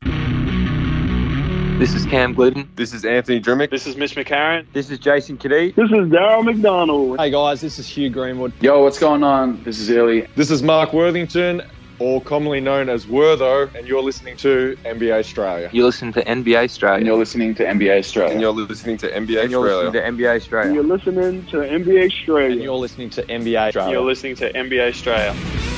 This 1.78 1.94
is 1.94 2.04
Cam 2.04 2.34
Gliddon. 2.34 2.68
This 2.76 2.92
is 2.92 3.06
Anthony 3.06 3.40
Drmic. 3.40 3.70
This 3.70 3.86
is 3.86 3.96
Mitch 3.96 4.14
McCarron. 4.14 4.66
This 4.74 4.90
is 4.90 4.98
Jason 4.98 5.38
Cadee. 5.38 5.74
This 5.74 5.86
is 5.86 6.10
Daryl 6.10 6.44
McDonald. 6.44 7.18
Hey 7.18 7.30
guys, 7.30 7.62
this 7.62 7.78
is 7.78 7.88
Hugh 7.88 8.10
Greenwood. 8.10 8.52
Yo, 8.60 8.82
what's 8.82 8.98
going 8.98 9.22
on? 9.22 9.64
This 9.64 9.78
is 9.78 9.88
Illy. 9.88 10.26
This 10.36 10.50
is 10.50 10.62
Mark 10.62 10.92
Worthington, 10.92 11.62
or 12.00 12.20
commonly 12.20 12.60
known 12.60 12.88
as 12.88 13.06
Wortho, 13.06 13.72
and 13.74 13.86
you're 13.86 14.02
listening 14.02 14.36
to 14.38 14.76
NBA 14.84 15.20
Straya. 15.20 15.72
You're 15.72 15.84
listening 15.84 16.12
to 16.14 16.24
NBA 16.24 16.64
Straya. 16.64 16.96
And 16.96 17.06
you're 17.06 17.16
listening 17.16 17.54
to 17.54 17.64
NBA 17.64 18.00
Straya. 18.00 18.32
And 18.32 18.40
you're 18.40 18.52
listening 18.52 18.96
to 18.98 19.08
NBA 19.08 19.42
and 19.42 19.50
you're 19.50 19.62
listening 19.62 19.92
to 19.92 20.00
NBA 20.00 20.48
Straya. 20.48 20.64
And 20.64 20.74
you're 20.74 20.82
listening 20.82 21.46
to 21.46 21.56
NBA 21.58 22.10
Straya. 22.10 22.52
And 22.52 22.62
you're 22.62 22.74
listening 22.74 23.10
to 23.10 23.22
NBA 23.22 23.72
Straya. 23.72 23.90
You're 23.90 24.02
listening 24.02 24.36
to 24.36 24.52
NBA 24.52 24.90
Straya. 24.90 25.70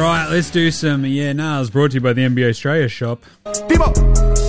right, 0.00 0.30
let's 0.30 0.50
do 0.50 0.70
some 0.70 1.04
yeah 1.04 1.32
nahs 1.32 1.72
brought 1.72 1.90
to 1.90 1.94
you 1.94 2.00
by 2.00 2.12
the 2.12 2.22
NBA 2.22 2.50
Straya 2.50 2.90
shop. 2.90 3.24
People, 3.68 3.92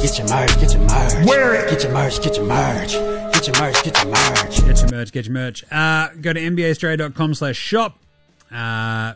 get 0.02 0.18
your 0.18 0.28
merch, 0.28 0.60
get 0.60 0.74
your 0.74 0.82
merch. 0.82 1.28
Wear 1.28 1.56
it. 1.56 1.70
Get 1.70 1.84
your 1.84 1.94
merch, 1.94 2.22
get 2.22 2.36
your 2.38 2.46
merch. 2.46 3.25
Get 3.46 3.58
your 3.58 3.64
merch, 3.64 3.84
get 3.84 4.04
your 4.04 4.12
merch. 4.12 4.66
Get 4.66 4.80
your 4.80 4.92
merch, 4.92 5.12
get 5.12 5.26
your 5.28 5.34
merch. 5.34 5.64
Uh, 5.72 6.10
go 6.20 6.34
to 6.34 6.40
NBAstraya.com 6.40 7.36
slash 7.36 7.56
shop. 7.56 8.00
Uh, 8.52 9.14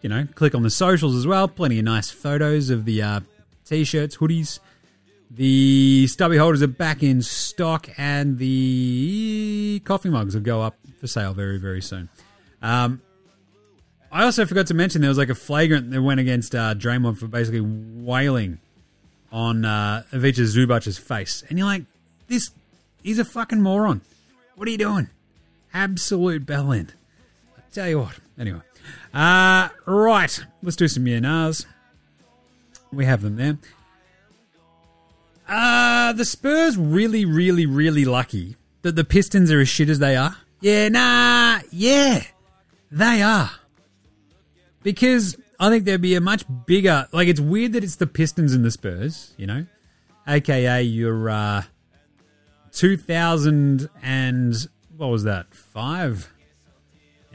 you 0.00 0.08
know, 0.08 0.26
click 0.34 0.54
on 0.54 0.62
the 0.62 0.70
socials 0.70 1.14
as 1.14 1.26
well. 1.26 1.48
Plenty 1.48 1.78
of 1.78 1.84
nice 1.84 2.08
photos 2.10 2.70
of 2.70 2.86
the 2.86 3.02
uh, 3.02 3.20
t-shirts, 3.66 4.16
hoodies. 4.16 4.60
The 5.30 6.06
stubby 6.06 6.38
holders 6.38 6.62
are 6.62 6.66
back 6.66 7.02
in 7.02 7.20
stock, 7.20 7.90
and 7.98 8.38
the 8.38 9.82
coffee 9.84 10.08
mugs 10.08 10.34
will 10.34 10.40
go 10.40 10.62
up 10.62 10.78
for 10.98 11.06
sale 11.06 11.34
very, 11.34 11.58
very 11.58 11.82
soon. 11.82 12.08
Um, 12.62 13.02
I 14.10 14.24
also 14.24 14.46
forgot 14.46 14.68
to 14.68 14.74
mention 14.74 15.02
there 15.02 15.10
was 15.10 15.18
like 15.18 15.28
a 15.28 15.34
flagrant 15.34 15.90
that 15.90 16.00
went 16.00 16.20
against 16.20 16.54
uh, 16.54 16.74
Draymond 16.74 17.18
for 17.18 17.26
basically 17.26 17.60
wailing 17.60 18.60
on 19.30 19.66
uh, 19.66 20.04
Ivica 20.10 20.40
Zubac's 20.40 20.96
face, 20.96 21.44
and 21.50 21.58
you're 21.58 21.68
like, 21.68 21.82
this, 22.28 22.50
he's 23.08 23.18
a 23.18 23.24
fucking 23.24 23.62
moron. 23.62 24.02
What 24.54 24.68
are 24.68 24.70
you 24.70 24.76
doing? 24.76 25.08
Absolute 25.72 26.44
bell 26.44 26.72
end. 26.72 26.92
I 27.56 27.62
tell 27.72 27.88
you 27.88 28.00
what. 28.00 28.18
Anyway, 28.38 28.60
uh, 29.14 29.70
right, 29.86 30.44
let's 30.62 30.76
do 30.76 30.86
some 30.88 31.06
yeah 31.06 31.18
nahs. 31.18 31.64
We 32.92 33.06
have 33.06 33.22
them 33.22 33.36
there. 33.36 33.58
Uh, 35.48 36.12
the 36.12 36.26
Spurs 36.26 36.76
really, 36.76 37.24
really, 37.24 37.64
really 37.64 38.04
lucky 38.04 38.56
that 38.82 38.94
the 38.94 39.04
Pistons 39.04 39.50
are 39.50 39.60
as 39.60 39.68
shit 39.68 39.88
as 39.88 39.98
they 39.98 40.14
are. 40.14 40.36
Yeah, 40.60 40.88
nah, 40.90 41.60
yeah, 41.70 42.24
they 42.90 43.22
are 43.22 43.50
because 44.82 45.36
I 45.58 45.70
think 45.70 45.84
there'd 45.84 46.02
be 46.02 46.14
a 46.14 46.20
much 46.20 46.44
bigger. 46.66 47.08
Like, 47.12 47.28
it's 47.28 47.40
weird 47.40 47.72
that 47.72 47.84
it's 47.84 47.96
the 47.96 48.06
Pistons 48.06 48.52
and 48.52 48.64
the 48.64 48.70
Spurs, 48.70 49.32
you 49.38 49.46
know, 49.46 49.64
aka 50.26 50.82
your 50.82 51.30
uh, 51.30 51.62
2000 52.78 53.90
and 54.04 54.54
what 54.96 55.08
was 55.08 55.24
that 55.24 55.52
five 55.52 56.32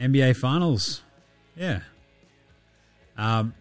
NBA 0.00 0.36
Finals, 0.36 1.02
yeah. 1.54 1.80
Um, 3.18 3.52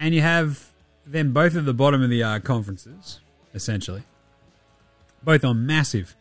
and 0.00 0.14
you 0.14 0.22
have 0.22 0.72
them 1.04 1.34
both 1.34 1.54
at 1.54 1.66
the 1.66 1.74
bottom 1.74 2.02
of 2.02 2.08
the 2.08 2.22
uh, 2.22 2.38
conferences, 2.40 3.20
essentially, 3.52 4.04
both 5.22 5.44
on 5.44 5.66
massive, 5.66 6.16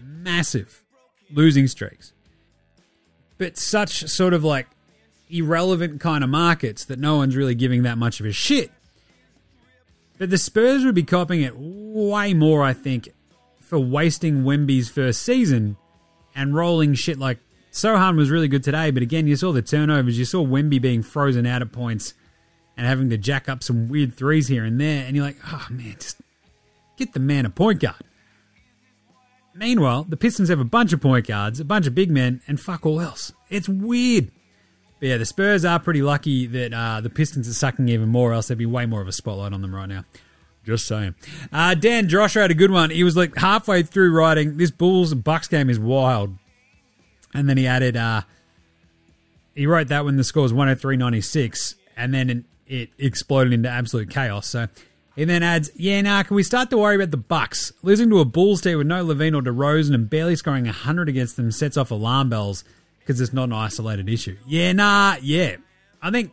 massive 0.00 0.82
losing 1.30 1.66
streaks, 1.66 2.14
but 3.36 3.58
such 3.58 4.06
sort 4.08 4.32
of 4.32 4.44
like 4.44 4.66
irrelevant 5.28 6.00
kind 6.00 6.24
of 6.24 6.30
markets 6.30 6.86
that 6.86 6.98
no 6.98 7.16
one's 7.16 7.36
really 7.36 7.54
giving 7.54 7.82
that 7.82 7.98
much 7.98 8.18
of 8.18 8.24
a 8.24 8.32
shit. 8.32 8.72
But 10.16 10.30
the 10.30 10.38
Spurs 10.38 10.86
would 10.86 10.94
be 10.94 11.02
copying 11.02 11.42
it 11.42 11.52
way 11.54 12.32
more, 12.32 12.62
I 12.62 12.72
think, 12.72 13.10
for 13.66 13.78
wasting 13.78 14.44
Wemby's 14.44 14.88
first 14.88 15.22
season 15.22 15.76
and 16.34 16.54
rolling 16.54 16.94
shit 16.94 17.18
like 17.18 17.38
Sochan 17.72 18.16
was 18.16 18.30
really 18.30 18.48
good 18.48 18.62
today, 18.62 18.90
but 18.90 19.02
again, 19.02 19.26
you 19.26 19.36
saw 19.36 19.52
the 19.52 19.60
turnovers, 19.60 20.18
you 20.18 20.24
saw 20.24 20.46
Wemby 20.46 20.80
being 20.80 21.02
frozen 21.02 21.46
out 21.46 21.62
at 21.62 21.72
points 21.72 22.14
and 22.76 22.86
having 22.86 23.10
to 23.10 23.18
jack 23.18 23.48
up 23.48 23.62
some 23.62 23.88
weird 23.88 24.14
threes 24.14 24.48
here 24.48 24.64
and 24.64 24.80
there, 24.80 25.04
and 25.04 25.16
you're 25.16 25.24
like, 25.24 25.36
oh 25.46 25.66
man, 25.70 25.96
just 25.98 26.20
get 26.96 27.12
the 27.12 27.20
man 27.20 27.44
a 27.44 27.50
point 27.50 27.80
guard. 27.80 27.96
Meanwhile, 29.54 30.06
the 30.08 30.16
Pistons 30.16 30.48
have 30.48 30.60
a 30.60 30.64
bunch 30.64 30.92
of 30.92 31.00
point 31.00 31.26
guards, 31.26 31.58
a 31.58 31.64
bunch 31.64 31.86
of 31.86 31.94
big 31.94 32.10
men, 32.10 32.42
and 32.46 32.60
fuck 32.60 32.86
all 32.86 33.00
else. 33.00 33.32
It's 33.50 33.68
weird. 33.68 34.30
But 35.00 35.08
yeah, 35.08 35.16
the 35.16 35.26
Spurs 35.26 35.64
are 35.64 35.80
pretty 35.80 36.02
lucky 36.02 36.46
that 36.46 36.72
uh, 36.72 37.00
the 37.00 37.10
Pistons 37.10 37.48
are 37.48 37.54
sucking 37.54 37.88
even 37.88 38.08
more, 38.08 38.32
else 38.32 38.48
there'd 38.48 38.58
be 38.58 38.66
way 38.66 38.86
more 38.86 39.00
of 39.00 39.08
a 39.08 39.12
spotlight 39.12 39.52
on 39.52 39.60
them 39.60 39.74
right 39.74 39.88
now. 39.88 40.04
Just 40.66 40.86
saying. 40.86 41.14
Uh, 41.52 41.74
Dan 41.74 42.08
Drosher 42.08 42.42
had 42.42 42.50
a 42.50 42.54
good 42.54 42.72
one. 42.72 42.90
He 42.90 43.04
was 43.04 43.16
like 43.16 43.36
halfway 43.36 43.84
through 43.84 44.12
writing, 44.12 44.56
this 44.56 44.72
Bulls 44.72 45.12
and 45.12 45.22
Bucks 45.22 45.46
game 45.46 45.70
is 45.70 45.78
wild. 45.78 46.34
And 47.32 47.48
then 47.48 47.56
he 47.56 47.68
added, 47.68 47.96
uh, 47.96 48.22
he 49.54 49.66
wrote 49.66 49.88
that 49.88 50.04
when 50.04 50.16
the 50.16 50.24
score 50.24 50.42
was 50.42 50.52
103 50.52 50.96
96, 50.96 51.76
and 51.96 52.12
then 52.12 52.44
it 52.66 52.90
exploded 52.98 53.52
into 53.52 53.68
absolute 53.68 54.10
chaos. 54.10 54.48
So 54.48 54.66
he 55.14 55.24
then 55.24 55.44
adds, 55.44 55.70
Yeah, 55.76 56.00
now 56.02 56.16
nah, 56.16 56.22
can 56.24 56.34
we 56.34 56.42
start 56.42 56.70
to 56.70 56.78
worry 56.78 56.96
about 56.96 57.12
the 57.12 57.16
Bucks? 57.16 57.72
Losing 57.82 58.10
to 58.10 58.18
a 58.18 58.24
Bulls 58.24 58.60
team 58.60 58.78
with 58.78 58.88
no 58.88 59.04
LaVine 59.04 59.36
or 59.36 59.42
DeRozan 59.42 59.94
and 59.94 60.10
barely 60.10 60.34
scoring 60.34 60.64
100 60.64 61.08
against 61.08 61.36
them 61.36 61.52
sets 61.52 61.76
off 61.76 61.92
alarm 61.92 62.28
bells 62.28 62.64
because 62.98 63.20
it's 63.20 63.32
not 63.32 63.44
an 63.44 63.52
isolated 63.52 64.08
issue. 64.08 64.36
Yeah, 64.46 64.72
nah, 64.72 65.16
yeah. 65.22 65.56
I 66.02 66.10
think 66.10 66.32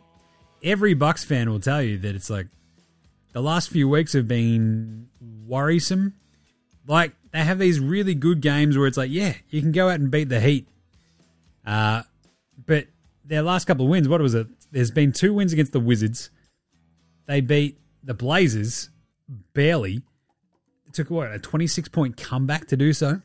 every 0.62 0.94
Bucks 0.94 1.24
fan 1.24 1.50
will 1.50 1.60
tell 1.60 1.82
you 1.82 1.98
that 1.98 2.16
it's 2.16 2.28
like 2.28 2.48
the 3.34 3.42
last 3.42 3.68
few 3.68 3.88
weeks 3.88 4.14
have 4.14 4.26
been 4.26 5.08
worrisome. 5.46 6.14
Like 6.86 7.12
they 7.32 7.40
have 7.40 7.58
these 7.58 7.80
really 7.80 8.14
good 8.14 8.40
games 8.40 8.78
where 8.78 8.86
it's 8.86 8.96
like, 8.96 9.10
yeah, 9.10 9.34
you 9.50 9.60
can 9.60 9.72
go 9.72 9.88
out 9.88 10.00
and 10.00 10.10
beat 10.10 10.28
the 10.28 10.40
Heat. 10.40 10.68
Uh, 11.66 12.02
but 12.64 12.86
their 13.24 13.42
last 13.42 13.66
couple 13.66 13.86
of 13.86 13.90
wins, 13.90 14.08
what 14.08 14.20
was 14.20 14.34
it? 14.34 14.46
There's 14.70 14.92
been 14.92 15.12
two 15.12 15.34
wins 15.34 15.52
against 15.52 15.72
the 15.72 15.80
Wizards. 15.80 16.30
They 17.26 17.40
beat 17.40 17.78
the 18.04 18.14
Blazers 18.14 18.90
barely. 19.52 20.02
It 20.86 20.94
took 20.94 21.10
what 21.10 21.32
a 21.32 21.38
26 21.38 21.88
point 21.88 22.16
comeback 22.16 22.68
to 22.68 22.76
do 22.76 22.92
so. 22.92 23.20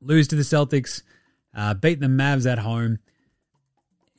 Lose 0.00 0.26
to 0.28 0.36
the 0.36 0.42
Celtics, 0.42 1.02
uh, 1.54 1.74
beat 1.74 2.00
the 2.00 2.06
Mavs 2.08 2.50
at 2.50 2.58
home. 2.58 2.98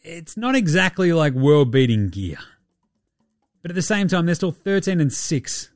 It's 0.04 0.38
not 0.38 0.56
exactly 0.56 1.12
like 1.12 1.34
world 1.34 1.72
beating 1.72 2.10
gear, 2.10 2.38
but 3.66 3.72
at 3.72 3.76
the 3.76 3.82
same 3.82 4.08
time, 4.08 4.28
they're 4.28 4.36
still 4.36 4.52
13 4.52 5.02
and 5.02 5.12
six 5.12 5.72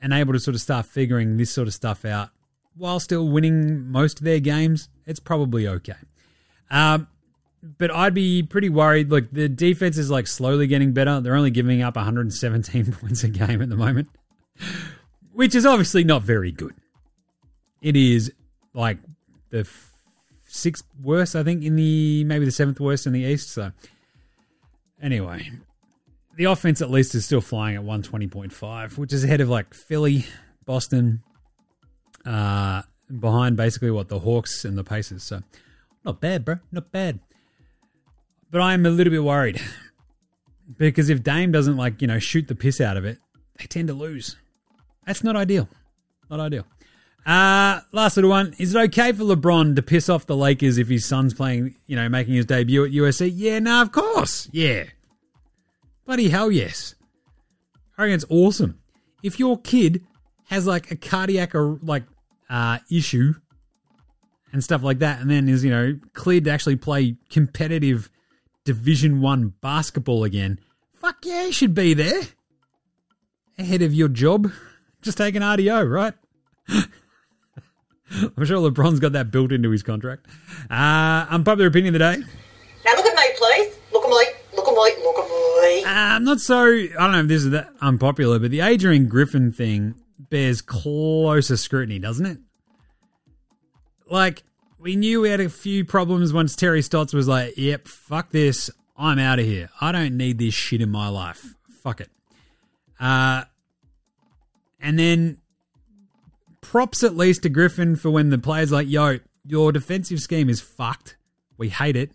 and 0.00 0.14
able 0.14 0.32
to 0.32 0.40
sort 0.40 0.54
of 0.54 0.62
start 0.62 0.86
figuring 0.86 1.36
this 1.36 1.50
sort 1.50 1.68
of 1.68 1.74
stuff 1.74 2.06
out 2.06 2.30
while 2.74 2.98
still 3.00 3.28
winning 3.28 3.86
most 3.86 4.20
of 4.20 4.24
their 4.24 4.40
games. 4.40 4.88
It's 5.04 5.20
probably 5.20 5.68
okay. 5.68 5.92
Um, 6.70 7.08
but 7.76 7.90
I'd 7.90 8.14
be 8.14 8.42
pretty 8.42 8.70
worried. 8.70 9.10
Look, 9.10 9.30
the 9.30 9.46
defense 9.46 9.98
is 9.98 10.10
like 10.10 10.26
slowly 10.26 10.66
getting 10.66 10.94
better. 10.94 11.20
They're 11.20 11.36
only 11.36 11.50
giving 11.50 11.82
up 11.82 11.96
117 11.96 12.92
points 13.00 13.24
a 13.24 13.28
game 13.28 13.60
at 13.60 13.68
the 13.68 13.76
moment, 13.76 14.08
which 15.32 15.54
is 15.54 15.66
obviously 15.66 16.04
not 16.04 16.22
very 16.22 16.50
good. 16.50 16.74
It 17.82 17.94
is 17.94 18.32
like 18.72 18.96
the 19.50 19.58
f- 19.58 19.92
sixth 20.46 20.86
worst, 21.02 21.36
I 21.36 21.42
think, 21.42 21.62
in 21.62 21.76
the 21.76 22.24
maybe 22.24 22.46
the 22.46 22.50
seventh 22.50 22.80
worst 22.80 23.06
in 23.06 23.12
the 23.12 23.20
East. 23.20 23.50
So, 23.50 23.70
anyway, 25.02 25.50
the 26.36 26.44
offense 26.44 26.80
at 26.80 26.90
least 26.90 27.14
is 27.14 27.24
still 27.24 27.40
flying 27.40 27.76
at 27.76 27.82
120.5, 27.82 28.98
which 28.98 29.12
is 29.12 29.24
ahead 29.24 29.40
of 29.40 29.48
like 29.48 29.74
Philly, 29.74 30.26
Boston, 30.64 31.22
uh, 32.24 32.82
behind 33.20 33.56
basically 33.56 33.90
what 33.90 34.08
the 34.08 34.20
Hawks 34.20 34.64
and 34.64 34.76
the 34.76 34.84
Pacers. 34.84 35.22
So, 35.22 35.42
not 36.04 36.20
bad, 36.20 36.44
bro. 36.44 36.56
Not 36.70 36.90
bad. 36.92 37.20
But 38.50 38.60
I 38.60 38.74
am 38.74 38.86
a 38.86 38.90
little 38.90 39.10
bit 39.10 39.24
worried 39.24 39.60
because 40.78 41.08
if 41.10 41.22
Dame 41.22 41.52
doesn't 41.52 41.76
like 41.76 42.00
you 42.02 42.08
know 42.08 42.18
shoot 42.18 42.48
the 42.48 42.54
piss 42.54 42.80
out 42.80 42.96
of 42.96 43.04
it, 43.04 43.18
they 43.58 43.66
tend 43.66 43.88
to 43.88 43.94
lose. 43.94 44.36
That's 45.06 45.24
not 45.24 45.36
ideal. 45.36 45.68
Not 46.30 46.40
ideal. 46.40 46.66
Uh, 47.24 47.80
last 47.92 48.16
little 48.16 48.30
one. 48.30 48.54
Is 48.58 48.74
it 48.74 48.78
okay 48.78 49.12
for 49.12 49.22
LeBron 49.22 49.76
to 49.76 49.82
piss 49.82 50.08
off 50.08 50.26
the 50.26 50.36
Lakers 50.36 50.78
if 50.78 50.88
his 50.88 51.06
son's 51.06 51.34
playing, 51.34 51.76
you 51.86 51.94
know, 51.94 52.08
making 52.08 52.34
his 52.34 52.46
debut 52.46 52.84
at 52.84 52.90
USC? 52.90 53.30
Yeah, 53.32 53.60
no, 53.60 53.82
of 53.82 53.92
course. 53.92 54.48
Yeah. 54.52 54.84
Bloody 56.06 56.28
hell 56.28 56.50
yes. 56.50 56.94
I 57.96 58.18
awesome. 58.28 58.80
If 59.22 59.38
your 59.38 59.58
kid 59.58 60.04
has 60.48 60.66
like 60.66 60.90
a 60.90 60.96
cardiac 60.96 61.54
or 61.54 61.78
like 61.82 62.04
uh, 62.50 62.78
issue 62.90 63.34
and 64.52 64.62
stuff 64.62 64.82
like 64.82 64.98
that, 64.98 65.20
and 65.20 65.30
then 65.30 65.48
is, 65.48 65.64
you 65.64 65.70
know, 65.70 65.98
cleared 66.12 66.44
to 66.44 66.50
actually 66.50 66.76
play 66.76 67.16
competitive 67.30 68.10
Division 68.64 69.20
One 69.20 69.54
basketball 69.60 70.24
again, 70.24 70.58
fuck 71.00 71.24
yeah, 71.24 71.46
you 71.46 71.52
should 71.52 71.74
be 71.74 71.94
there. 71.94 72.22
Ahead 73.58 73.82
of 73.82 73.94
your 73.94 74.08
job. 74.08 74.50
Just 75.02 75.18
take 75.18 75.34
an 75.34 75.42
RDO, 75.42 75.90
right? 75.90 76.14
I'm 76.68 78.44
sure 78.44 78.70
LeBron's 78.70 79.00
got 79.00 79.12
that 79.12 79.30
built 79.30 79.52
into 79.52 79.70
his 79.70 79.82
contract. 79.82 80.26
Uh, 80.70 81.26
unpopular 81.30 81.68
opinion 81.68 81.94
of 81.94 82.00
the 82.00 82.16
day. 82.16 82.22
Now 82.84 82.94
look 82.94 83.06
at 83.06 83.16
me, 83.16 83.22
please. 83.36 83.71
I'm 85.92 86.24
not 86.24 86.40
so. 86.40 86.64
I 86.64 86.88
don't 86.88 87.12
know 87.12 87.20
if 87.20 87.28
this 87.28 87.44
is 87.44 87.50
that 87.50 87.70
unpopular, 87.80 88.38
but 88.38 88.50
the 88.50 88.60
Adrian 88.60 89.08
Griffin 89.08 89.52
thing 89.52 89.94
bears 90.18 90.62
closer 90.62 91.56
scrutiny, 91.56 91.98
doesn't 91.98 92.26
it? 92.26 92.38
Like, 94.08 94.42
we 94.78 94.96
knew 94.96 95.20
we 95.20 95.30
had 95.30 95.40
a 95.40 95.48
few 95.48 95.84
problems 95.84 96.32
once 96.32 96.56
Terry 96.56 96.82
Stotts 96.82 97.12
was 97.12 97.28
like, 97.28 97.54
yep, 97.56 97.86
fuck 97.88 98.30
this. 98.30 98.70
I'm 98.96 99.18
out 99.18 99.38
of 99.38 99.46
here. 99.46 99.70
I 99.80 99.92
don't 99.92 100.16
need 100.16 100.38
this 100.38 100.54
shit 100.54 100.80
in 100.80 100.90
my 100.90 101.08
life. 101.08 101.54
Fuck 101.82 102.00
it. 102.00 102.10
Uh, 103.00 103.44
and 104.80 104.98
then 104.98 105.38
props 106.60 107.02
at 107.02 107.16
least 107.16 107.42
to 107.42 107.48
Griffin 107.48 107.96
for 107.96 108.10
when 108.10 108.30
the 108.30 108.38
player's 108.38 108.72
like, 108.72 108.88
yo, 108.88 109.18
your 109.44 109.72
defensive 109.72 110.20
scheme 110.20 110.48
is 110.48 110.60
fucked. 110.60 111.16
We 111.56 111.68
hate 111.68 111.96
it. 111.96 112.10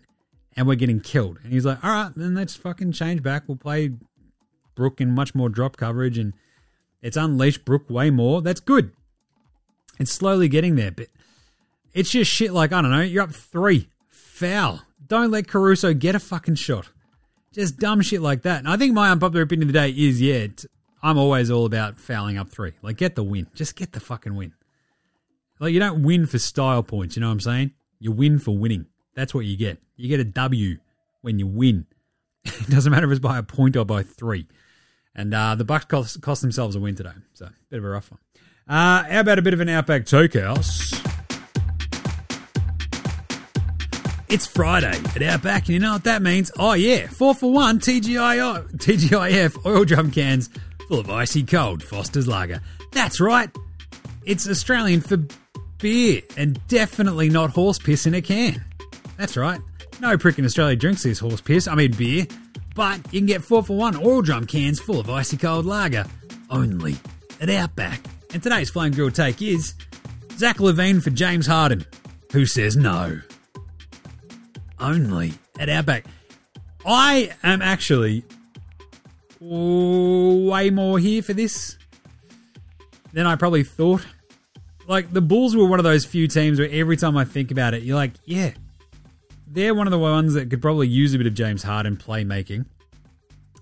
And 0.58 0.66
we're 0.66 0.74
getting 0.74 0.98
killed. 0.98 1.38
And 1.44 1.52
he's 1.52 1.64
like, 1.64 1.82
all 1.84 1.90
right, 1.90 2.10
then 2.16 2.34
let's 2.34 2.56
fucking 2.56 2.90
change 2.90 3.22
back. 3.22 3.44
We'll 3.46 3.56
play 3.56 3.92
Brook 4.74 5.00
in 5.00 5.12
much 5.12 5.32
more 5.32 5.48
drop 5.48 5.76
coverage 5.76 6.18
and 6.18 6.32
it's 7.00 7.16
unleashed 7.16 7.64
Brook 7.64 7.88
way 7.88 8.10
more. 8.10 8.42
That's 8.42 8.58
good. 8.58 8.90
It's 10.00 10.10
slowly 10.10 10.48
getting 10.48 10.74
there, 10.74 10.90
but 10.90 11.06
it's 11.94 12.10
just 12.10 12.28
shit 12.28 12.52
like, 12.52 12.72
I 12.72 12.82
don't 12.82 12.90
know, 12.90 13.02
you're 13.02 13.22
up 13.22 13.32
three. 13.32 13.88
Foul. 14.08 14.82
Don't 15.06 15.30
let 15.30 15.46
Caruso 15.46 15.94
get 15.94 16.16
a 16.16 16.18
fucking 16.18 16.56
shot. 16.56 16.88
Just 17.52 17.78
dumb 17.78 18.00
shit 18.00 18.20
like 18.20 18.42
that. 18.42 18.58
And 18.58 18.68
I 18.68 18.76
think 18.76 18.94
my 18.94 19.10
unpopular 19.10 19.42
opinion 19.42 19.68
of 19.68 19.72
the 19.72 19.78
day 19.78 19.90
is, 19.90 20.20
yeah, 20.20 20.48
I'm 21.04 21.18
always 21.18 21.52
all 21.52 21.66
about 21.66 21.98
fouling 22.00 22.36
up 22.36 22.50
three. 22.50 22.72
Like, 22.82 22.96
get 22.96 23.14
the 23.14 23.22
win. 23.22 23.46
Just 23.54 23.76
get 23.76 23.92
the 23.92 24.00
fucking 24.00 24.34
win. 24.34 24.54
Like, 25.60 25.72
you 25.72 25.78
don't 25.78 26.02
win 26.02 26.26
for 26.26 26.40
style 26.40 26.82
points, 26.82 27.14
you 27.14 27.20
know 27.20 27.28
what 27.28 27.34
I'm 27.34 27.40
saying? 27.40 27.70
You 28.00 28.10
win 28.10 28.40
for 28.40 28.58
winning. 28.58 28.86
That's 29.18 29.34
what 29.34 29.46
you 29.46 29.56
get. 29.56 29.82
You 29.96 30.08
get 30.08 30.20
a 30.20 30.24
W 30.24 30.78
when 31.22 31.40
you 31.40 31.48
win. 31.48 31.86
it 32.44 32.68
doesn't 32.68 32.92
matter 32.92 33.06
if 33.06 33.10
it's 33.10 33.20
by 33.20 33.36
a 33.36 33.42
point 33.42 33.76
or 33.76 33.84
by 33.84 34.04
three. 34.04 34.46
And 35.12 35.34
uh, 35.34 35.56
the 35.56 35.64
Bucks 35.64 35.86
cost, 35.86 36.22
cost 36.22 36.40
themselves 36.40 36.76
a 36.76 36.80
win 36.80 36.94
today. 36.94 37.10
So, 37.34 37.48
bit 37.68 37.78
of 37.78 37.84
a 37.84 37.88
rough 37.88 38.12
one. 38.12 38.20
Uh, 38.68 39.02
how 39.02 39.18
about 39.18 39.40
a 39.40 39.42
bit 39.42 39.54
of 39.54 39.60
an 39.60 39.68
Outback 39.70 40.06
Takehouse? 40.06 40.92
It's 44.28 44.46
Friday 44.46 44.96
at 45.16 45.22
Outback, 45.22 45.62
and 45.62 45.70
you 45.70 45.80
know 45.80 45.94
what 45.94 46.04
that 46.04 46.22
means? 46.22 46.52
Oh, 46.56 46.74
yeah, 46.74 47.08
four 47.08 47.34
for 47.34 47.50
one 47.50 47.80
TGI, 47.80 48.70
TGIF 48.76 49.66
oil 49.66 49.84
drum 49.84 50.12
cans 50.12 50.48
full 50.86 51.00
of 51.00 51.10
icy 51.10 51.42
cold 51.42 51.82
Foster's 51.82 52.28
Lager. 52.28 52.60
That's 52.92 53.20
right, 53.20 53.50
it's 54.24 54.48
Australian 54.48 55.00
for 55.00 55.18
beer, 55.78 56.22
and 56.36 56.60
definitely 56.68 57.30
not 57.30 57.50
horse 57.50 57.80
piss 57.80 58.06
in 58.06 58.14
a 58.14 58.22
can. 58.22 58.64
That's 59.18 59.36
right, 59.36 59.60
no 60.00 60.16
prick 60.16 60.38
in 60.38 60.44
Australia 60.44 60.76
drinks 60.76 61.02
this 61.02 61.18
horse 61.18 61.40
piss, 61.40 61.66
I 61.66 61.74
mean 61.74 61.92
beer, 61.92 62.26
but 62.76 63.00
you 63.12 63.18
can 63.18 63.26
get 63.26 63.42
four 63.42 63.64
for 63.64 63.76
one 63.76 63.96
oil 63.96 64.22
drum 64.22 64.46
cans 64.46 64.78
full 64.78 65.00
of 65.00 65.10
icy 65.10 65.36
cold 65.36 65.66
lager 65.66 66.04
only 66.50 66.96
at 67.40 67.50
Outback. 67.50 68.00
And 68.32 68.40
today's 68.40 68.70
Flame 68.70 68.92
Grill 68.92 69.10
take 69.10 69.42
is 69.42 69.74
Zach 70.36 70.58
LaVine 70.58 71.02
for 71.02 71.10
James 71.10 71.46
Harden, 71.46 71.84
who 72.32 72.46
says 72.46 72.76
no 72.76 73.20
only 74.78 75.32
at 75.58 75.68
Outback. 75.68 76.04
I 76.86 77.32
am 77.42 77.60
actually 77.60 78.22
way 79.40 80.70
more 80.70 81.00
here 81.00 81.22
for 81.22 81.32
this 81.32 81.76
than 83.12 83.26
I 83.26 83.34
probably 83.34 83.64
thought. 83.64 84.06
Like, 84.86 85.12
the 85.12 85.20
Bulls 85.20 85.56
were 85.56 85.66
one 85.66 85.80
of 85.80 85.84
those 85.84 86.04
few 86.04 86.28
teams 86.28 86.60
where 86.60 86.68
every 86.70 86.96
time 86.96 87.16
I 87.16 87.24
think 87.24 87.50
about 87.50 87.74
it, 87.74 87.82
you're 87.82 87.96
like, 87.96 88.12
yeah, 88.24 88.52
they're 89.50 89.74
one 89.74 89.86
of 89.86 89.90
the 89.90 89.98
ones 89.98 90.34
that 90.34 90.50
could 90.50 90.62
probably 90.62 90.88
use 90.88 91.14
a 91.14 91.18
bit 91.18 91.26
of 91.26 91.34
James 91.34 91.62
Harden 91.62 91.96
playmaking. 91.96 92.66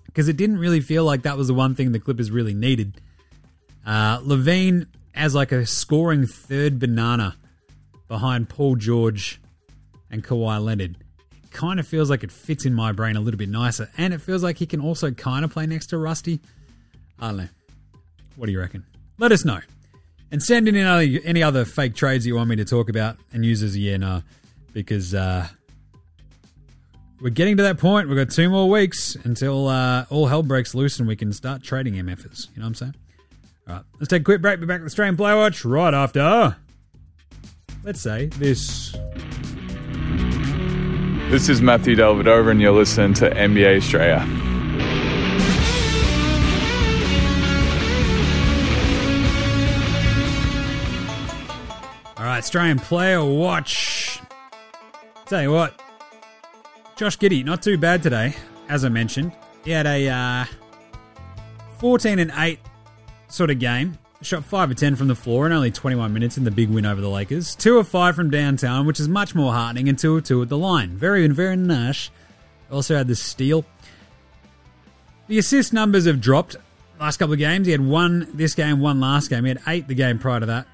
Because 0.05 0.27
it 0.27 0.37
didn't 0.37 0.57
really 0.57 0.81
feel 0.81 1.03
like 1.03 1.23
that 1.23 1.37
was 1.37 1.47
the 1.47 1.53
one 1.53 1.75
thing 1.75 1.91
the 1.91 1.99
Clippers 1.99 2.31
really 2.31 2.53
needed. 2.53 2.99
Uh, 3.85 4.19
LaVine 4.19 4.87
as 5.15 5.33
like 5.33 5.51
a 5.51 5.65
scoring 5.65 6.25
third 6.25 6.79
banana 6.79 7.35
behind 8.07 8.49
Paul 8.49 8.75
George 8.75 9.39
and 10.09 10.23
Kawhi 10.23 10.63
Leonard 10.63 10.97
kind 11.51 11.79
of 11.79 11.87
feels 11.87 12.09
like 12.09 12.23
it 12.23 12.31
fits 12.31 12.65
in 12.65 12.73
my 12.73 12.91
brain 12.91 13.15
a 13.15 13.19
little 13.21 13.37
bit 13.37 13.49
nicer. 13.49 13.89
And 13.97 14.13
it 14.13 14.21
feels 14.21 14.43
like 14.43 14.57
he 14.57 14.65
can 14.65 14.81
also 14.81 15.11
kind 15.11 15.43
of 15.43 15.51
play 15.51 15.65
next 15.65 15.87
to 15.87 15.97
Rusty. 15.97 16.39
I 17.19 17.27
don't 17.29 17.37
know. 17.37 17.49
What 18.35 18.45
do 18.45 18.51
you 18.51 18.59
reckon? 18.59 18.85
Let 19.17 19.31
us 19.31 19.43
know. 19.43 19.59
And 20.31 20.43
send 20.43 20.67
in 20.67 20.75
any, 20.75 21.23
any 21.23 21.41
other 21.41 21.65
fake 21.65 21.95
trades 21.95 22.27
you 22.27 22.35
want 22.35 22.49
me 22.49 22.57
to 22.57 22.65
talk 22.65 22.89
about 22.89 23.17
and 23.33 23.45
use 23.45 23.63
as 23.63 23.75
a 23.75 23.79
yeah, 23.79 23.97
no. 23.97 24.23
Because 24.73 25.15
uh, 25.15 25.47
we're 27.19 27.29
getting 27.29 27.57
to 27.57 27.63
that 27.63 27.79
point. 27.79 28.07
We've 28.07 28.17
got 28.17 28.33
two 28.33 28.49
more 28.49 28.69
weeks 28.69 29.15
until 29.23 29.67
uh, 29.67 30.05
all 30.09 30.27
hell 30.27 30.43
breaks 30.43 30.75
loose 30.75 30.99
and 30.99 31.07
we 31.07 31.15
can 31.15 31.33
start 31.33 31.63
trading 31.63 31.95
MFers. 31.95 32.49
You 32.53 32.57
know 32.57 32.63
what 32.63 32.67
I'm 32.67 32.75
saying? 32.75 32.95
All 33.67 33.75
right, 33.75 33.83
let's 33.99 34.09
take 34.09 34.21
a 34.21 34.25
quick 34.25 34.41
break. 34.41 34.59
Be 34.59 34.65
back 34.65 34.81
with 34.81 34.95
Strayan 34.95 35.17
Player 35.17 35.35
Watch 35.35 35.65
right 35.65 35.93
after. 35.93 36.55
Let's 37.83 38.01
say 38.01 38.27
this. 38.27 38.91
This 41.29 41.49
is 41.49 41.61
Matthew 41.61 41.95
Dellavedova, 41.95 42.51
and 42.51 42.61
you're 42.61 42.71
listening 42.71 43.13
to 43.15 43.29
NBA 43.29 43.77
Straya. 43.81 44.21
All 52.17 52.23
right, 52.23 52.43
Strayan 52.43 52.81
Player 52.81 53.23
Watch. 53.23 54.21
Tell 55.25 55.41
you 55.41 55.51
what, 55.51 55.81
Josh 56.97 57.19
Giddey, 57.19 57.45
not 57.45 57.61
too 57.61 57.77
bad 57.77 58.01
today, 58.01 58.35
as 58.69 58.83
I 58.83 58.89
mentioned. 58.89 59.31
He 59.63 59.69
had 59.69 59.85
a 59.85 60.09
uh, 60.09 60.45
14 61.77 62.17
and 62.17 62.31
8 62.35 62.59
sort 63.27 63.51
of 63.51 63.59
game. 63.59 63.99
Shot 64.23 64.43
5 64.43 64.71
of 64.71 64.77
10 64.77 64.95
from 64.95 65.07
the 65.07 65.13
floor 65.13 65.45
in 65.45 65.51
only 65.51 65.69
21 65.69 66.11
minutes 66.11 66.39
in 66.39 66.43
the 66.43 66.49
big 66.49 66.71
win 66.71 66.87
over 66.87 66.99
the 66.99 67.07
Lakers. 67.09 67.55
2 67.55 67.77
of 67.77 67.87
5 67.87 68.15
from 68.15 68.31
downtown, 68.31 68.87
which 68.87 68.99
is 68.99 69.07
much 69.07 69.35
more 69.35 69.53
heartening, 69.53 69.87
and 69.87 69.99
2 69.99 70.17
of 70.17 70.23
2 70.23 70.41
at 70.41 70.49
the 70.49 70.57
line. 70.57 70.97
Very, 70.97 71.27
very 71.27 71.55
nice. 71.55 72.09
Also 72.71 72.97
had 72.97 73.07
the 73.07 73.15
steal. 73.15 73.63
The 75.27 75.37
assist 75.37 75.73
numbers 75.73 76.05
have 76.05 76.19
dropped 76.19 76.55
last 76.99 77.17
couple 77.17 77.33
of 77.33 77.39
games. 77.39 77.67
He 77.67 77.73
had 77.73 77.85
one 77.85 78.27
this 78.33 78.55
game, 78.55 78.79
one 78.79 78.99
last 78.99 79.29
game. 79.29 79.43
He 79.43 79.49
had 79.49 79.61
8 79.67 79.87
the 79.87 79.93
game 79.93 80.17
prior 80.17 80.39
to 80.39 80.47
that. 80.47 80.67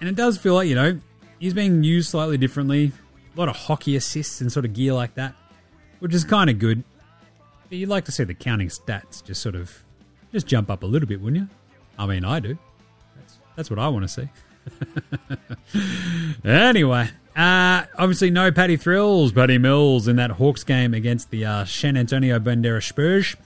And 0.00 0.08
it 0.08 0.14
does 0.14 0.38
feel 0.38 0.54
like, 0.54 0.68
you 0.68 0.76
know, 0.76 1.00
he's 1.40 1.54
being 1.54 1.82
used 1.82 2.10
slightly 2.10 2.38
differently. 2.38 2.92
Lot 3.38 3.48
of 3.48 3.56
hockey 3.56 3.94
assists 3.94 4.40
and 4.40 4.50
sort 4.50 4.64
of 4.64 4.72
gear 4.72 4.94
like 4.94 5.14
that, 5.14 5.32
which 6.00 6.12
is 6.12 6.24
kind 6.24 6.50
of 6.50 6.58
good. 6.58 6.82
But 7.68 7.78
you'd 7.78 7.88
like 7.88 8.04
to 8.06 8.12
see 8.12 8.24
the 8.24 8.34
counting 8.34 8.66
stats 8.66 9.24
just 9.24 9.40
sort 9.40 9.54
of 9.54 9.84
just 10.32 10.48
jump 10.48 10.70
up 10.70 10.82
a 10.82 10.86
little 10.86 11.06
bit, 11.06 11.20
wouldn't 11.20 11.42
you? 11.42 11.48
I 11.96 12.06
mean, 12.06 12.24
I 12.24 12.40
do. 12.40 12.58
That's, 13.16 13.38
that's 13.54 13.70
what 13.70 13.78
I 13.78 13.86
want 13.86 14.08
to 14.08 14.08
see. 14.08 14.28
anyway, 16.44 17.10
uh, 17.36 17.84
obviously 17.96 18.30
no 18.30 18.50
Paddy 18.50 18.76
Thrills, 18.76 19.30
Patty 19.30 19.58
Mills 19.58 20.08
in 20.08 20.16
that 20.16 20.32
Hawks 20.32 20.64
game 20.64 20.92
against 20.92 21.30
the 21.30 21.44
uh, 21.44 21.64
San 21.64 21.96
Antonio 21.96 22.40
Bandera 22.40 22.82
Spurs. 22.82 23.36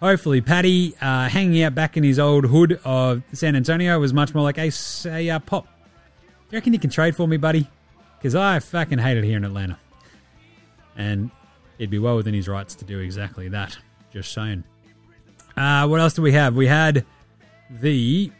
Hopefully, 0.00 0.40
Paddy 0.40 0.96
uh, 1.00 1.28
hanging 1.28 1.62
out 1.62 1.76
back 1.76 1.96
in 1.96 2.02
his 2.02 2.18
old 2.18 2.46
hood 2.46 2.80
of 2.84 3.22
San 3.32 3.54
Antonio 3.54 4.00
was 4.00 4.12
much 4.12 4.34
more 4.34 4.42
like, 4.42 4.56
hey, 4.56 4.70
say, 4.70 5.30
uh, 5.30 5.38
Pop, 5.38 5.66
do 5.66 5.70
you 6.50 6.56
reckon 6.56 6.72
you 6.72 6.80
can 6.80 6.90
trade 6.90 7.14
for 7.14 7.28
me, 7.28 7.36
buddy? 7.36 7.68
Because 8.20 8.34
I 8.34 8.58
fucking 8.58 8.98
hate 8.98 9.16
it 9.16 9.24
here 9.24 9.38
in 9.38 9.44
Atlanta. 9.46 9.78
And 10.94 11.30
he'd 11.78 11.88
be 11.88 11.98
well 11.98 12.16
within 12.16 12.34
his 12.34 12.48
rights 12.48 12.74
to 12.76 12.84
do 12.84 12.98
exactly 12.98 13.48
that. 13.48 13.78
Just 14.12 14.32
saying. 14.32 14.64
Uh, 15.56 15.86
what 15.88 16.00
else 16.00 16.12
do 16.12 16.20
we 16.20 16.32
have? 16.32 16.54
We 16.54 16.66
had 16.66 17.06
the 17.70 18.30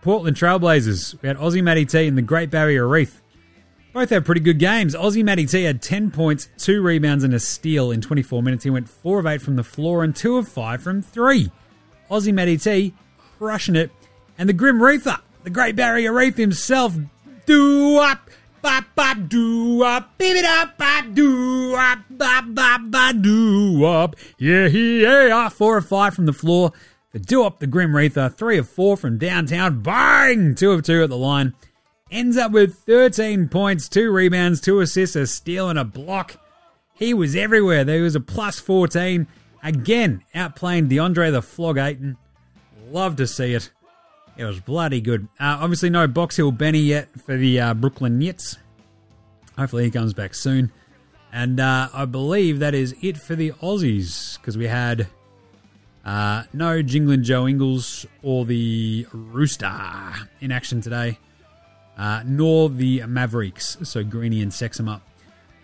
Portland 0.00 0.36
Trailblazers. 0.36 1.20
We 1.20 1.28
had 1.28 1.36
Aussie 1.36 1.62
Matty 1.62 1.84
T 1.84 2.06
and 2.06 2.16
the 2.16 2.22
Great 2.22 2.50
Barrier 2.50 2.88
Reef. 2.88 3.20
Both 3.92 4.08
had 4.10 4.24
pretty 4.24 4.40
good 4.40 4.58
games. 4.58 4.94
Aussie 4.94 5.24
Matty 5.24 5.44
T 5.46 5.64
had 5.64 5.82
10 5.82 6.12
points, 6.12 6.48
2 6.58 6.80
rebounds, 6.80 7.24
and 7.24 7.34
a 7.34 7.40
steal 7.40 7.90
in 7.90 8.00
24 8.00 8.42
minutes. 8.42 8.64
He 8.64 8.70
went 8.70 8.88
4 8.88 9.18
of 9.18 9.26
8 9.26 9.42
from 9.42 9.56
the 9.56 9.64
floor 9.64 10.02
and 10.02 10.16
2 10.16 10.38
of 10.38 10.48
5 10.48 10.82
from 10.82 11.02
3. 11.02 11.50
Aussie 12.10 12.32
Matty 12.32 12.56
T 12.56 12.94
crushing 13.38 13.76
it. 13.76 13.90
And 14.38 14.48
the 14.48 14.54
Grim 14.54 14.82
Reaper, 14.82 15.18
the 15.42 15.50
Great 15.50 15.76
Barrier 15.76 16.12
Reef 16.12 16.36
himself, 16.36 16.96
do 17.46 17.98
up, 17.98 18.30
beep 20.18 20.36
it 20.36 20.44
up, 20.44 20.76
bop, 20.78 21.06
do 21.14 21.74
up, 21.74 21.98
bop, 22.10 22.44
bop, 22.48 22.80
up. 23.84 24.16
Yeah, 24.38 24.66
yeah, 24.66 25.48
4 25.48 25.78
of 25.78 25.86
5 25.86 26.14
from 26.14 26.26
the 26.26 26.32
floor. 26.32 26.72
The 27.12 27.18
do 27.18 27.44
up, 27.44 27.58
the 27.58 27.66
Grim 27.66 27.96
Reaper, 27.96 28.20
uh, 28.20 28.28
3 28.28 28.58
of 28.58 28.68
4 28.68 28.96
from 28.96 29.18
downtown. 29.18 29.82
Bang! 29.82 30.54
2 30.54 30.70
of 30.70 30.82
2 30.82 31.02
at 31.02 31.08
the 31.08 31.16
line. 31.16 31.54
Ends 32.10 32.36
up 32.36 32.52
with 32.52 32.74
13 32.86 33.48
points, 33.48 33.88
2 33.88 34.10
rebounds, 34.12 34.60
2 34.60 34.80
assists, 34.80 35.16
a 35.16 35.26
steal, 35.26 35.68
and 35.68 35.78
a 35.78 35.84
block. 35.84 36.36
He 36.94 37.14
was 37.14 37.34
everywhere. 37.34 37.84
There 37.84 38.02
was 38.02 38.14
a 38.14 38.20
plus 38.20 38.60
14. 38.60 39.26
Again, 39.62 40.22
outplaying 40.34 40.88
DeAndre 40.90 41.32
the 41.32 41.42
Flog 41.42 41.78
Ayton. 41.78 42.16
Love 42.90 43.16
to 43.16 43.26
see 43.26 43.54
it. 43.54 43.70
It 44.40 44.44
was 44.46 44.58
bloody 44.58 45.02
good. 45.02 45.28
Uh, 45.38 45.58
obviously, 45.60 45.90
no 45.90 46.06
Box 46.06 46.34
Hill 46.34 46.50
Benny 46.50 46.78
yet 46.78 47.10
for 47.26 47.36
the 47.36 47.60
uh, 47.60 47.74
Brooklyn 47.74 48.18
Nets. 48.18 48.56
Hopefully, 49.58 49.84
he 49.84 49.90
comes 49.90 50.14
back 50.14 50.34
soon. 50.34 50.72
And 51.30 51.60
uh, 51.60 51.90
I 51.92 52.06
believe 52.06 52.60
that 52.60 52.74
is 52.74 52.94
it 53.02 53.18
for 53.18 53.36
the 53.36 53.50
Aussies 53.60 54.38
because 54.38 54.56
we 54.56 54.66
had 54.66 55.08
uh, 56.06 56.44
no 56.54 56.82
Jingling 56.82 57.22
Joe 57.22 57.46
Ingles 57.46 58.06
or 58.22 58.46
the 58.46 59.06
Rooster 59.12 59.70
in 60.40 60.52
action 60.52 60.80
today, 60.80 61.18
uh, 61.98 62.22
nor 62.24 62.70
the 62.70 63.02
Mavericks. 63.06 63.76
So 63.82 64.02
Greeny 64.02 64.40
and 64.40 64.54
Sexham 64.54 64.88
up. 64.88 65.02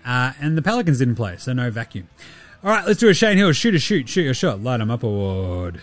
Uh, 0.05 0.35
and 0.39 0.55
the 0.55 0.61
Pelicans 0.61 0.99
didn't 0.99 1.16
play, 1.16 1.39
so 1.39 1.55
no 1.55 1.70
vacuum. 1.70 2.11
All 2.62 2.68
right, 2.68 2.87
let's 2.87 3.01
do 3.01 3.09
a 3.09 3.14
Shane 3.14 3.39
Heal 3.39 3.53
shoot 3.53 3.74
a 3.74 3.79
shoot, 3.79 4.07
shoot 4.07 4.29
a 4.29 4.35
shot, 4.35 4.61
light 4.62 4.83
'em 4.83 4.91
up 4.91 5.03
award. 5.03 5.81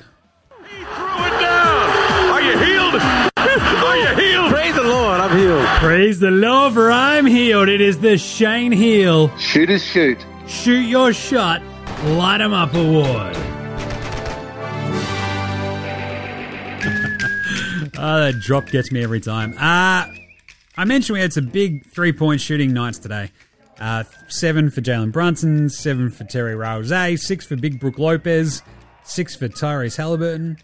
Are 2.93 3.23
you 3.47 3.59
healed? 3.59 3.83
Are 3.83 3.97
you 3.97 4.15
healed? 4.15 4.51
Praise 4.51 4.75
the 4.75 4.83
Lord, 4.83 5.19
I'm 5.21 5.37
healed. 5.37 5.65
Praise 5.79 6.19
the 6.19 6.31
Lord, 6.31 6.73
for 6.73 6.91
I'm 6.91 7.25
healed. 7.25 7.69
It 7.69 7.81
is 7.81 7.99
the 7.99 8.17
Shane 8.17 8.71
Heal. 8.71 9.35
Shoot 9.37 9.69
is 9.69 9.83
shoot. 9.83 10.17
Shoot 10.47 10.81
Your 10.85 11.13
Shot, 11.13 11.61
Light 12.05 12.41
'em 12.41 12.53
Up 12.53 12.73
Award. 12.73 13.35
oh, 17.97 18.19
that 18.19 18.39
drop 18.41 18.67
gets 18.67 18.91
me 18.91 19.03
every 19.03 19.19
time. 19.21 19.53
Uh, 19.57 20.05
I 20.77 20.85
mentioned 20.85 21.13
we 21.15 21.21
had 21.21 21.33
some 21.33 21.47
big 21.47 21.85
three 21.87 22.11
point 22.13 22.41
shooting 22.41 22.73
nights 22.73 22.99
today. 22.99 23.31
Uh, 23.79 24.03
seven 24.27 24.69
for 24.69 24.81
Jalen 24.81 25.11
Brunson, 25.11 25.69
seven 25.69 26.09
for 26.09 26.23
Terry 26.25 26.55
Rozier, 26.55 27.17
six 27.17 27.45
for 27.45 27.55
Big 27.55 27.79
Brook 27.79 27.97
Lopez, 27.97 28.61
six 29.03 29.35
for 29.35 29.47
Tyrese 29.49 29.97
Haliburton. 29.97 30.59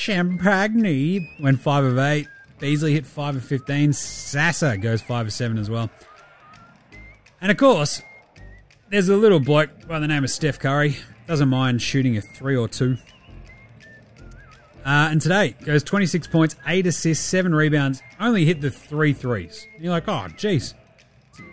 Champagnie 0.00 1.28
went 1.40 1.60
five 1.60 1.84
of 1.84 1.98
eight. 1.98 2.26
Beasley 2.58 2.94
hit 2.94 3.04
five 3.04 3.36
of 3.36 3.44
fifteen. 3.44 3.92
Sasa 3.92 4.78
goes 4.78 5.02
five 5.02 5.26
of 5.26 5.32
seven 5.32 5.58
as 5.58 5.68
well. 5.68 5.90
And 7.42 7.50
of 7.50 7.58
course, 7.58 8.00
there's 8.88 9.10
a 9.10 9.16
little 9.16 9.40
bloke 9.40 9.86
by 9.86 9.98
the 9.98 10.08
name 10.08 10.24
of 10.24 10.30
Steph 10.30 10.58
Curry. 10.58 10.96
Doesn't 11.26 11.50
mind 11.50 11.82
shooting 11.82 12.16
a 12.16 12.22
three 12.22 12.56
or 12.56 12.66
two. 12.66 12.96
Uh, 14.86 15.08
and 15.10 15.20
today 15.20 15.54
goes 15.66 15.82
26 15.82 16.28
points, 16.28 16.56
8 16.66 16.86
assists, 16.86 17.22
7 17.26 17.54
rebounds, 17.54 18.00
only 18.18 18.46
hit 18.46 18.62
the 18.62 18.70
three 18.70 19.12
threes. 19.12 19.66
And 19.74 19.84
you're 19.84 19.92
like, 19.92 20.08
oh, 20.08 20.26
jeez. 20.30 20.72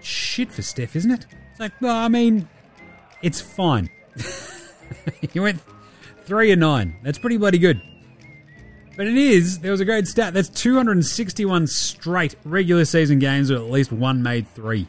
Shit 0.02 0.54
for 0.54 0.62
Steph, 0.62 0.96
isn't 0.96 1.12
it? 1.12 1.26
It's 1.52 1.60
like, 1.60 1.74
well, 1.82 1.98
I 1.98 2.08
mean, 2.08 2.48
it's 3.22 3.42
fine. 3.42 3.90
he 5.34 5.42
went 5.42 5.60
3 6.24 6.52
and 6.52 6.62
9. 6.62 7.00
That's 7.04 7.20
pretty 7.20 7.36
bloody 7.36 7.58
good. 7.58 7.82
But 8.98 9.06
it 9.06 9.16
is, 9.16 9.60
there 9.60 9.72
was 9.72 9.80
a 9.80 9.86
great 9.86 10.08
stat. 10.08 10.34
That's 10.34 10.50
261 10.50 11.68
straight 11.68 12.36
regular 12.44 12.84
season 12.84 13.20
games 13.20 13.52
with 13.52 13.60
at 13.62 13.70
least 13.70 13.92
one 13.92 14.24
made 14.24 14.48
three. 14.48 14.88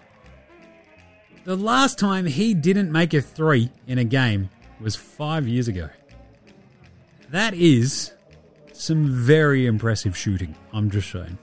The 1.45 1.55
last 1.55 1.99
time 1.99 2.25
he 2.25 2.55
didn't 2.55 2.91
make 2.91 3.13
a 3.13 3.21
three 3.21 3.71
in 3.87 3.99
a 3.99 4.05
game 4.05 4.49
was 4.81 4.97
five 4.97 5.47
years 5.47 5.69
ago. 5.69 5.91
That 7.31 7.53
is 7.53 8.13
some 8.73 9.11
very 9.11 9.67
impressive 9.67 10.17
shooting. 10.17 10.55
I'm 10.73 10.91
just 10.91 11.11
saying. 11.11 11.37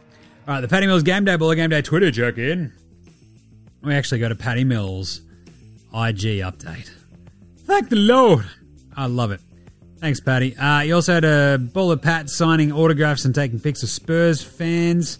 All 0.47 0.55
right, 0.55 0.61
the 0.61 0.67
Patty 0.67 0.87
Mills 0.87 1.03
Game 1.03 1.23
Day 1.23 1.37
Baller 1.37 1.55
Game 1.55 1.69
Day 1.69 1.83
Twitter 1.83 2.11
check 2.11 2.39
in. 2.39 2.73
We 3.83 3.93
actually 3.93 4.19
got 4.19 4.31
a 4.31 4.35
Patty 4.35 4.63
Mills 4.63 5.21
IG 5.93 6.41
update. 6.41 6.89
Thank 7.59 7.89
the 7.89 7.95
Lord. 7.95 8.45
I 8.95 9.05
love 9.05 9.29
it. 9.31 9.41
Thanks, 9.99 10.19
Patty. 10.19 10.55
Uh, 10.55 10.81
you 10.81 10.95
also 10.95 11.13
had 11.13 11.23
a 11.23 11.57
Baller 11.57 12.01
Pat 12.01 12.29
signing 12.29 12.71
autographs 12.71 13.25
and 13.25 13.33
taking 13.33 13.59
pics 13.59 13.81
of 13.81 13.89
Spurs 13.89 14.43
fans. 14.43 15.19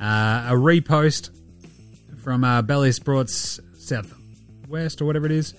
Uh, 0.00 0.48
a 0.50 0.52
repost 0.52 1.30
from 2.22 2.44
uh, 2.44 2.62
Bally 2.62 2.92
Sports 2.92 3.60
Southwest 3.78 5.00
or 5.00 5.06
whatever 5.06 5.26
it 5.26 5.32
is. 5.32 5.54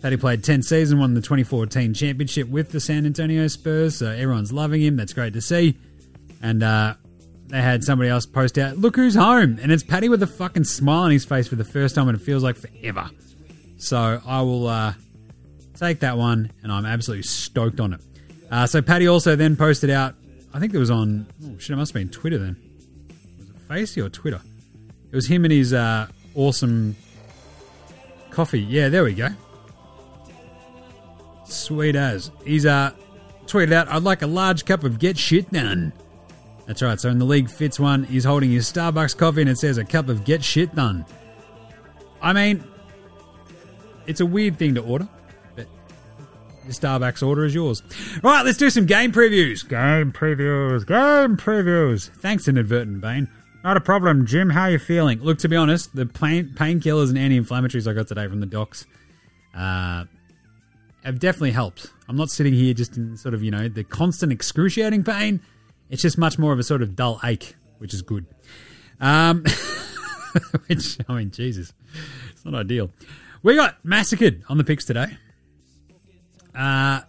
Patty 0.00 0.16
played 0.16 0.44
10 0.44 0.62
seasons, 0.62 0.98
won 0.98 1.14
the 1.14 1.20
2014 1.20 1.92
championship 1.92 2.48
with 2.48 2.70
the 2.70 2.80
San 2.80 3.04
Antonio 3.04 3.48
Spurs, 3.48 3.96
so 3.96 4.10
everyone's 4.10 4.52
loving 4.52 4.80
him. 4.80 4.96
That's 4.96 5.12
great 5.12 5.32
to 5.32 5.40
see. 5.40 5.76
And 6.40 6.62
uh, 6.62 6.94
they 7.48 7.60
had 7.60 7.82
somebody 7.82 8.08
else 8.08 8.24
post 8.24 8.58
out, 8.58 8.76
look 8.78 8.94
who's 8.94 9.16
home. 9.16 9.58
And 9.60 9.72
it's 9.72 9.82
Patty 9.82 10.08
with 10.08 10.22
a 10.22 10.26
fucking 10.26 10.64
smile 10.64 11.04
on 11.04 11.10
his 11.10 11.24
face 11.24 11.48
for 11.48 11.56
the 11.56 11.64
first 11.64 11.96
time, 11.96 12.08
and 12.08 12.16
it 12.16 12.22
feels 12.22 12.44
like 12.44 12.56
forever. 12.56 13.10
So 13.78 14.20
I 14.24 14.42
will 14.42 14.68
uh, 14.68 14.92
take 15.78 16.00
that 16.00 16.18
one, 16.18 16.50
and 16.62 16.72
I'm 16.72 16.86
absolutely 16.86 17.22
stoked 17.22 17.80
on 17.80 17.94
it. 17.94 18.00
Uh, 18.50 18.66
so 18.66 18.82
Patty 18.82 19.06
also 19.08 19.36
then 19.36 19.56
posted 19.56 19.90
out, 19.90 20.14
I 20.52 20.60
think 20.60 20.74
it 20.74 20.78
was 20.78 20.90
on, 20.90 21.26
oh 21.44 21.58
shit, 21.58 21.70
it 21.70 21.76
must 21.76 21.92
have 21.92 22.00
been 22.00 22.08
Twitter 22.08 22.38
then. 22.38 22.56
Was 23.38 23.48
it 23.48 23.56
Facey 23.68 24.00
or 24.00 24.08
Twitter? 24.08 24.40
It 25.10 25.14
was 25.14 25.26
him 25.26 25.44
and 25.44 25.52
his 25.52 25.72
uh, 25.72 26.08
awesome 26.34 26.96
coffee. 28.30 28.60
Yeah, 28.60 28.88
there 28.88 29.04
we 29.04 29.14
go. 29.14 29.28
Sweet 31.44 31.96
as. 31.96 32.30
He's 32.44 32.66
uh, 32.66 32.92
tweeted 33.46 33.72
out, 33.72 33.88
I'd 33.88 34.02
like 34.02 34.22
a 34.22 34.26
large 34.26 34.64
cup 34.64 34.84
of 34.84 34.98
get 34.98 35.16
shit 35.16 35.50
done. 35.50 35.92
That's 36.66 36.82
right. 36.82 37.00
So 37.00 37.08
in 37.08 37.18
the 37.18 37.24
league, 37.24 37.48
fits 37.48 37.80
one, 37.80 38.04
he's 38.04 38.24
holding 38.24 38.50
his 38.50 38.70
Starbucks 38.70 39.16
coffee 39.16 39.40
and 39.40 39.50
it 39.50 39.56
says 39.56 39.78
a 39.78 39.84
cup 39.84 40.10
of 40.10 40.24
get 40.24 40.44
shit 40.44 40.74
done. 40.74 41.06
I 42.20 42.34
mean, 42.34 42.62
it's 44.06 44.20
a 44.20 44.26
weird 44.26 44.58
thing 44.58 44.74
to 44.74 44.82
order, 44.82 45.08
Starbucks 46.72 47.26
order 47.26 47.44
is 47.44 47.54
yours. 47.54 47.82
Right, 48.22 48.44
let's 48.44 48.58
do 48.58 48.70
some 48.70 48.86
game 48.86 49.12
previews. 49.12 49.68
Game 49.68 50.12
previews. 50.12 50.86
Game 50.86 51.36
previews. 51.36 52.08
Thanks, 52.10 52.48
inadvertent 52.48 53.00
Bane. 53.00 53.28
Not 53.64 53.76
a 53.76 53.80
problem, 53.80 54.24
Jim. 54.26 54.50
How 54.50 54.62
are 54.62 54.70
you 54.70 54.78
feeling? 54.78 55.20
Look, 55.20 55.38
to 55.38 55.48
be 55.48 55.56
honest, 55.56 55.94
the 55.94 56.06
pain 56.06 56.52
painkillers 56.54 57.08
and 57.08 57.18
anti-inflammatories 57.18 57.90
I 57.90 57.92
got 57.92 58.06
today 58.06 58.28
from 58.28 58.40
the 58.40 58.46
docs 58.46 58.86
uh, 59.54 60.04
have 61.04 61.18
definitely 61.18 61.50
helped. 61.50 61.92
I'm 62.08 62.16
not 62.16 62.30
sitting 62.30 62.54
here 62.54 62.72
just 62.72 62.96
in 62.96 63.16
sort 63.16 63.34
of 63.34 63.42
you 63.42 63.50
know 63.50 63.68
the 63.68 63.84
constant 63.84 64.32
excruciating 64.32 65.04
pain. 65.04 65.40
It's 65.90 66.02
just 66.02 66.18
much 66.18 66.38
more 66.38 66.52
of 66.52 66.58
a 66.58 66.62
sort 66.62 66.82
of 66.82 66.94
dull 66.94 67.20
ache, 67.24 67.56
which 67.78 67.92
is 67.92 68.02
good. 68.02 68.26
Um, 69.00 69.44
which 70.66 70.98
I 71.08 71.14
mean, 71.14 71.30
Jesus, 71.30 71.72
it's 72.30 72.44
not 72.44 72.54
ideal. 72.54 72.90
We 73.42 73.54
got 73.54 73.84
massacred 73.84 74.44
on 74.48 74.58
the 74.58 74.64
picks 74.64 74.84
today. 74.84 75.16
Uh, 76.58 77.02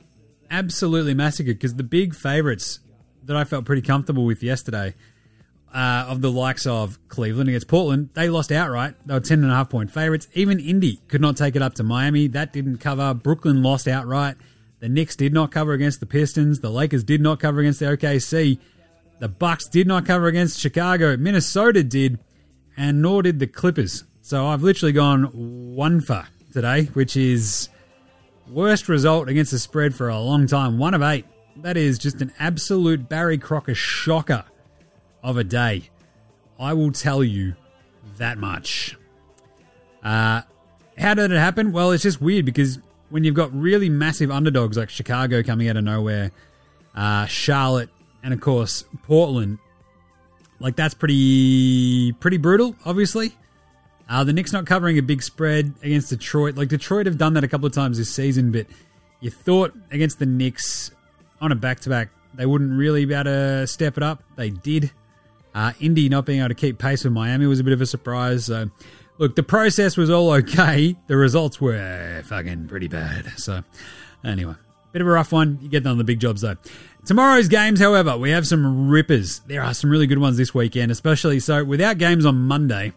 absolutely 0.52 1.14
massacred 1.16 1.58
because 1.58 1.76
the 1.76 1.84
big 1.84 2.14
favourites 2.14 2.80
that 3.24 3.36
I 3.36 3.44
felt 3.44 3.66
pretty 3.66 3.82
comfortable 3.82 4.26
with 4.26 4.44
yesterday, 4.44 4.94
uh, 5.74 6.06
of 6.08 6.22
the 6.22 6.32
likes 6.32 6.66
of 6.66 6.98
Cleveland 7.10 7.50
against 7.50 7.68
Portland, 7.68 8.10
they 8.14 8.30
lost 8.30 8.52
outright. 8.52 8.96
They 9.06 9.14
were 9.14 9.20
10.5 9.20 9.70
point 9.70 9.92
favourites. 9.92 10.28
Even 10.34 10.60
Indy 10.60 11.00
could 11.08 11.22
not 11.22 11.38
take 11.38 11.56
it 11.56 11.62
up 11.62 11.76
to 11.76 11.84
Miami. 11.84 12.28
That 12.28 12.54
didn't 12.54 12.78
cover. 12.78 13.14
Brooklyn 13.14 13.62
lost 13.64 13.88
outright. 13.88 14.36
The 14.80 14.90
Knicks 14.90 15.16
did 15.16 15.34
not 15.34 15.52
cover 15.52 15.74
against 15.74 16.00
the 16.00 16.06
Pistons. 16.06 16.60
The 16.60 16.72
Lakers 16.72 17.04
did 17.04 17.22
not 17.22 17.40
cover 17.40 17.60
against 17.60 17.80
the 17.80 17.86
OKC. 17.88 18.60
The 19.20 19.28
Bucks 19.28 19.68
did 19.68 19.88
not 19.88 20.06
cover 20.06 20.28
against 20.28 20.60
Chicago. 20.60 21.18
Minnesota 21.18 21.84
did, 21.84 22.20
and 22.78 23.02
nor 23.02 23.22
did 23.22 23.40
the 23.40 23.48
Clippers. 23.48 24.06
So 24.22 24.48
I've 24.48 24.64
literally 24.64 24.94
gone 24.94 25.26
one 25.76 26.00
for 26.02 26.26
today, 26.54 26.86
which 26.94 27.18
is 27.18 27.68
worst 28.52 28.90
result 28.90 29.30
against 29.30 29.52
the 29.52 29.60
spread 29.60 29.96
for 29.96 30.10
a 30.10 30.20
long 30.20 30.48
time. 30.48 30.78
One 30.78 30.94
of 30.94 31.02
eight. 31.02 31.26
That 31.58 31.78
is 31.78 31.98
just 31.98 32.22
an 32.22 32.32
absolute 32.40 33.10
Barry 33.10 33.38
Crocker 33.38 33.76
shocker 33.76 34.46
of 35.22 35.38
a 35.38 35.44
day. 35.44 35.90
I 36.60 36.74
will 36.74 36.92
tell 36.92 37.24
you 37.24 37.56
that 38.18 38.38
much. 38.38 38.98
Uh, 40.04 40.42
how 40.98 41.14
did 41.14 41.32
it 41.32 41.38
happen? 41.38 41.72
Well, 41.72 41.92
it's 41.92 42.04
just 42.04 42.22
weird 42.22 42.46
because 42.46 42.80
when 43.10 43.24
you've 43.24 43.36
got 43.36 43.54
really 43.54 43.90
massive 43.90 44.32
underdogs 44.32 44.78
like 44.78 44.90
Chicago 44.90 45.44
coming 45.44 45.68
out 45.68 45.78
of 45.78 45.84
nowhere, 45.84 46.32
uh, 46.96 47.26
Charlotte, 47.26 47.90
and 48.24 48.34
of 48.34 48.42
course 48.42 48.86
Portland, 49.04 49.58
like 50.60 50.76
that's 50.76 50.94
pretty 50.94 52.12
pretty 52.14 52.38
brutal. 52.38 52.76
Obviously, 52.86 53.36
uh, 54.10 54.24
the 54.24 54.34
Knicks 54.34 54.52
not 54.52 54.66
covering 54.66 54.98
a 54.98 55.02
big 55.02 55.22
spread 55.22 55.74
against 55.84 56.10
Detroit. 56.10 56.56
Like 56.56 56.68
Detroit 56.68 57.06
have 57.06 57.18
done 57.18 57.34
that 57.36 57.44
a 57.44 57.48
couple 57.48 57.68
of 57.68 57.74
times 57.74 57.98
this 57.98 58.14
season, 58.14 58.52
but 58.52 58.66
you 59.22 59.30
thought 59.30 59.74
against 59.92 60.20
the 60.20 60.26
Knicks 60.26 60.92
on 61.40 61.52
a 61.52 61.56
back 61.56 61.80
to 61.82 61.90
back 61.90 62.10
they 62.34 62.46
wouldn't 62.46 62.78
really 62.78 63.06
be 63.06 63.14
able 63.14 63.26
to 63.26 63.68
step 63.68 63.98
it 63.98 64.04
up. 64.04 64.24
They 64.36 64.50
did. 64.50 64.92
Uh, 65.54 65.74
Indy 65.80 66.10
not 66.10 66.26
being 66.26 66.40
able 66.40 66.50
to 66.50 66.56
keep 66.56 66.78
pace 66.78 67.04
with 67.04 67.14
Miami 67.14 67.48
was 67.48 67.60
a 67.60 67.64
bit 67.64 67.74
of 67.74 67.82
a 67.82 67.86
surprise. 67.86 68.46
So, 68.46 68.70
look, 69.18 69.36
the 69.36 69.44
process 69.44 69.98
was 69.98 70.10
all 70.10 70.32
okay. 70.32 70.96
The 71.08 71.18
results 71.18 71.60
were 71.60 72.22
fucking 72.26 72.68
pretty 72.68 72.88
bad. 72.88 73.34
So, 73.38 73.64
anyway, 74.24 74.54
bit 74.92 75.02
of 75.02 75.08
a 75.08 75.12
rough 75.12 75.32
one. 75.32 75.60
You 75.62 75.70
get 75.70 75.86
on 75.88 75.98
the 75.98 76.04
big 76.04 76.20
jobs 76.20 76.42
though. 76.42 76.58
Tomorrow's 77.06 77.48
games, 77.48 77.80
however, 77.80 78.18
we 78.18 78.30
have 78.30 78.46
some 78.46 78.90
rippers. 78.90 79.40
There 79.48 79.64
are 79.64 79.74
some 79.74 79.90
really 79.90 80.06
good 80.06 80.20
ones 80.20 80.38
this 80.38 80.54
weekend, 80.54 80.92
especially 80.92 81.40
so 81.40 81.64
without 81.64 81.98
games 81.98 82.26
on 82.26 82.36
Monday. 82.36 82.94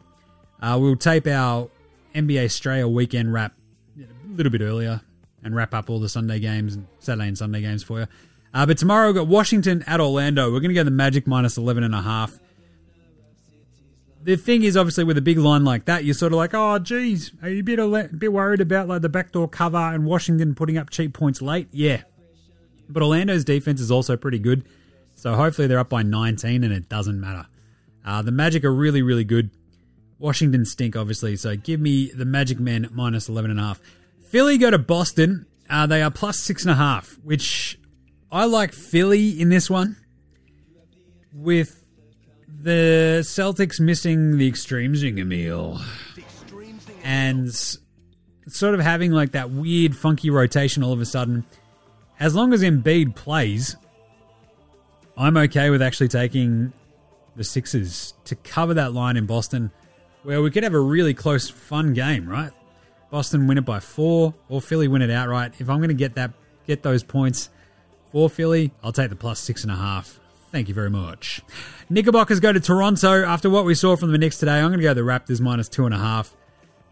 Uh, 0.63 0.79
we'll 0.81 0.97
tape 0.97 1.27
our 1.27 1.69
NBA 2.15 2.47
Straya 2.47 2.91
weekend 2.91 3.33
wrap 3.33 3.53
a 3.99 4.37
little 4.37 4.53
bit 4.53 4.61
earlier 4.61 5.01
and 5.43 5.57
wrap 5.57 5.75
up 5.75 5.91
all 5.91 5.99
the 5.99 6.09
Sunday 6.09 6.39
games 6.39 6.77
and 6.77 6.87
Saturday 7.01 7.29
and 7.29 7.37
Sunday 7.37 7.61
games 7.61 7.83
for 7.83 8.01
you. 8.01 8.07
Uh, 8.55 8.65
but 8.65 8.79
tomorrow 8.79 9.07
we've 9.07 9.17
got 9.17 9.27
Washington 9.27 9.83
at 9.87 10.01
Orlando. 10.01 10.53
We're 10.53 10.61
going 10.61 10.71
to 10.71 10.75
go 10.75 10.85
the 10.85 10.91
Magic 10.91 11.27
minus 11.27 11.57
11 11.57 11.83
and 11.83 11.95
a 11.95 12.03
half. 12.03 12.39
The 14.23 14.37
thing 14.37 14.63
is, 14.63 14.77
obviously, 14.77 15.03
with 15.03 15.19
a 15.19 15.23
big 15.23 15.39
line 15.39 15.65
like 15.65 15.87
that, 15.87 16.05
you're 16.05 16.15
sort 16.15 16.33
of 16.33 16.37
like, 16.37 16.55
oh, 16.55 16.79
geez, 16.79 17.33
are 17.43 17.49
you 17.49 17.61
a 17.61 17.63
bit, 17.63 17.81
a 17.81 18.09
bit 18.17 18.33
worried 18.33 18.61
about 18.61 18.87
like 18.87 19.03
the 19.03 19.09
backdoor 19.09 19.49
cover 19.49 19.79
and 19.79 20.05
Washington 20.05 20.55
putting 20.55 20.79
up 20.79 20.91
cheap 20.91 21.13
points 21.13 21.43
late? 21.43 21.67
Yeah. 21.73 22.03
But 22.89 23.03
Orlando's 23.03 23.45
defense 23.45 23.81
is 23.81 23.91
also 23.91 24.17
pretty 24.17 24.39
good. 24.39 24.65
So 25.17 25.35
hopefully 25.35 25.67
they're 25.67 25.79
up 25.79 25.89
by 25.89 26.05
19 26.05 26.63
and 26.63 26.73
it 26.73 26.89
doesn't 26.89 27.21
matter. 27.21 27.47
Uh, 28.05 28.23
the 28.23 28.31
Magic 28.31 28.65
are 28.65 28.73
really, 28.73 29.03
really 29.03 29.25
good. 29.25 29.51
Washington 30.23 30.65
stink, 30.65 30.95
obviously. 30.95 31.35
So 31.37 31.57
give 31.57 31.81
me 31.81 32.07
the 32.13 32.25
Magic 32.25 32.61
Men 32.61 32.89
minus 32.93 33.29
11.5. 33.29 33.81
Philly 34.29 34.57
go 34.57 34.71
to 34.71 34.79
Boston. 34.79 35.47
Uh, 35.69 35.87
they 35.87 36.01
are 36.01 36.11
plus 36.11 36.41
6.5, 36.41 37.25
which 37.25 37.79
I 38.31 38.45
like 38.45 38.73
Philly 38.73 39.41
in 39.41 39.49
this 39.49 39.69
one. 39.69 39.97
With 41.35 41.85
the 42.47 43.21
Celtics 43.23 43.81
missing 43.81 44.39
the 44.39 44.47
extreme 44.47 44.93
zinger 44.93 45.27
meal. 45.27 45.81
And 47.03 47.53
sort 48.47 48.75
of 48.75 48.81
having 48.81 49.11
like 49.11 49.33
that 49.33 49.51
weird, 49.51 49.97
funky 49.97 50.31
rotation 50.31 50.85
all 50.85 50.93
of 50.93 51.01
a 51.01 51.07
sudden. 51.07 51.45
As 52.21 52.37
long 52.37 52.53
as 52.53 52.63
Embiid 52.63 53.17
plays, 53.17 53.75
I'm 55.17 55.37
okay 55.37 55.71
with 55.71 55.83
actually 55.83 56.09
taking 56.09 56.73
the 57.35 57.43
Sixers 57.43 58.15
to 58.27 58.37
cover 58.37 58.75
that 58.75 58.93
line 58.93 59.17
in 59.17 59.27
Boston, 59.27 59.73
where 60.23 60.43
we 60.43 60.51
could 60.51 60.63
have 60.63 60.75
a 60.75 60.81
really 60.81 61.15
close, 61.15 61.49
fun 61.49 61.95
game, 61.95 62.29
right? 62.29 62.53
Boston 63.11 63.47
win 63.47 63.59
it 63.59 63.65
by 63.65 63.81
four, 63.81 64.35
or 64.49 64.61
Philly 64.61 64.89
win 64.89 65.03
it 65.03 65.11
outright. 65.11 65.55
If 65.59 65.69
I'm 65.69 65.79
going 65.79 65.89
to 65.89 65.95
get 65.95 66.15
that, 66.15 66.33
get 66.67 66.83
those 66.83 67.03
points 67.03 67.51
for 68.11 68.29
Philly, 68.29 68.73
I'll 68.83 68.93
take 68.93 69.11
the 69.11 69.17
plus 69.17 69.41
six 69.41 69.63
and 69.63 69.73
a 69.73 69.77
half. 69.77 70.21
Thank 70.51 70.69
you 70.69 70.75
very 70.75 70.91
much. 70.91 71.41
Knickerbockers 71.89 72.41
go 72.41 72.53
to 72.53 72.61
Toronto. 72.61 73.25
After 73.25 73.49
what 73.49 73.65
we 73.65 73.75
saw 73.75 73.97
from 73.97 74.13
the 74.13 74.19
Knicks 74.19 74.39
today, 74.39 74.59
I'm 74.59 74.69
going 74.69 74.81
to 74.81 74.83
go 74.83 74.93
the 74.93 75.01
Raptors 75.01 75.41
minus 75.41 75.69
two 75.69 75.87
and 75.87 75.95
a 75.95 75.99
half 75.99 76.37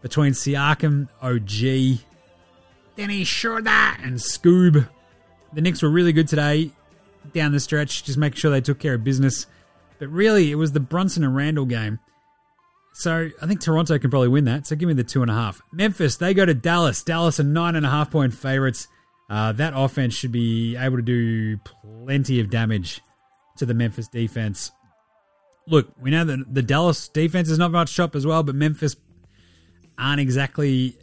between 0.01 0.33
Siakam, 0.33 1.09
OG, 1.21 1.99
Denny 2.95 3.23
Schroeder, 3.23 3.69
and 3.69 4.15
Scoob. 4.17 4.89
The 5.53 5.61
Knicks 5.61 5.83
were 5.83 5.91
really 5.91 6.11
good 6.11 6.27
today 6.27 6.71
down 7.33 7.51
the 7.51 7.59
stretch, 7.59 8.03
just 8.03 8.17
making 8.17 8.37
sure 8.37 8.49
they 8.49 8.61
took 8.61 8.79
care 8.79 8.95
of 8.95 9.03
business. 9.03 9.45
But 9.99 10.07
really, 10.07 10.51
it 10.51 10.55
was 10.55 10.71
the 10.71 10.79
Brunson 10.79 11.23
and 11.23 11.35
Randle 11.35 11.65
game. 11.65 11.99
So 12.93 13.29
I 13.41 13.47
think 13.47 13.61
Toronto 13.61 13.97
can 13.97 14.09
probably 14.09 14.27
win 14.27 14.45
that. 14.45 14.67
So 14.67 14.75
give 14.75 14.87
me 14.87 14.93
the 14.93 15.03
two 15.03 15.21
and 15.21 15.31
a 15.31 15.33
half. 15.33 15.61
Memphis, 15.71 16.17
they 16.17 16.33
go 16.33 16.45
to 16.45 16.53
Dallas. 16.53 17.03
Dallas 17.03 17.39
are 17.39 17.43
nine 17.43 17.75
and 17.75 17.85
a 17.85 17.89
half 17.89 18.11
point 18.11 18.33
favorites. 18.33 18.87
Uh, 19.29 19.53
that 19.53 19.73
offense 19.75 20.13
should 20.13 20.31
be 20.31 20.75
able 20.75 20.97
to 20.97 21.01
do 21.01 21.57
plenty 21.57 22.41
of 22.41 22.49
damage 22.49 23.01
to 23.57 23.65
the 23.65 23.73
Memphis 23.73 24.07
defense. 24.09 24.71
Look, 25.67 25.93
we 26.01 26.11
know 26.11 26.25
that 26.25 26.53
the 26.53 26.61
Dallas 26.61 27.07
defense 27.07 27.49
is 27.49 27.57
not 27.57 27.71
much 27.71 27.89
shop 27.89 28.15
as 28.15 28.25
well, 28.25 28.43
but 28.43 28.55
Memphis 28.55 28.95
aren't 29.97 30.19
exactly 30.19 30.97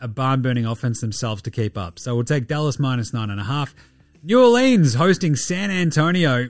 a 0.00 0.08
barn 0.08 0.42
burning 0.42 0.66
offense 0.66 1.00
themselves 1.00 1.42
to 1.42 1.50
keep 1.50 1.78
up. 1.78 1.98
So 1.98 2.16
we'll 2.16 2.24
take 2.24 2.48
Dallas 2.48 2.80
minus 2.80 3.12
nine 3.12 3.30
and 3.30 3.38
a 3.38 3.44
half. 3.44 3.74
New 4.24 4.40
Orleans 4.42 4.94
hosting 4.94 5.36
San 5.36 5.70
Antonio. 5.70 6.48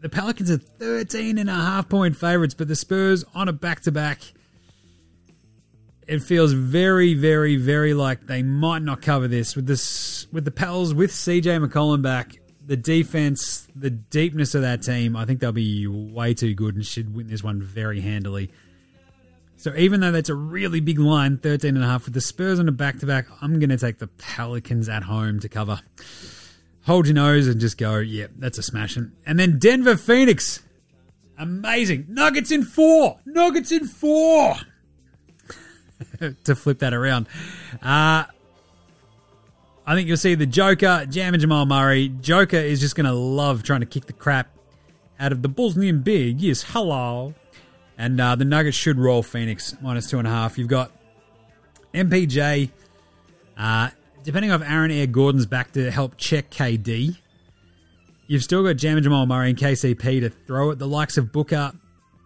The 0.00 0.08
Pelicans 0.08 0.50
are 0.50 0.58
13 0.58 1.38
and 1.38 1.48
a 1.48 1.54
half 1.54 1.88
point 1.88 2.16
favorites, 2.16 2.54
but 2.54 2.68
the 2.68 2.76
Spurs 2.76 3.24
on 3.34 3.48
a 3.48 3.52
back 3.52 3.80
to 3.82 3.92
back. 3.92 4.20
It 6.06 6.22
feels 6.22 6.52
very, 6.52 7.14
very, 7.14 7.56
very 7.56 7.94
like 7.94 8.26
they 8.26 8.42
might 8.42 8.82
not 8.82 9.02
cover 9.02 9.26
this 9.26 9.56
with 9.56 9.66
this 9.66 10.26
with 10.32 10.44
the 10.44 10.50
Pels 10.50 10.94
with 10.94 11.10
CJ 11.10 11.66
McCollum 11.66 12.02
back. 12.02 12.36
The 12.64 12.76
defense, 12.76 13.66
the 13.74 13.90
deepness 13.90 14.54
of 14.54 14.62
that 14.62 14.82
team, 14.82 15.16
I 15.16 15.24
think 15.24 15.40
they'll 15.40 15.52
be 15.52 15.86
way 15.86 16.34
too 16.34 16.54
good 16.54 16.74
and 16.74 16.84
should 16.84 17.14
win 17.14 17.28
this 17.28 17.42
one 17.42 17.62
very 17.62 18.00
handily. 18.00 18.50
So 19.56 19.74
even 19.74 20.00
though 20.00 20.12
that's 20.12 20.28
a 20.28 20.34
really 20.34 20.80
big 20.80 20.98
line, 20.98 21.38
13 21.38 21.74
and 21.74 21.84
a 21.84 21.86
half 21.88 22.04
with 22.04 22.14
the 22.14 22.20
Spurs 22.20 22.58
on 22.58 22.68
a 22.68 22.72
back 22.72 22.98
to 22.98 23.06
back, 23.06 23.26
I'm 23.40 23.58
going 23.58 23.70
to 23.70 23.78
take 23.78 23.98
the 23.98 24.06
Pelicans 24.06 24.88
at 24.88 25.04
home 25.04 25.40
to 25.40 25.48
cover. 25.48 25.80
Hold 26.86 27.06
your 27.06 27.14
nose 27.14 27.48
and 27.48 27.60
just 27.60 27.78
go, 27.78 27.98
yeah, 27.98 28.28
that's 28.38 28.58
a 28.58 28.62
smashing. 28.62 29.10
And 29.26 29.38
then 29.38 29.58
Denver 29.58 29.96
Phoenix. 29.96 30.62
Amazing. 31.36 32.06
Nuggets 32.08 32.52
in 32.52 32.62
four. 32.62 33.18
Nuggets 33.26 33.72
in 33.72 33.86
four. 33.86 34.54
to 36.44 36.54
flip 36.54 36.78
that 36.78 36.94
around. 36.94 37.26
Uh, 37.82 38.24
I 39.84 39.94
think 39.94 40.06
you'll 40.06 40.16
see 40.16 40.36
the 40.36 40.46
Joker, 40.46 41.06
Jam 41.08 41.34
and 41.34 41.40
Jamal 41.40 41.66
Murray. 41.66 42.08
Joker 42.08 42.56
is 42.56 42.80
just 42.80 42.94
going 42.94 43.06
to 43.06 43.12
love 43.12 43.64
trying 43.64 43.80
to 43.80 43.86
kick 43.86 44.06
the 44.06 44.12
crap 44.12 44.48
out 45.18 45.32
of 45.32 45.42
the 45.42 45.48
Bulls 45.48 45.74
Bosnian 45.74 46.02
big. 46.02 46.40
Yes, 46.40 46.62
hello. 46.62 47.34
And 47.98 48.20
uh, 48.20 48.36
the 48.36 48.44
Nuggets 48.44 48.76
should 48.76 48.98
roll 48.98 49.24
Phoenix 49.24 49.74
minus 49.80 50.08
two 50.08 50.18
and 50.18 50.28
a 50.28 50.30
half. 50.30 50.56
You've 50.56 50.68
got 50.68 50.92
MPJ. 51.92 52.70
Uh, 53.56 53.90
depending 54.26 54.50
on 54.50 54.60
if 54.60 54.68
Aaron 54.68 54.90
Air 54.90 55.06
Gordon's 55.06 55.46
back 55.46 55.72
to 55.72 55.88
help 55.88 56.16
check 56.16 56.50
KD, 56.50 57.16
you've 58.26 58.42
still 58.42 58.64
got 58.64 58.74
Jam 58.74 59.00
Jamal 59.00 59.24
Murray 59.24 59.50
and 59.50 59.58
KCP 59.58 60.20
to 60.20 60.30
throw 60.30 60.72
at 60.72 60.80
the 60.80 60.88
likes 60.88 61.16
of 61.16 61.30
Booker. 61.30 61.72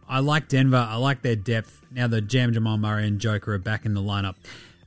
I 0.09 0.21
like 0.21 0.49
Denver. 0.49 0.89
I 0.89 0.97
like 0.97 1.21
their 1.21 1.37
depth. 1.37 1.85
Now 1.93 2.07
the 2.07 2.23
Jam 2.23 2.55
Jamal 2.55 2.79
Murray 2.79 3.07
and 3.07 3.21
Joker 3.21 3.53
are 3.53 3.59
back 3.59 3.85
in 3.85 3.93
the 3.93 4.01
lineup 4.01 4.37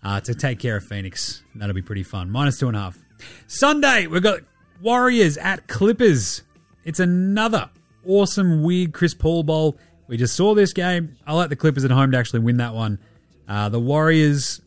uh, 0.03 0.21
to 0.21 0.33
take 0.33 0.57
care 0.57 0.77
of 0.77 0.85
Phoenix. 0.85 1.43
That'll 1.53 1.75
be 1.75 1.83
pretty 1.83 2.01
fun. 2.01 2.31
Minus 2.31 2.57
two 2.57 2.67
and 2.67 2.75
a 2.75 2.79
half. 2.79 2.97
Sunday, 3.45 4.07
we've 4.07 4.23
got 4.23 4.39
Warriors 4.81 5.37
at 5.37 5.67
Clippers. 5.67 6.41
It's 6.83 6.99
another 6.99 7.69
awesome, 8.07 8.63
weird 8.63 8.91
Chris 8.91 9.13
Paul 9.13 9.43
Bowl. 9.43 9.77
We 10.07 10.17
just 10.17 10.35
saw 10.35 10.55
this 10.55 10.73
game. 10.73 11.15
I 11.27 11.33
like 11.33 11.49
the 11.49 11.55
Clippers 11.55 11.85
at 11.85 11.91
home 11.91 12.11
to 12.11 12.17
actually 12.17 12.39
win 12.39 12.57
that 12.57 12.73
one. 12.73 12.97
Uh, 13.47 13.69
the 13.69 13.79
Warriors 13.79 14.62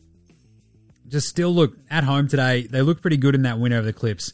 just 1.07 1.27
still 1.27 1.53
look 1.53 1.77
at 1.89 2.03
home 2.03 2.27
today. 2.27 2.67
They 2.67 2.81
look 2.81 3.01
pretty 3.01 3.17
good 3.17 3.35
in 3.35 3.43
that 3.43 3.59
win 3.59 3.73
over 3.73 3.85
the 3.85 3.93
Clips. 3.93 4.33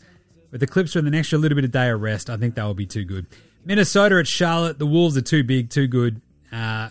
With 0.51 0.59
the 0.59 0.67
Clips 0.67 0.95
with 0.95 1.07
an 1.07 1.15
extra 1.15 1.37
little 1.37 1.55
bit 1.55 1.65
of 1.65 1.71
day 1.71 1.89
of 1.89 2.01
rest, 2.01 2.29
I 2.29 2.37
think 2.37 2.55
that 2.55 2.63
will 2.63 2.73
be 2.73 2.85
too 2.85 3.05
good. 3.05 3.25
Minnesota 3.65 4.17
at 4.19 4.27
Charlotte. 4.27 4.79
The 4.79 4.85
Wolves 4.85 5.15
are 5.17 5.21
too 5.21 5.43
big, 5.43 5.69
too 5.69 5.87
good. 5.87 6.21
Uh, 6.51 6.89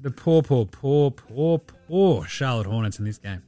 the 0.00 0.10
poor, 0.10 0.42
poor, 0.42 0.66
poor, 0.66 1.10
poor, 1.10 1.58
poor 1.58 2.24
Charlotte 2.26 2.66
Hornets 2.66 2.98
in 2.98 3.04
this 3.04 3.18
game. 3.18 3.42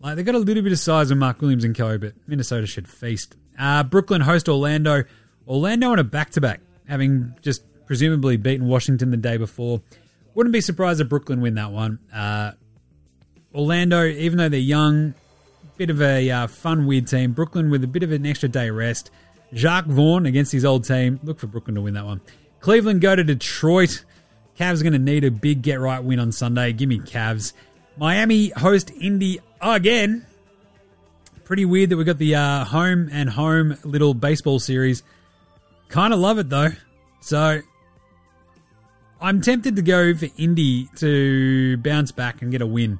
Like 0.00 0.16
they 0.16 0.22
got 0.22 0.34
a 0.34 0.38
little 0.38 0.62
bit 0.62 0.72
of 0.72 0.78
size 0.78 1.10
with 1.10 1.18
Mark 1.18 1.40
Williams 1.40 1.64
and 1.64 1.74
co, 1.74 1.96
but 1.98 2.14
Minnesota 2.26 2.66
should 2.66 2.88
feast. 2.88 3.36
Uh, 3.58 3.82
Brooklyn 3.82 4.20
host 4.20 4.48
Orlando. 4.48 5.04
Orlando 5.46 5.90
on 5.90 5.98
a 5.98 6.04
back-to-back, 6.04 6.60
having 6.88 7.34
just 7.42 7.62
presumably 7.86 8.36
beaten 8.36 8.66
Washington 8.66 9.10
the 9.10 9.16
day 9.16 9.36
before. 9.36 9.82
Wouldn't 10.34 10.52
be 10.52 10.60
surprised 10.60 11.00
if 11.00 11.08
Brooklyn 11.08 11.40
win 11.40 11.54
that 11.54 11.70
one. 11.70 11.98
Uh, 12.12 12.52
Orlando, 13.54 14.04
even 14.04 14.38
though 14.38 14.48
they're 14.48 14.58
young, 14.58 15.14
bit 15.76 15.90
of 15.90 16.02
a 16.02 16.30
uh, 16.30 16.46
fun, 16.46 16.86
weird 16.86 17.06
team. 17.06 17.32
Brooklyn 17.32 17.70
with 17.70 17.84
a 17.84 17.86
bit 17.86 18.02
of 18.02 18.12
an 18.12 18.26
extra 18.26 18.48
day 18.48 18.70
rest. 18.70 19.10
Jacque 19.52 19.86
Vaughn 19.86 20.26
against 20.26 20.52
his 20.52 20.64
old 20.64 20.84
team. 20.84 21.20
Look 21.22 21.38
for 21.38 21.46
Brooklyn 21.46 21.76
to 21.76 21.80
win 21.80 21.94
that 21.94 22.04
one. 22.04 22.20
Cleveland 22.60 23.00
go 23.00 23.14
to 23.14 23.22
Detroit. 23.22 24.04
Cavs 24.58 24.80
are 24.80 24.84
going 24.84 24.92
to 24.92 24.98
need 24.98 25.24
a 25.24 25.30
big 25.30 25.62
get 25.62 25.80
right 25.80 26.02
win 26.02 26.18
on 26.18 26.32
Sunday. 26.32 26.72
Give 26.72 26.88
me 26.88 26.98
Cavs. 26.98 27.52
Miami 27.96 28.48
host 28.50 28.90
Indy 28.90 29.40
again. 29.60 30.26
Pretty 31.44 31.64
weird 31.64 31.90
that 31.90 31.96
we 31.96 32.04
got 32.04 32.18
the 32.18 32.34
uh, 32.34 32.64
home 32.64 33.08
and 33.12 33.28
home 33.28 33.76
little 33.84 34.14
baseball 34.14 34.58
series. 34.58 35.02
Kind 35.88 36.12
of 36.12 36.20
love 36.20 36.38
it 36.38 36.48
though. 36.48 36.70
So 37.20 37.60
I'm 39.20 39.40
tempted 39.40 39.76
to 39.76 39.82
go 39.82 40.14
for 40.14 40.26
Indy 40.36 40.88
to 40.96 41.76
bounce 41.78 42.12
back 42.12 42.42
and 42.42 42.50
get 42.50 42.62
a 42.62 42.66
win. 42.66 42.98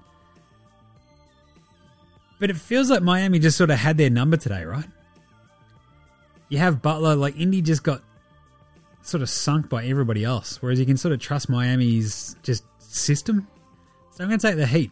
But 2.38 2.50
it 2.50 2.56
feels 2.56 2.90
like 2.90 3.02
Miami 3.02 3.38
just 3.38 3.56
sort 3.56 3.70
of 3.70 3.78
had 3.78 3.96
their 3.96 4.10
number 4.10 4.36
today, 4.36 4.64
right? 4.64 4.86
You 6.48 6.58
have 6.58 6.82
Butler, 6.82 7.14
like 7.14 7.38
Indy 7.38 7.62
just 7.62 7.82
got 7.82 8.02
sort 9.02 9.22
of 9.22 9.30
sunk 9.30 9.68
by 9.68 9.84
everybody 9.86 10.24
else, 10.24 10.60
whereas 10.62 10.78
you 10.78 10.86
can 10.86 10.96
sort 10.96 11.12
of 11.12 11.20
trust 11.20 11.48
Miami's 11.48 12.36
just 12.42 12.64
system. 12.78 13.46
So 14.12 14.22
I'm 14.22 14.30
going 14.30 14.38
to 14.38 14.46
take 14.46 14.56
the 14.56 14.66
Heat. 14.66 14.90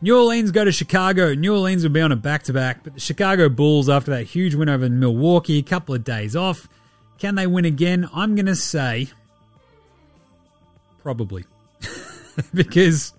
New 0.00 0.16
Orleans 0.16 0.50
go 0.50 0.64
to 0.64 0.72
Chicago. 0.72 1.34
New 1.34 1.54
Orleans 1.54 1.82
will 1.82 1.90
be 1.90 2.00
on 2.00 2.10
a 2.10 2.16
back 2.16 2.42
to 2.44 2.52
back, 2.52 2.82
but 2.82 2.94
the 2.94 3.00
Chicago 3.00 3.48
Bulls, 3.48 3.88
after 3.88 4.10
that 4.12 4.24
huge 4.24 4.54
win 4.54 4.68
over 4.68 4.88
Milwaukee, 4.88 5.58
a 5.58 5.62
couple 5.62 5.94
of 5.94 6.02
days 6.02 6.34
off, 6.34 6.68
can 7.18 7.36
they 7.36 7.46
win 7.46 7.64
again? 7.64 8.08
I'm 8.12 8.34
going 8.34 8.46
to 8.46 8.56
say 8.56 9.10
probably. 11.04 11.44
because 12.54 13.12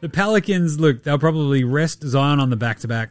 the 0.00 0.08
Pelicans, 0.08 0.78
look, 0.78 1.02
they'll 1.02 1.18
probably 1.18 1.64
rest 1.64 2.02
Zion 2.02 2.40
on 2.40 2.50
the 2.50 2.56
back 2.56 2.80
to 2.80 2.88
back. 2.88 3.10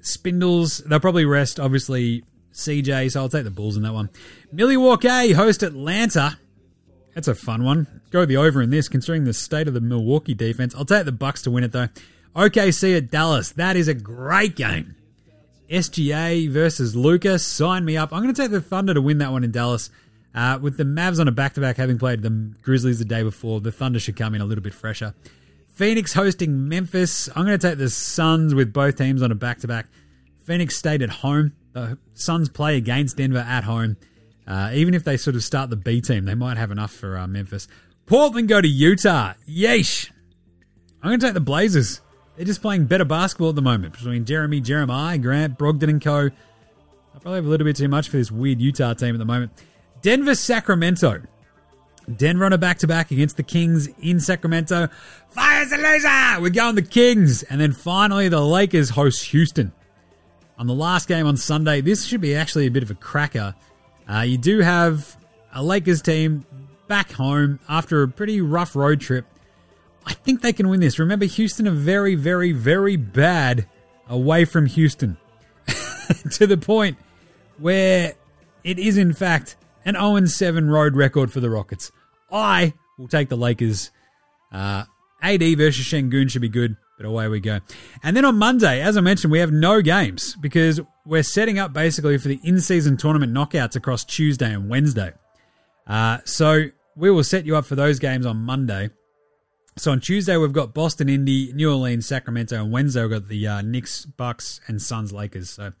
Spindles, 0.00 0.78
they'll 0.78 1.00
probably 1.00 1.24
rest, 1.24 1.60
obviously, 1.60 2.24
CJ, 2.52 3.12
so 3.12 3.20
I'll 3.20 3.28
take 3.28 3.44
the 3.44 3.50
Bulls 3.50 3.76
in 3.76 3.82
that 3.82 3.92
one. 3.92 4.10
Milwaukee 4.52 5.32
host 5.32 5.62
Atlanta. 5.62 6.38
That's 7.14 7.28
a 7.28 7.34
fun 7.34 7.64
one. 7.64 8.00
Go 8.10 8.24
the 8.24 8.36
over 8.36 8.62
in 8.62 8.70
this, 8.70 8.88
considering 8.88 9.24
the 9.24 9.32
state 9.32 9.68
of 9.68 9.74
the 9.74 9.80
Milwaukee 9.80 10.34
defense. 10.34 10.74
I'll 10.74 10.84
take 10.84 11.04
the 11.04 11.12
Bucks 11.12 11.42
to 11.42 11.50
win 11.50 11.64
it 11.64 11.72
though. 11.72 11.88
OKC 12.34 12.96
at 12.96 13.10
Dallas. 13.10 13.50
That 13.52 13.76
is 13.76 13.88
a 13.88 13.94
great 13.94 14.56
game. 14.56 14.94
SGA 15.68 16.48
versus 16.50 16.96
Lucas. 16.96 17.46
Sign 17.46 17.84
me 17.84 17.96
up. 17.96 18.12
I'm 18.12 18.22
going 18.22 18.34
to 18.34 18.42
take 18.42 18.50
the 18.50 18.60
Thunder 18.60 18.94
to 18.94 19.00
win 19.00 19.18
that 19.18 19.32
one 19.32 19.44
in 19.44 19.50
Dallas. 19.50 19.90
Uh, 20.34 20.58
with 20.60 20.76
the 20.76 20.84
Mavs 20.84 21.18
on 21.18 21.26
a 21.26 21.32
back-to-back, 21.32 21.76
having 21.76 21.98
played 21.98 22.22
the 22.22 22.30
Grizzlies 22.62 22.98
the 22.98 23.04
day 23.04 23.22
before, 23.22 23.60
the 23.60 23.72
Thunder 23.72 23.98
should 23.98 24.16
come 24.16 24.34
in 24.34 24.40
a 24.40 24.44
little 24.44 24.62
bit 24.62 24.74
fresher. 24.74 25.14
Phoenix 25.74 26.12
hosting 26.12 26.68
Memphis. 26.68 27.28
I'm 27.34 27.46
going 27.46 27.58
to 27.58 27.68
take 27.68 27.78
the 27.78 27.90
Suns 27.90 28.54
with 28.54 28.72
both 28.72 28.96
teams 28.96 29.22
on 29.22 29.32
a 29.32 29.34
back-to-back. 29.34 29.86
Phoenix 30.44 30.76
stayed 30.76 31.02
at 31.02 31.10
home. 31.10 31.52
The 31.72 31.98
Suns 32.14 32.48
play 32.48 32.76
against 32.76 33.16
Denver 33.16 33.38
at 33.38 33.64
home. 33.64 33.96
Uh, 34.46 34.70
even 34.74 34.94
if 34.94 35.04
they 35.04 35.16
sort 35.16 35.36
of 35.36 35.44
start 35.44 35.70
the 35.70 35.76
B 35.76 36.00
team, 36.00 36.24
they 36.24 36.34
might 36.34 36.56
have 36.56 36.70
enough 36.70 36.92
for 36.92 37.16
uh, 37.16 37.26
Memphis. 37.26 37.68
Portland 38.06 38.48
go 38.48 38.60
to 38.60 38.68
Utah. 38.68 39.34
Yeesh. 39.48 40.10
I'm 41.02 41.10
going 41.10 41.20
to 41.20 41.26
take 41.26 41.34
the 41.34 41.40
Blazers. 41.40 42.00
They're 42.36 42.46
just 42.46 42.62
playing 42.62 42.86
better 42.86 43.04
basketball 43.04 43.50
at 43.50 43.54
the 43.54 43.62
moment 43.62 43.92
between 43.94 44.24
Jeremy, 44.24 44.60
Jeremiah, 44.60 45.18
Grant, 45.18 45.58
Brogdon, 45.58 45.88
and 45.88 46.02
co. 46.02 46.26
I 46.26 47.18
probably 47.18 47.36
have 47.36 47.46
a 47.46 47.48
little 47.48 47.64
bit 47.64 47.76
too 47.76 47.88
much 47.88 48.08
for 48.08 48.16
this 48.16 48.30
weird 48.30 48.60
Utah 48.60 48.94
team 48.94 49.14
at 49.14 49.18
the 49.18 49.24
moment. 49.24 49.52
Denver, 50.02 50.34
Sacramento. 50.34 51.22
Denver 52.16 52.44
on 52.44 52.52
a 52.52 52.58
back 52.58 52.78
to 52.78 52.86
back 52.86 53.10
against 53.10 53.36
the 53.36 53.42
Kings 53.42 53.88
in 54.00 54.20
Sacramento. 54.20 54.88
Fires 55.30 55.72
a 55.72 55.76
loser! 55.76 56.40
We're 56.40 56.50
going 56.50 56.74
the 56.74 56.82
Kings. 56.82 57.42
And 57.44 57.60
then 57.60 57.72
finally, 57.72 58.28
the 58.28 58.40
Lakers 58.40 58.90
host 58.90 59.26
Houston. 59.26 59.72
On 60.58 60.66
the 60.66 60.74
last 60.74 61.08
game 61.08 61.26
on 61.26 61.36
Sunday, 61.36 61.80
this 61.80 62.04
should 62.04 62.20
be 62.20 62.34
actually 62.34 62.66
a 62.66 62.70
bit 62.70 62.82
of 62.82 62.90
a 62.90 62.94
cracker. 62.94 63.54
Uh, 64.10 64.20
you 64.20 64.36
do 64.36 64.60
have 64.60 65.16
a 65.54 65.62
Lakers 65.62 66.02
team 66.02 66.44
back 66.88 67.12
home 67.12 67.60
after 67.68 68.02
a 68.02 68.08
pretty 68.08 68.40
rough 68.40 68.74
road 68.74 69.00
trip. 69.00 69.24
I 70.04 70.12
think 70.12 70.42
they 70.42 70.52
can 70.52 70.68
win 70.68 70.80
this. 70.80 70.98
Remember, 70.98 71.24
Houston 71.24 71.68
are 71.68 71.72
very, 71.72 72.14
very, 72.14 72.52
very 72.52 72.96
bad 72.96 73.66
away 74.08 74.44
from 74.44 74.66
Houston 74.66 75.16
to 76.32 76.46
the 76.46 76.56
point 76.56 76.98
where 77.58 78.14
it 78.64 78.78
is, 78.78 78.98
in 78.98 79.12
fact, 79.12 79.56
an 79.84 79.94
0 79.94 80.24
7 80.26 80.70
road 80.70 80.96
record 80.96 81.32
for 81.32 81.40
the 81.40 81.50
Rockets. 81.50 81.90
I 82.30 82.74
will 82.98 83.08
take 83.08 83.28
the 83.28 83.36
Lakers. 83.36 83.90
Uh, 84.52 84.84
AD 85.22 85.42
versus 85.58 85.86
Sengun 85.86 86.30
should 86.30 86.42
be 86.42 86.48
good, 86.48 86.76
but 86.96 87.06
away 87.06 87.28
we 87.28 87.40
go. 87.40 87.60
And 88.02 88.16
then 88.16 88.24
on 88.24 88.36
Monday, 88.36 88.80
as 88.80 88.96
I 88.96 89.00
mentioned, 89.00 89.30
we 89.30 89.38
have 89.38 89.52
no 89.52 89.82
games 89.82 90.36
because 90.40 90.80
we're 91.04 91.22
setting 91.22 91.58
up 91.58 91.72
basically 91.72 92.18
for 92.18 92.28
the 92.28 92.40
in 92.42 92.60
season 92.60 92.96
tournament 92.96 93.32
knockouts 93.32 93.76
across 93.76 94.04
Tuesday 94.04 94.52
and 94.52 94.68
Wednesday. 94.68 95.12
Uh, 95.86 96.18
so 96.24 96.66
we 96.96 97.10
will 97.10 97.24
set 97.24 97.44
you 97.46 97.56
up 97.56 97.66
for 97.66 97.74
those 97.74 97.98
games 97.98 98.26
on 98.26 98.36
Monday. 98.38 98.90
So 99.76 99.92
on 99.92 100.00
Tuesday, 100.00 100.36
we've 100.36 100.52
got 100.52 100.74
Boston, 100.74 101.08
Indy, 101.08 101.52
New 101.52 101.70
Orleans, 101.70 102.06
Sacramento, 102.06 102.56
and 102.56 102.72
Wednesday, 102.72 103.02
we've 103.02 103.10
got 103.10 103.28
the 103.28 103.46
uh, 103.46 103.62
Knicks, 103.62 104.04
Bucks, 104.04 104.60
and 104.66 104.80
Suns, 104.80 105.12
Lakers. 105.12 105.50
So 105.50 105.72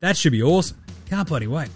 that 0.00 0.16
should 0.16 0.32
be 0.32 0.42
awesome. 0.42 0.82
Can't 1.08 1.26
bloody 1.26 1.46
wait. 1.46 1.70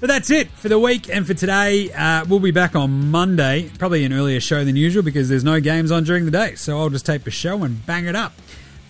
But 0.00 0.06
that's 0.06 0.30
it 0.30 0.48
for 0.50 0.68
the 0.68 0.78
week 0.78 1.08
and 1.08 1.26
for 1.26 1.34
today. 1.34 1.90
Uh, 1.90 2.24
we'll 2.28 2.38
be 2.38 2.52
back 2.52 2.76
on 2.76 3.10
Monday, 3.10 3.68
probably 3.78 4.04
an 4.04 4.12
earlier 4.12 4.38
show 4.38 4.64
than 4.64 4.76
usual 4.76 5.02
because 5.02 5.28
there's 5.28 5.42
no 5.42 5.60
games 5.60 5.90
on 5.90 6.04
during 6.04 6.24
the 6.24 6.30
day. 6.30 6.54
So 6.54 6.78
I'll 6.78 6.88
just 6.88 7.04
tape 7.04 7.26
a 7.26 7.32
show 7.32 7.64
and 7.64 7.84
bang 7.84 8.06
it 8.06 8.14
up. 8.14 8.32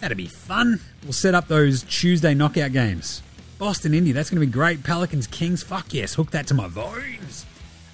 That'll 0.01 0.19
be 0.19 0.27
fun. 0.27 0.81
We'll 1.05 1.15
set 1.15 1.35
up 1.35 1.49
those 1.49 1.83
Tuesday 1.85 2.35
knockout 2.35 2.73
games. 2.73 3.23
Boston, 3.59 3.95
Indy, 3.95 4.13
that's 4.13 4.29
going 4.29 4.41
to 4.41 4.47
be 4.47 4.53
great. 4.53 4.85
Pelicans, 4.85 5.27
Kings, 5.27 5.63
fuck 5.63 5.95
yes. 5.95 6.15
Hook 6.15 6.31
that 6.33 6.47
to 6.49 6.55
my 6.55 6.69
veins. 6.69 7.47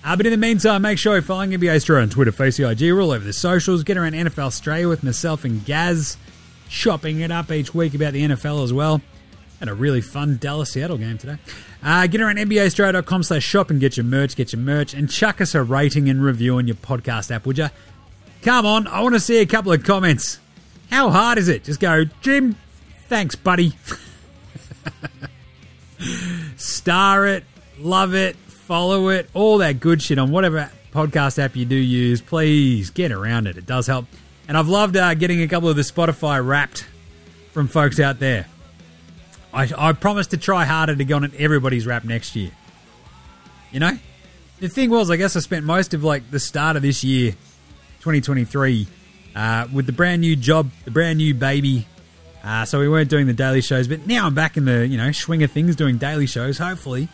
Uh, 0.05 0.17
but 0.17 0.27
in 0.27 0.33
the 0.33 0.37
meantime, 0.37 0.83
make 0.83 0.99
sure 0.99 1.15
you're 1.15 1.23
following 1.23 1.53
NBA 1.53 1.77
Straya 1.77 2.03
on 2.03 2.11
Twitter, 2.11 2.33
Face 2.33 2.57
the 2.57 2.69
IG. 2.69 2.91
All 2.93 3.13
over 3.13 3.25
the 3.25 3.33
socials. 3.33 3.85
Get 3.85 3.97
around 3.97 4.13
NFL 4.13 4.51
Straya 4.51 4.89
with 4.89 5.05
myself 5.05 5.45
and 5.45 5.65
Gaz, 5.65 6.19
chopping 6.69 7.21
it 7.21 7.31
up 7.31 7.51
each 7.53 7.73
week 7.75 7.95
about 7.95 8.13
the 8.13 8.25
NFL 8.25 8.65
as 8.65 8.73
well. 8.73 9.01
Had 9.61 9.69
a 9.69 9.75
really 9.75 10.01
fun 10.01 10.37
Dallas 10.39 10.71
Seattle 10.71 10.99
game 10.99 11.17
today. 11.17 11.39
Uh, 11.83 12.07
get 12.07 12.21
around 12.21 12.37
NBAstraya.com 12.37 13.23
slash 13.23 13.43
shop 13.43 13.71
and 13.71 13.81
get 13.81 13.97
your 13.97 14.05
merch, 14.05 14.37
get 14.37 14.53
your 14.53 14.61
merch, 14.61 14.95
and 14.95 15.11
chuck 15.11 15.41
us 15.41 15.55
a 15.55 15.63
rating 15.63 16.09
and 16.09 16.23
review 16.23 16.57
on 16.57 16.67
your 16.67 16.77
podcast 16.77 17.31
app, 17.31 17.47
would 17.47 17.59
you? 17.59 17.69
Come 18.43 18.67
on, 18.67 18.87
I 18.87 19.01
want 19.01 19.15
to 19.15 19.21
see 19.21 19.39
a 19.39 19.47
couple 19.47 19.73
of 19.73 19.85
comments. 19.85 20.39
How 20.91 21.11
hard 21.11 21.39
is 21.39 21.49
it? 21.49 21.65
Just 21.65 21.81
go, 21.81 22.05
Jim, 22.21 22.57
thanks, 23.09 23.35
buddy. 23.35 23.73
Star 26.57 27.27
it, 27.27 27.45
love 27.79 28.15
it, 28.15 28.37
follow 28.37 29.09
it, 29.09 29.31
all 29.35 29.59
that 29.59 29.81
good 29.81 30.03
shit 30.03 30.19
on 30.19 30.31
whatever 30.31 30.71
podcast 30.93 31.39
app 31.39 31.57
you 31.57 31.65
do 31.65 31.75
use. 31.75 32.21
Please 32.21 32.91
get 32.91 33.13
around 33.13 33.47
it. 33.47 33.57
It 33.57 33.67
does 33.67 33.87
help. 33.87 34.07
And 34.47 34.57
I've 34.57 34.69
loved 34.69 34.97
uh, 34.97 35.15
getting 35.15 35.43
a 35.43 35.49
couple 35.49 35.69
of 35.69 35.77
the 35.77 35.83
Spotify 35.83 36.47
wrapped 36.47 36.87
from 37.53 37.67
folks 37.69 37.99
out 37.99 38.19
there. 38.19 38.47
I, 39.55 39.71
I 39.77 39.93
promise 39.93 40.27
to 40.29 40.37
try 40.37 40.65
harder 40.65 40.97
to 40.97 41.05
get 41.05 41.15
on 41.15 41.33
everybody's 41.39 41.87
rap 41.87 42.05
next 42.05 42.35
year. 42.37 42.51
You 43.73 43.81
know? 43.81 43.99
The 44.61 44.69
thing 44.69 44.91
was, 44.91 45.11
I 45.11 45.17
guess 45.17 45.37
I 45.37 45.41
spent 45.41 45.65
most 45.65 45.95
of 45.95 46.05
like 46.05 46.31
the 46.31 46.41
start 46.41 46.77
of 46.77 46.83
this 46.83 47.03
year, 47.05 47.33
2023, 48.01 48.87
uh, 49.35 49.67
with 49.73 49.87
the 49.87 49.93
brand 49.93 50.21
new 50.21 50.37
job, 50.37 50.71
the 50.85 50.91
brand 50.91 51.19
new 51.19 51.35
baby, 51.35 51.87
Uh, 52.45 52.65
so 52.67 52.79
we 52.79 52.89
weren't 52.89 53.09
doing 53.09 53.27
the 53.27 53.33
daily 53.33 53.63
shows, 53.63 53.89
but 53.89 54.07
now 54.07 54.27
I'm 54.27 54.35
back 54.35 54.59
in 54.59 54.67
the 54.67 54.87
you 54.87 54.99
know 54.99 55.11
swing 55.13 55.43
of 55.43 55.51
things, 55.51 55.77
doing 55.77 55.97
daily 55.97 56.27
shows. 56.27 56.59
Hopefully, 56.59 57.09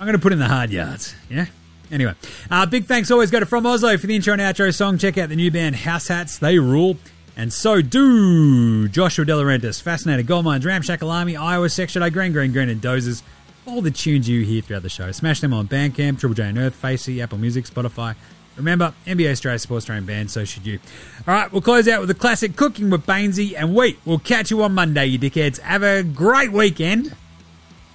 I'm 0.00 0.06
going 0.06 0.18
to 0.18 0.22
put 0.22 0.32
in 0.32 0.40
the 0.40 0.48
hard 0.48 0.70
yards. 0.70 1.14
Yeah. 1.30 1.46
Anyway, 1.92 2.12
uh, 2.50 2.66
big 2.66 2.86
thanks 2.86 3.10
always 3.12 3.30
go 3.30 3.38
to 3.38 3.46
From 3.46 3.64
Oslo 3.66 3.96
for 3.96 4.08
the 4.08 4.16
intro 4.16 4.32
and 4.32 4.42
outro 4.42 4.74
song. 4.74 4.98
Check 4.98 5.16
out 5.16 5.28
the 5.28 5.36
new 5.36 5.50
band 5.52 5.76
House 5.76 6.08
Hats. 6.08 6.38
They 6.38 6.58
rule. 6.58 6.96
And 7.38 7.52
so 7.52 7.80
do 7.80 8.88
Joshua 8.88 9.24
De 9.24 9.72
Fascinated 9.74 10.26
Goldmines, 10.26 10.66
Ramshackle 10.66 11.08
Army, 11.08 11.36
Iowa, 11.36 11.68
Section 11.68 12.02
A, 12.02 12.10
Green, 12.10 12.32
Green, 12.32 12.50
Green, 12.50 12.68
and 12.68 12.82
Dozers. 12.82 13.22
All 13.64 13.80
the 13.80 13.92
tunes 13.92 14.28
you 14.28 14.44
hear 14.44 14.60
throughout 14.60 14.82
the 14.82 14.88
show. 14.88 15.12
Smash 15.12 15.40
them 15.40 15.54
on 15.54 15.68
Bandcamp, 15.68 16.18
Triple 16.18 16.34
J 16.34 16.48
Unearthed, 16.48 16.74
Facey, 16.74 17.22
Apple 17.22 17.38
Music, 17.38 17.64
Spotify. 17.66 18.16
Remember, 18.56 18.92
NBA 19.06 19.30
Straya 19.32 19.60
supports 19.60 19.88
own 19.88 20.04
band, 20.04 20.32
so 20.32 20.44
should 20.44 20.66
you. 20.66 20.80
All 21.28 21.34
right, 21.34 21.52
we'll 21.52 21.62
close 21.62 21.86
out 21.86 22.00
with 22.00 22.08
the 22.08 22.14
classic 22.14 22.56
Cooking 22.56 22.90
with 22.90 23.06
Bainesy, 23.06 23.54
and 23.56 23.72
we 23.72 23.96
will 24.04 24.18
catch 24.18 24.50
you 24.50 24.60
on 24.64 24.74
Monday, 24.74 25.06
you 25.06 25.16
dickheads. 25.16 25.60
Have 25.60 25.84
a 25.84 26.02
great 26.02 26.50
weekend. 26.50 27.14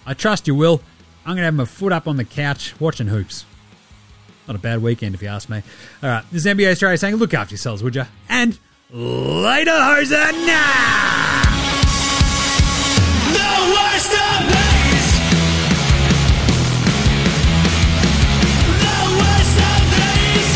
I 0.06 0.14
trust 0.14 0.48
you 0.48 0.56
will. 0.56 0.82
I'm 1.26 1.32
going 1.32 1.40
to 1.40 1.46
have 1.46 1.54
my 1.54 1.66
foot 1.66 1.92
up 1.92 2.08
on 2.08 2.16
the 2.16 2.24
couch 2.24 2.80
watching 2.80 3.08
hoops. 3.08 3.44
Not 4.48 4.56
a 4.56 4.60
bad 4.60 4.82
weekend, 4.82 5.16
if 5.16 5.22
you 5.22 5.28
ask 5.28 5.50
me. 5.50 5.64
All 6.02 6.10
right, 6.10 6.24
this 6.32 6.46
is 6.46 6.54
NBA 6.54 6.72
Straya 6.74 6.98
saying, 6.98 7.16
look 7.18 7.34
after 7.34 7.56
yourselves, 7.56 7.84
would 7.84 7.96
you? 7.96 8.06
And 8.30 8.58
later, 8.94 9.72
hoser, 9.72 10.32
now! 10.46 11.42
The 13.34 13.54
worst 13.74 14.14
of 14.14 14.46
these. 14.54 15.10
The 18.80 19.00
worst 19.18 19.58
of 19.72 19.82
these. 19.98 20.54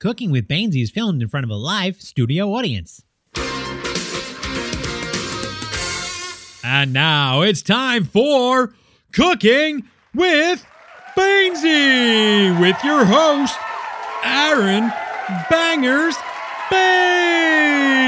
Cooking 0.00 0.30
with 0.32 0.48
Bainesy 0.48 0.82
is 0.82 0.90
filmed 0.90 1.22
in 1.22 1.28
front 1.28 1.44
of 1.44 1.50
a 1.50 1.56
live 1.56 2.02
studio 2.02 2.52
audience. 2.52 3.04
And 6.62 6.92
now 6.92 7.42
it's 7.42 7.62
time 7.62 8.04
for 8.04 8.74
Cooking 9.12 9.88
with 10.14 10.66
Bainesy 11.16 12.58
with 12.60 12.76
your 12.84 13.04
host, 13.04 13.58
Aaron 14.24 14.92
Bangers 15.50 16.16
Baines. 16.70 18.00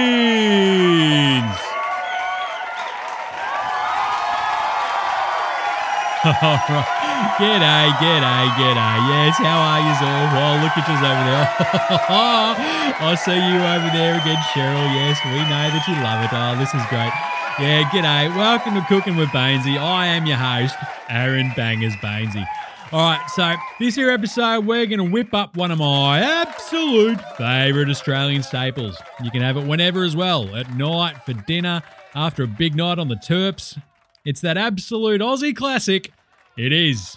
G'day, 7.39 7.91
g'day, 7.99 8.47
g'day. 8.59 8.97
Yes, 9.11 9.37
how 9.39 9.59
are 9.59 9.81
you 9.83 9.95
all? 10.07 10.27
Oh, 10.39 10.55
look 10.63 10.75
at 10.77 10.87
you 10.87 10.95
over 10.95 11.25
there. 11.27 11.47
I 13.03 13.15
see 13.15 13.35
you 13.35 13.59
over 13.59 13.91
there 13.95 14.15
again, 14.21 14.39
Cheryl. 14.55 14.87
Yes, 14.95 15.19
we 15.25 15.39
know 15.51 15.71
that 15.71 15.87
you 15.87 15.95
love 16.03 16.23
it. 16.23 16.31
Oh, 16.35 16.55
this 16.59 16.75
is 16.75 16.83
great. 16.91 17.11
Yeah, 17.59 17.83
g'day. 17.91 18.35
Welcome 18.37 18.75
to 18.75 18.83
Cooking 18.87 19.17
with 19.17 19.29
Bainesy. 19.31 19.79
I 19.79 20.07
am 20.07 20.27
your 20.27 20.37
host, 20.37 20.77
Aaron 21.09 21.53
Bangers 21.57 21.97
Bainesy. 21.97 22.47
All 22.93 23.01
right, 23.01 23.27
so 23.31 23.55
this 23.81 23.95
here 23.95 24.11
episode, 24.11 24.67
we're 24.67 24.85
going 24.85 24.99
to 24.99 25.11
whip 25.11 25.33
up 25.33 25.57
one 25.57 25.71
of 25.71 25.79
my 25.79 26.21
absolute 26.21 27.19
favourite 27.39 27.89
Australian 27.89 28.43
staples. 28.43 29.01
You 29.25 29.31
can 29.31 29.41
have 29.41 29.57
it 29.57 29.67
whenever 29.67 30.05
as 30.05 30.15
well, 30.15 30.55
at 30.55 30.75
night, 30.75 31.17
for 31.25 31.33
dinner, 31.33 31.81
after 32.15 32.43
a 32.43 32.47
big 32.47 32.75
night 32.75 32.99
on 32.99 33.09
the 33.09 33.15
Terps. 33.15 33.81
It's 34.27 34.43
that 34.43 34.59
absolute 34.59 35.23
Aussie 35.23 35.57
classic. 35.57 36.13
It 36.59 36.71
is 36.75 37.17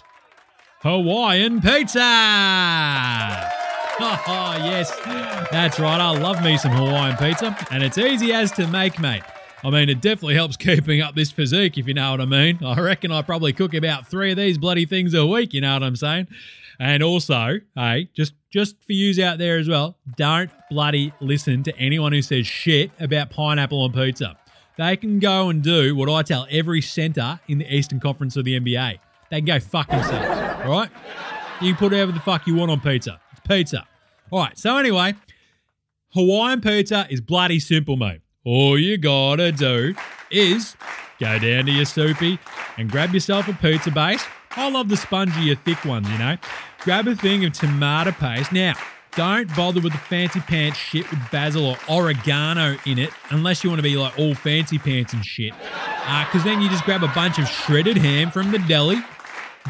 Hawaiian 0.80 1.60
pizza. 1.60 2.00
Oh, 3.98 4.52
yes, 4.58 4.94
that's 5.50 5.80
right. 5.80 5.98
I 5.98 6.10
love 6.18 6.44
me 6.44 6.58
some 6.58 6.70
Hawaiian 6.72 7.16
pizza, 7.16 7.56
and 7.70 7.82
it's 7.82 7.96
easy 7.96 8.30
as 8.30 8.52
to 8.52 8.66
make, 8.66 8.98
mate. 8.98 9.22
I 9.66 9.70
mean, 9.70 9.88
it 9.88 10.00
definitely 10.00 10.36
helps 10.36 10.56
keeping 10.56 11.00
up 11.00 11.16
this 11.16 11.32
physique, 11.32 11.76
if 11.76 11.88
you 11.88 11.94
know 11.94 12.12
what 12.12 12.20
I 12.20 12.24
mean. 12.24 12.60
I 12.64 12.78
reckon 12.78 13.10
I 13.10 13.22
probably 13.22 13.52
cook 13.52 13.74
about 13.74 14.06
three 14.06 14.30
of 14.30 14.36
these 14.36 14.58
bloody 14.58 14.86
things 14.86 15.12
a 15.12 15.26
week, 15.26 15.52
you 15.52 15.60
know 15.60 15.72
what 15.72 15.82
I'm 15.82 15.96
saying? 15.96 16.28
And 16.78 17.02
also, 17.02 17.58
hey, 17.74 18.08
just 18.14 18.34
just 18.52 18.76
for 18.84 18.92
yous 18.92 19.18
out 19.18 19.38
there 19.38 19.58
as 19.58 19.68
well, 19.68 19.96
don't 20.16 20.52
bloody 20.70 21.12
listen 21.20 21.64
to 21.64 21.76
anyone 21.78 22.12
who 22.12 22.22
says 22.22 22.46
shit 22.46 22.92
about 23.00 23.30
pineapple 23.30 23.82
on 23.82 23.92
pizza. 23.92 24.38
They 24.78 24.96
can 24.96 25.18
go 25.18 25.48
and 25.48 25.64
do 25.64 25.96
what 25.96 26.08
I 26.08 26.22
tell 26.22 26.46
every 26.48 26.80
centre 26.80 27.40
in 27.48 27.58
the 27.58 27.74
Eastern 27.74 27.98
Conference 27.98 28.36
of 28.36 28.44
the 28.44 28.60
NBA. 28.60 29.00
They 29.30 29.36
can 29.38 29.46
go 29.46 29.58
fuck 29.58 29.88
themselves, 29.88 30.64
all 30.64 30.70
right? 30.70 30.90
You 31.60 31.72
can 31.72 31.76
put 31.76 31.90
whatever 31.90 32.12
the 32.12 32.20
fuck 32.20 32.46
you 32.46 32.54
want 32.54 32.70
on 32.70 32.78
pizza. 32.78 33.18
It's 33.32 33.40
pizza. 33.40 33.84
All 34.30 34.38
right, 34.38 34.56
so 34.56 34.76
anyway, 34.76 35.14
Hawaiian 36.10 36.60
pizza 36.60 37.08
is 37.10 37.20
bloody 37.20 37.58
simple, 37.58 37.96
mate. 37.96 38.20
All 38.46 38.78
you 38.78 38.96
gotta 38.96 39.50
do 39.50 39.92
is 40.30 40.76
go 41.18 41.36
down 41.36 41.66
to 41.66 41.72
your 41.72 41.84
soupy 41.84 42.38
and 42.78 42.88
grab 42.88 43.12
yourself 43.12 43.48
a 43.48 43.52
pizza 43.54 43.90
base. 43.90 44.24
I 44.52 44.70
love 44.70 44.88
the 44.88 44.94
spongier, 44.94 45.58
thick 45.64 45.84
ones, 45.84 46.08
you 46.08 46.16
know. 46.16 46.36
Grab 46.82 47.08
a 47.08 47.16
thing 47.16 47.44
of 47.44 47.54
tomato 47.54 48.12
paste. 48.12 48.52
Now, 48.52 48.74
don't 49.16 49.48
bother 49.56 49.80
with 49.80 49.94
the 49.94 49.98
fancy 49.98 50.38
pants 50.38 50.78
shit 50.78 51.10
with 51.10 51.18
basil 51.32 51.76
or 51.88 52.04
oregano 52.04 52.76
in 52.86 53.00
it 53.00 53.10
unless 53.30 53.64
you 53.64 53.70
want 53.70 53.80
to 53.80 53.82
be 53.82 53.96
like 53.96 54.16
all 54.16 54.36
fancy 54.36 54.78
pants 54.78 55.12
and 55.12 55.24
shit. 55.24 55.52
Uh, 56.06 56.24
because 56.26 56.44
then 56.44 56.62
you 56.62 56.68
just 56.68 56.84
grab 56.84 57.02
a 57.02 57.08
bunch 57.08 57.40
of 57.40 57.48
shredded 57.48 57.96
ham 57.96 58.30
from 58.30 58.52
the 58.52 58.60
deli, 58.60 59.02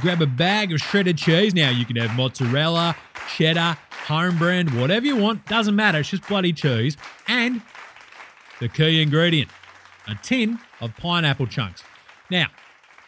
grab 0.03 0.21
a 0.21 0.27
bag 0.27 0.71
of 0.75 0.81
shredded 0.81 1.17
cheese. 1.17 1.55
Now, 1.55 1.71
you 1.71 1.87
can 1.87 1.97
have 1.97 2.15
mozzarella, 2.15 2.95
cheddar, 3.39 3.79
home 4.07 4.37
brand, 4.37 4.79
whatever 4.79 5.07
you 5.07 5.17
want. 5.17 5.47
Doesn't 5.47 5.75
matter. 5.75 6.01
It's 6.01 6.11
just 6.11 6.29
bloody 6.29 6.53
cheese. 6.53 6.99
And 7.27 7.63
the 8.61 8.69
key 8.69 9.03
ingredient 9.03 9.51
a 10.09 10.15
tin 10.23 10.59
of 10.81 10.97
pineapple 10.97 11.47
chunks. 11.47 11.83
Now, 12.31 12.47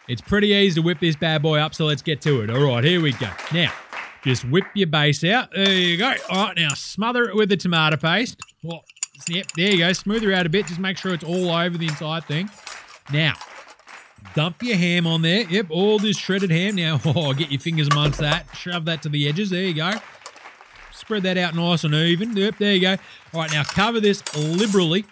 it's 0.09 0.21
pretty 0.21 0.49
easy 0.49 0.81
to 0.81 0.83
whip 0.83 1.01
this 1.01 1.17
bad 1.17 1.43
boy 1.43 1.59
up, 1.59 1.75
so 1.75 1.85
let's 1.85 2.03
get 2.03 2.21
to 2.23 2.41
it. 2.43 2.51
All 2.51 2.63
right, 2.63 2.83
here 2.83 3.01
we 3.01 3.13
go. 3.13 3.31
Now, 3.53 3.73
just 4.25 4.45
whip 4.45 4.65
your 4.75 4.87
base 4.87 5.23
out. 5.25 5.51
There 5.53 5.73
you 5.73 5.97
go. 5.97 6.15
All 6.31 6.47
right, 6.47 6.57
now 6.57 6.71
smother 6.75 7.29
it 7.29 7.37
with 7.37 7.49
the 7.49 7.57
tomato 7.57 7.97
paste. 7.97 8.41
Well, 8.63 8.85
yep, 9.29 9.47
there 9.57 9.71
you 9.71 9.79
go. 9.79 9.93
Smooth 9.93 10.23
her 10.23 10.33
out 10.33 10.47
a 10.47 10.49
bit. 10.49 10.67
Just 10.67 10.81
make 10.81 10.97
sure 10.97 11.15
it's 11.15 11.25
all 11.25 11.51
over 11.51 11.77
the 11.77 11.87
entire 11.87 12.21
thing. 12.21 12.51
Now, 13.13 13.35
dump 14.35 14.63
your 14.63 14.77
ham 14.77 15.07
on 15.07 15.23
there. 15.23 15.49
Yep, 15.49 15.67
all 15.71 15.99
this 15.99 16.17
shredded 16.17 16.51
ham. 16.51 16.75
Now, 16.75 17.01
oh, 17.05 17.33
get 17.35 17.51
your 17.51 17.61
fingers 17.61 17.89
amongst 17.89 18.19
that. 18.21 18.47
Shove 18.55 18.87
that 18.87 19.03
to 19.03 19.09
the 19.09 19.29
edges. 19.29 19.51
There 19.51 19.63
you 19.63 19.75
go. 19.75 19.93
Spread 20.93 21.23
that 21.23 21.39
out 21.39 21.55
nice 21.55 21.85
and 21.85 21.95
even. 21.95 22.37
Yep, 22.37 22.59
there 22.59 22.73
you 22.73 22.81
go. 22.81 22.97
All 23.33 23.41
right, 23.41 23.53
now 23.53 23.63
cover 23.63 24.01
this 24.01 24.23
liberally 24.35 25.05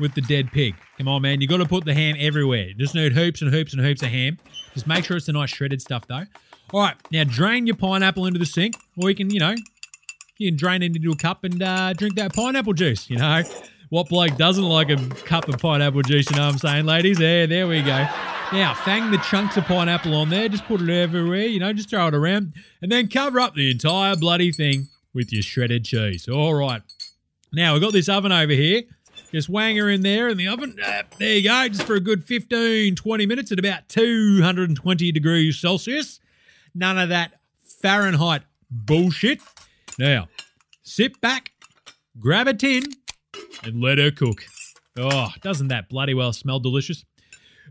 with 0.00 0.14
the 0.14 0.20
dead 0.22 0.50
pig. 0.52 0.74
Come 0.96 1.08
on, 1.08 1.22
man. 1.22 1.40
You 1.40 1.48
got 1.48 1.58
to 1.58 1.66
put 1.66 1.84
the 1.84 1.94
ham 1.94 2.16
everywhere. 2.18 2.72
Just 2.76 2.94
need 2.94 3.12
hoops 3.12 3.42
and 3.42 3.52
hoops 3.52 3.72
and 3.72 3.82
hoops 3.82 4.02
of 4.02 4.08
ham. 4.08 4.38
Just 4.74 4.86
make 4.86 5.04
sure 5.04 5.16
it's 5.16 5.26
the 5.26 5.32
nice 5.32 5.50
shredded 5.50 5.82
stuff, 5.82 6.06
though. 6.06 6.24
All 6.72 6.80
right, 6.82 6.96
now 7.10 7.24
drain 7.24 7.66
your 7.66 7.76
pineapple 7.76 8.26
into 8.26 8.38
the 8.38 8.46
sink, 8.46 8.74
or 8.96 9.08
you 9.08 9.16
can, 9.16 9.30
you 9.30 9.40
know, 9.40 9.54
you 10.36 10.50
can 10.50 10.56
drain 10.58 10.82
it 10.82 10.94
into 10.94 11.10
a 11.10 11.16
cup 11.16 11.44
and 11.44 11.62
uh, 11.62 11.94
drink 11.94 12.14
that 12.16 12.34
pineapple 12.34 12.74
juice. 12.74 13.08
You 13.08 13.16
know, 13.16 13.42
what 13.88 14.08
bloke 14.08 14.36
doesn't 14.36 14.64
like 14.64 14.90
a 14.90 14.96
cup 15.24 15.48
of 15.48 15.58
pineapple 15.58 16.02
juice? 16.02 16.30
You 16.30 16.36
know 16.36 16.44
what 16.44 16.52
I'm 16.52 16.58
saying, 16.58 16.84
ladies? 16.84 17.18
There, 17.18 17.46
there 17.46 17.66
we 17.66 17.80
go. 17.80 18.06
Now, 18.52 18.74
fang 18.74 19.10
the 19.10 19.18
chunks 19.18 19.56
of 19.56 19.64
pineapple 19.64 20.14
on 20.14 20.28
there. 20.28 20.48
Just 20.48 20.66
put 20.66 20.82
it 20.82 20.90
everywhere. 20.90 21.46
You 21.46 21.58
know, 21.58 21.72
just 21.72 21.88
throw 21.88 22.06
it 22.08 22.14
around, 22.14 22.52
and 22.82 22.92
then 22.92 23.08
cover 23.08 23.40
up 23.40 23.54
the 23.54 23.70
entire 23.70 24.14
bloody 24.14 24.52
thing 24.52 24.88
with 25.14 25.32
your 25.32 25.42
shredded 25.42 25.86
cheese. 25.86 26.28
All 26.28 26.54
right. 26.54 26.82
Now 27.50 27.72
we've 27.72 27.82
got 27.82 27.94
this 27.94 28.10
oven 28.10 28.30
over 28.30 28.52
here. 28.52 28.82
Just 29.32 29.48
wang 29.48 29.76
her 29.76 29.90
in 29.90 30.02
there 30.02 30.28
in 30.28 30.38
the 30.38 30.48
oven. 30.48 30.76
Uh, 30.82 31.02
there 31.18 31.36
you 31.36 31.42
go, 31.42 31.68
just 31.68 31.82
for 31.82 31.94
a 31.94 32.00
good 32.00 32.24
15, 32.24 32.94
20 32.94 33.26
minutes 33.26 33.52
at 33.52 33.58
about 33.58 33.88
220 33.88 35.12
degrees 35.12 35.58
Celsius. 35.58 36.20
None 36.74 36.98
of 36.98 37.10
that 37.10 37.32
Fahrenheit 37.62 38.42
bullshit. 38.70 39.40
Now, 39.98 40.28
sit 40.82 41.20
back, 41.20 41.52
grab 42.18 42.48
a 42.48 42.54
tin, 42.54 42.84
and 43.62 43.82
let 43.82 43.98
her 43.98 44.10
cook. 44.10 44.44
Oh, 44.96 45.28
doesn't 45.42 45.68
that 45.68 45.88
bloody 45.88 46.14
well 46.14 46.32
smell 46.32 46.58
delicious? 46.58 47.04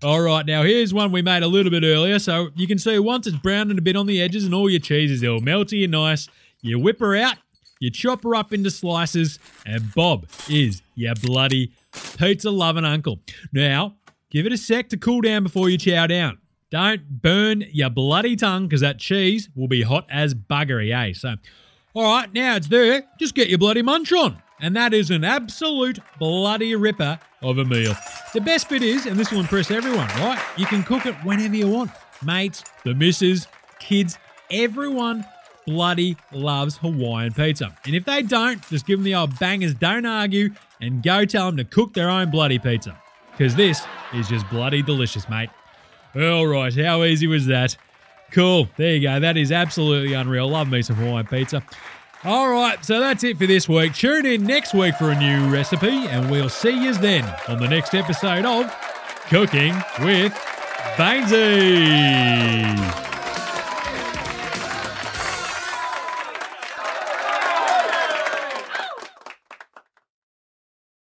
All 0.04 0.22
right, 0.22 0.46
now 0.46 0.62
here's 0.62 0.94
one 0.94 1.12
we 1.12 1.24
made 1.24 1.42
a 1.42 1.48
little 1.48 1.72
bit 1.72 1.84
earlier. 1.84 2.20
So 2.20 2.50
you 2.56 2.68
can 2.68 2.78
see 2.78 3.00
once 3.00 3.26
it's 3.26 3.38
browned 3.38 3.72
and 3.72 3.80
a 3.80 3.82
bit 3.82 3.96
on 3.96 4.06
the 4.06 4.22
edges 4.22 4.46
and 4.46 4.54
all 4.54 4.70
your 4.70 4.80
cheese 4.80 5.10
is 5.10 5.24
all 5.24 5.40
melty 5.40 5.84
and 5.84 5.92
nice, 5.92 6.30
you 6.62 6.78
whip 6.78 7.00
her 7.00 7.16
out, 7.16 7.38
you 7.80 7.92
chop 7.92 8.24
her 8.24 8.36
up 8.36 8.54
into 8.54 8.72
slices, 8.72 9.40
and 9.66 9.94
Bob 9.94 10.28
is 10.50 10.82
your 10.96 11.16
bloody 11.16 11.72
pizza 12.18 12.50
loving 12.50 12.86
uncle. 12.86 13.20
Now, 13.52 13.96
give 14.30 14.46
it 14.46 14.52
a 14.52 14.58
sec 14.58 14.90
to 14.90 14.98
cool 14.98 15.22
down 15.22 15.44
before 15.44 15.70
you 15.70 15.78
chow 15.78 16.08
down. 16.08 16.40
Don't 16.70 17.22
burn 17.22 17.64
your 17.72 17.90
bloody 17.90 18.36
tongue 18.36 18.68
because 18.68 18.82
that 18.82 19.00
cheese 19.00 19.50
will 19.56 19.70
be 19.70 19.84
hot 19.84 20.06
as 20.10 20.34
buggery, 20.34 20.94
eh? 20.94 21.14
So, 21.14 21.36
all 21.94 22.04
right, 22.04 22.32
now 22.34 22.56
it's 22.58 22.68
there. 22.68 23.04
Just 23.20 23.36
get 23.36 23.48
your 23.48 23.58
bloody 23.58 23.82
munch 23.82 24.12
on. 24.12 24.42
And 24.60 24.76
that 24.76 24.94
is 24.94 25.12
an 25.12 25.24
absolute 25.24 26.00
bloody 26.20 26.76
ripper 26.76 27.20
of 27.42 27.60
a 27.60 27.66
meal. 27.66 27.94
The 28.34 28.42
best 28.42 28.70
bit 28.70 28.82
is, 28.82 29.06
and 29.06 29.18
this 29.18 29.32
will 29.32 29.40
impress 29.40 29.70
everyone, 29.70 30.08
right? 30.08 30.44
You 30.58 30.66
can 30.66 30.84
cook 30.84 31.06
it 31.06 31.16
whenever 31.24 31.56
you 31.56 31.70
want. 31.70 31.92
Mates, 32.26 32.64
the 32.84 32.96
missus, 32.96 33.48
kids, 33.80 34.18
everyone 34.50 35.24
bloody 35.68 36.18
loves 36.32 36.78
Hawaiian 36.78 37.34
pizza. 37.34 37.76
And 37.86 37.94
if 37.94 38.06
they 38.06 38.24
don't, 38.24 38.68
just 38.70 38.88
give 38.88 38.98
them 39.00 39.04
the 39.04 39.14
old 39.14 39.38
bangers, 39.38 39.76
don't 39.76 40.06
argue, 40.06 40.50
and 40.82 41.04
go 41.04 41.26
tell 41.26 41.48
them 41.48 41.58
to 41.58 41.66
cook 41.66 41.94
their 41.94 42.10
own 42.10 42.32
bloody 42.32 42.58
pizza. 42.58 42.98
Because 43.32 43.54
this 43.56 43.84
is 44.16 44.28
just 44.28 44.50
bloody 44.50 44.82
delicious, 44.82 45.30
mate. 45.30 45.50
All 46.16 46.48
right, 46.48 46.74
how 46.74 47.04
easy 47.04 47.28
was 47.28 47.46
that? 47.48 47.78
Cool, 48.32 48.68
there 48.78 48.96
you 48.96 49.02
go. 49.02 49.20
That 49.20 49.38
is 49.38 49.52
absolutely 49.52 50.14
unreal. 50.14 50.50
Love 50.50 50.70
me 50.70 50.82
some 50.82 50.96
Hawaiian 50.96 51.28
pizza. 51.28 51.62
All 52.24 52.50
right, 52.50 52.84
so 52.84 53.00
that's 53.00 53.24
it 53.24 53.38
for 53.38 53.46
this 53.46 53.70
week. 53.70 53.94
Tune 53.94 54.26
in 54.26 54.44
next 54.44 54.74
week 54.74 54.96
for 54.96 55.12
a 55.12 55.20
new 55.20 55.54
recipe, 55.54 56.08
and 56.08 56.32
we'll 56.32 56.50
see 56.50 56.72
you 56.72 56.94
then 56.96 57.24
on 57.48 57.60
the 57.60 57.68
next 57.68 57.94
episode 57.94 58.46
of 58.46 58.74
Cooking 59.30 59.76
with 60.00 60.34
Bainesy. 60.96 62.28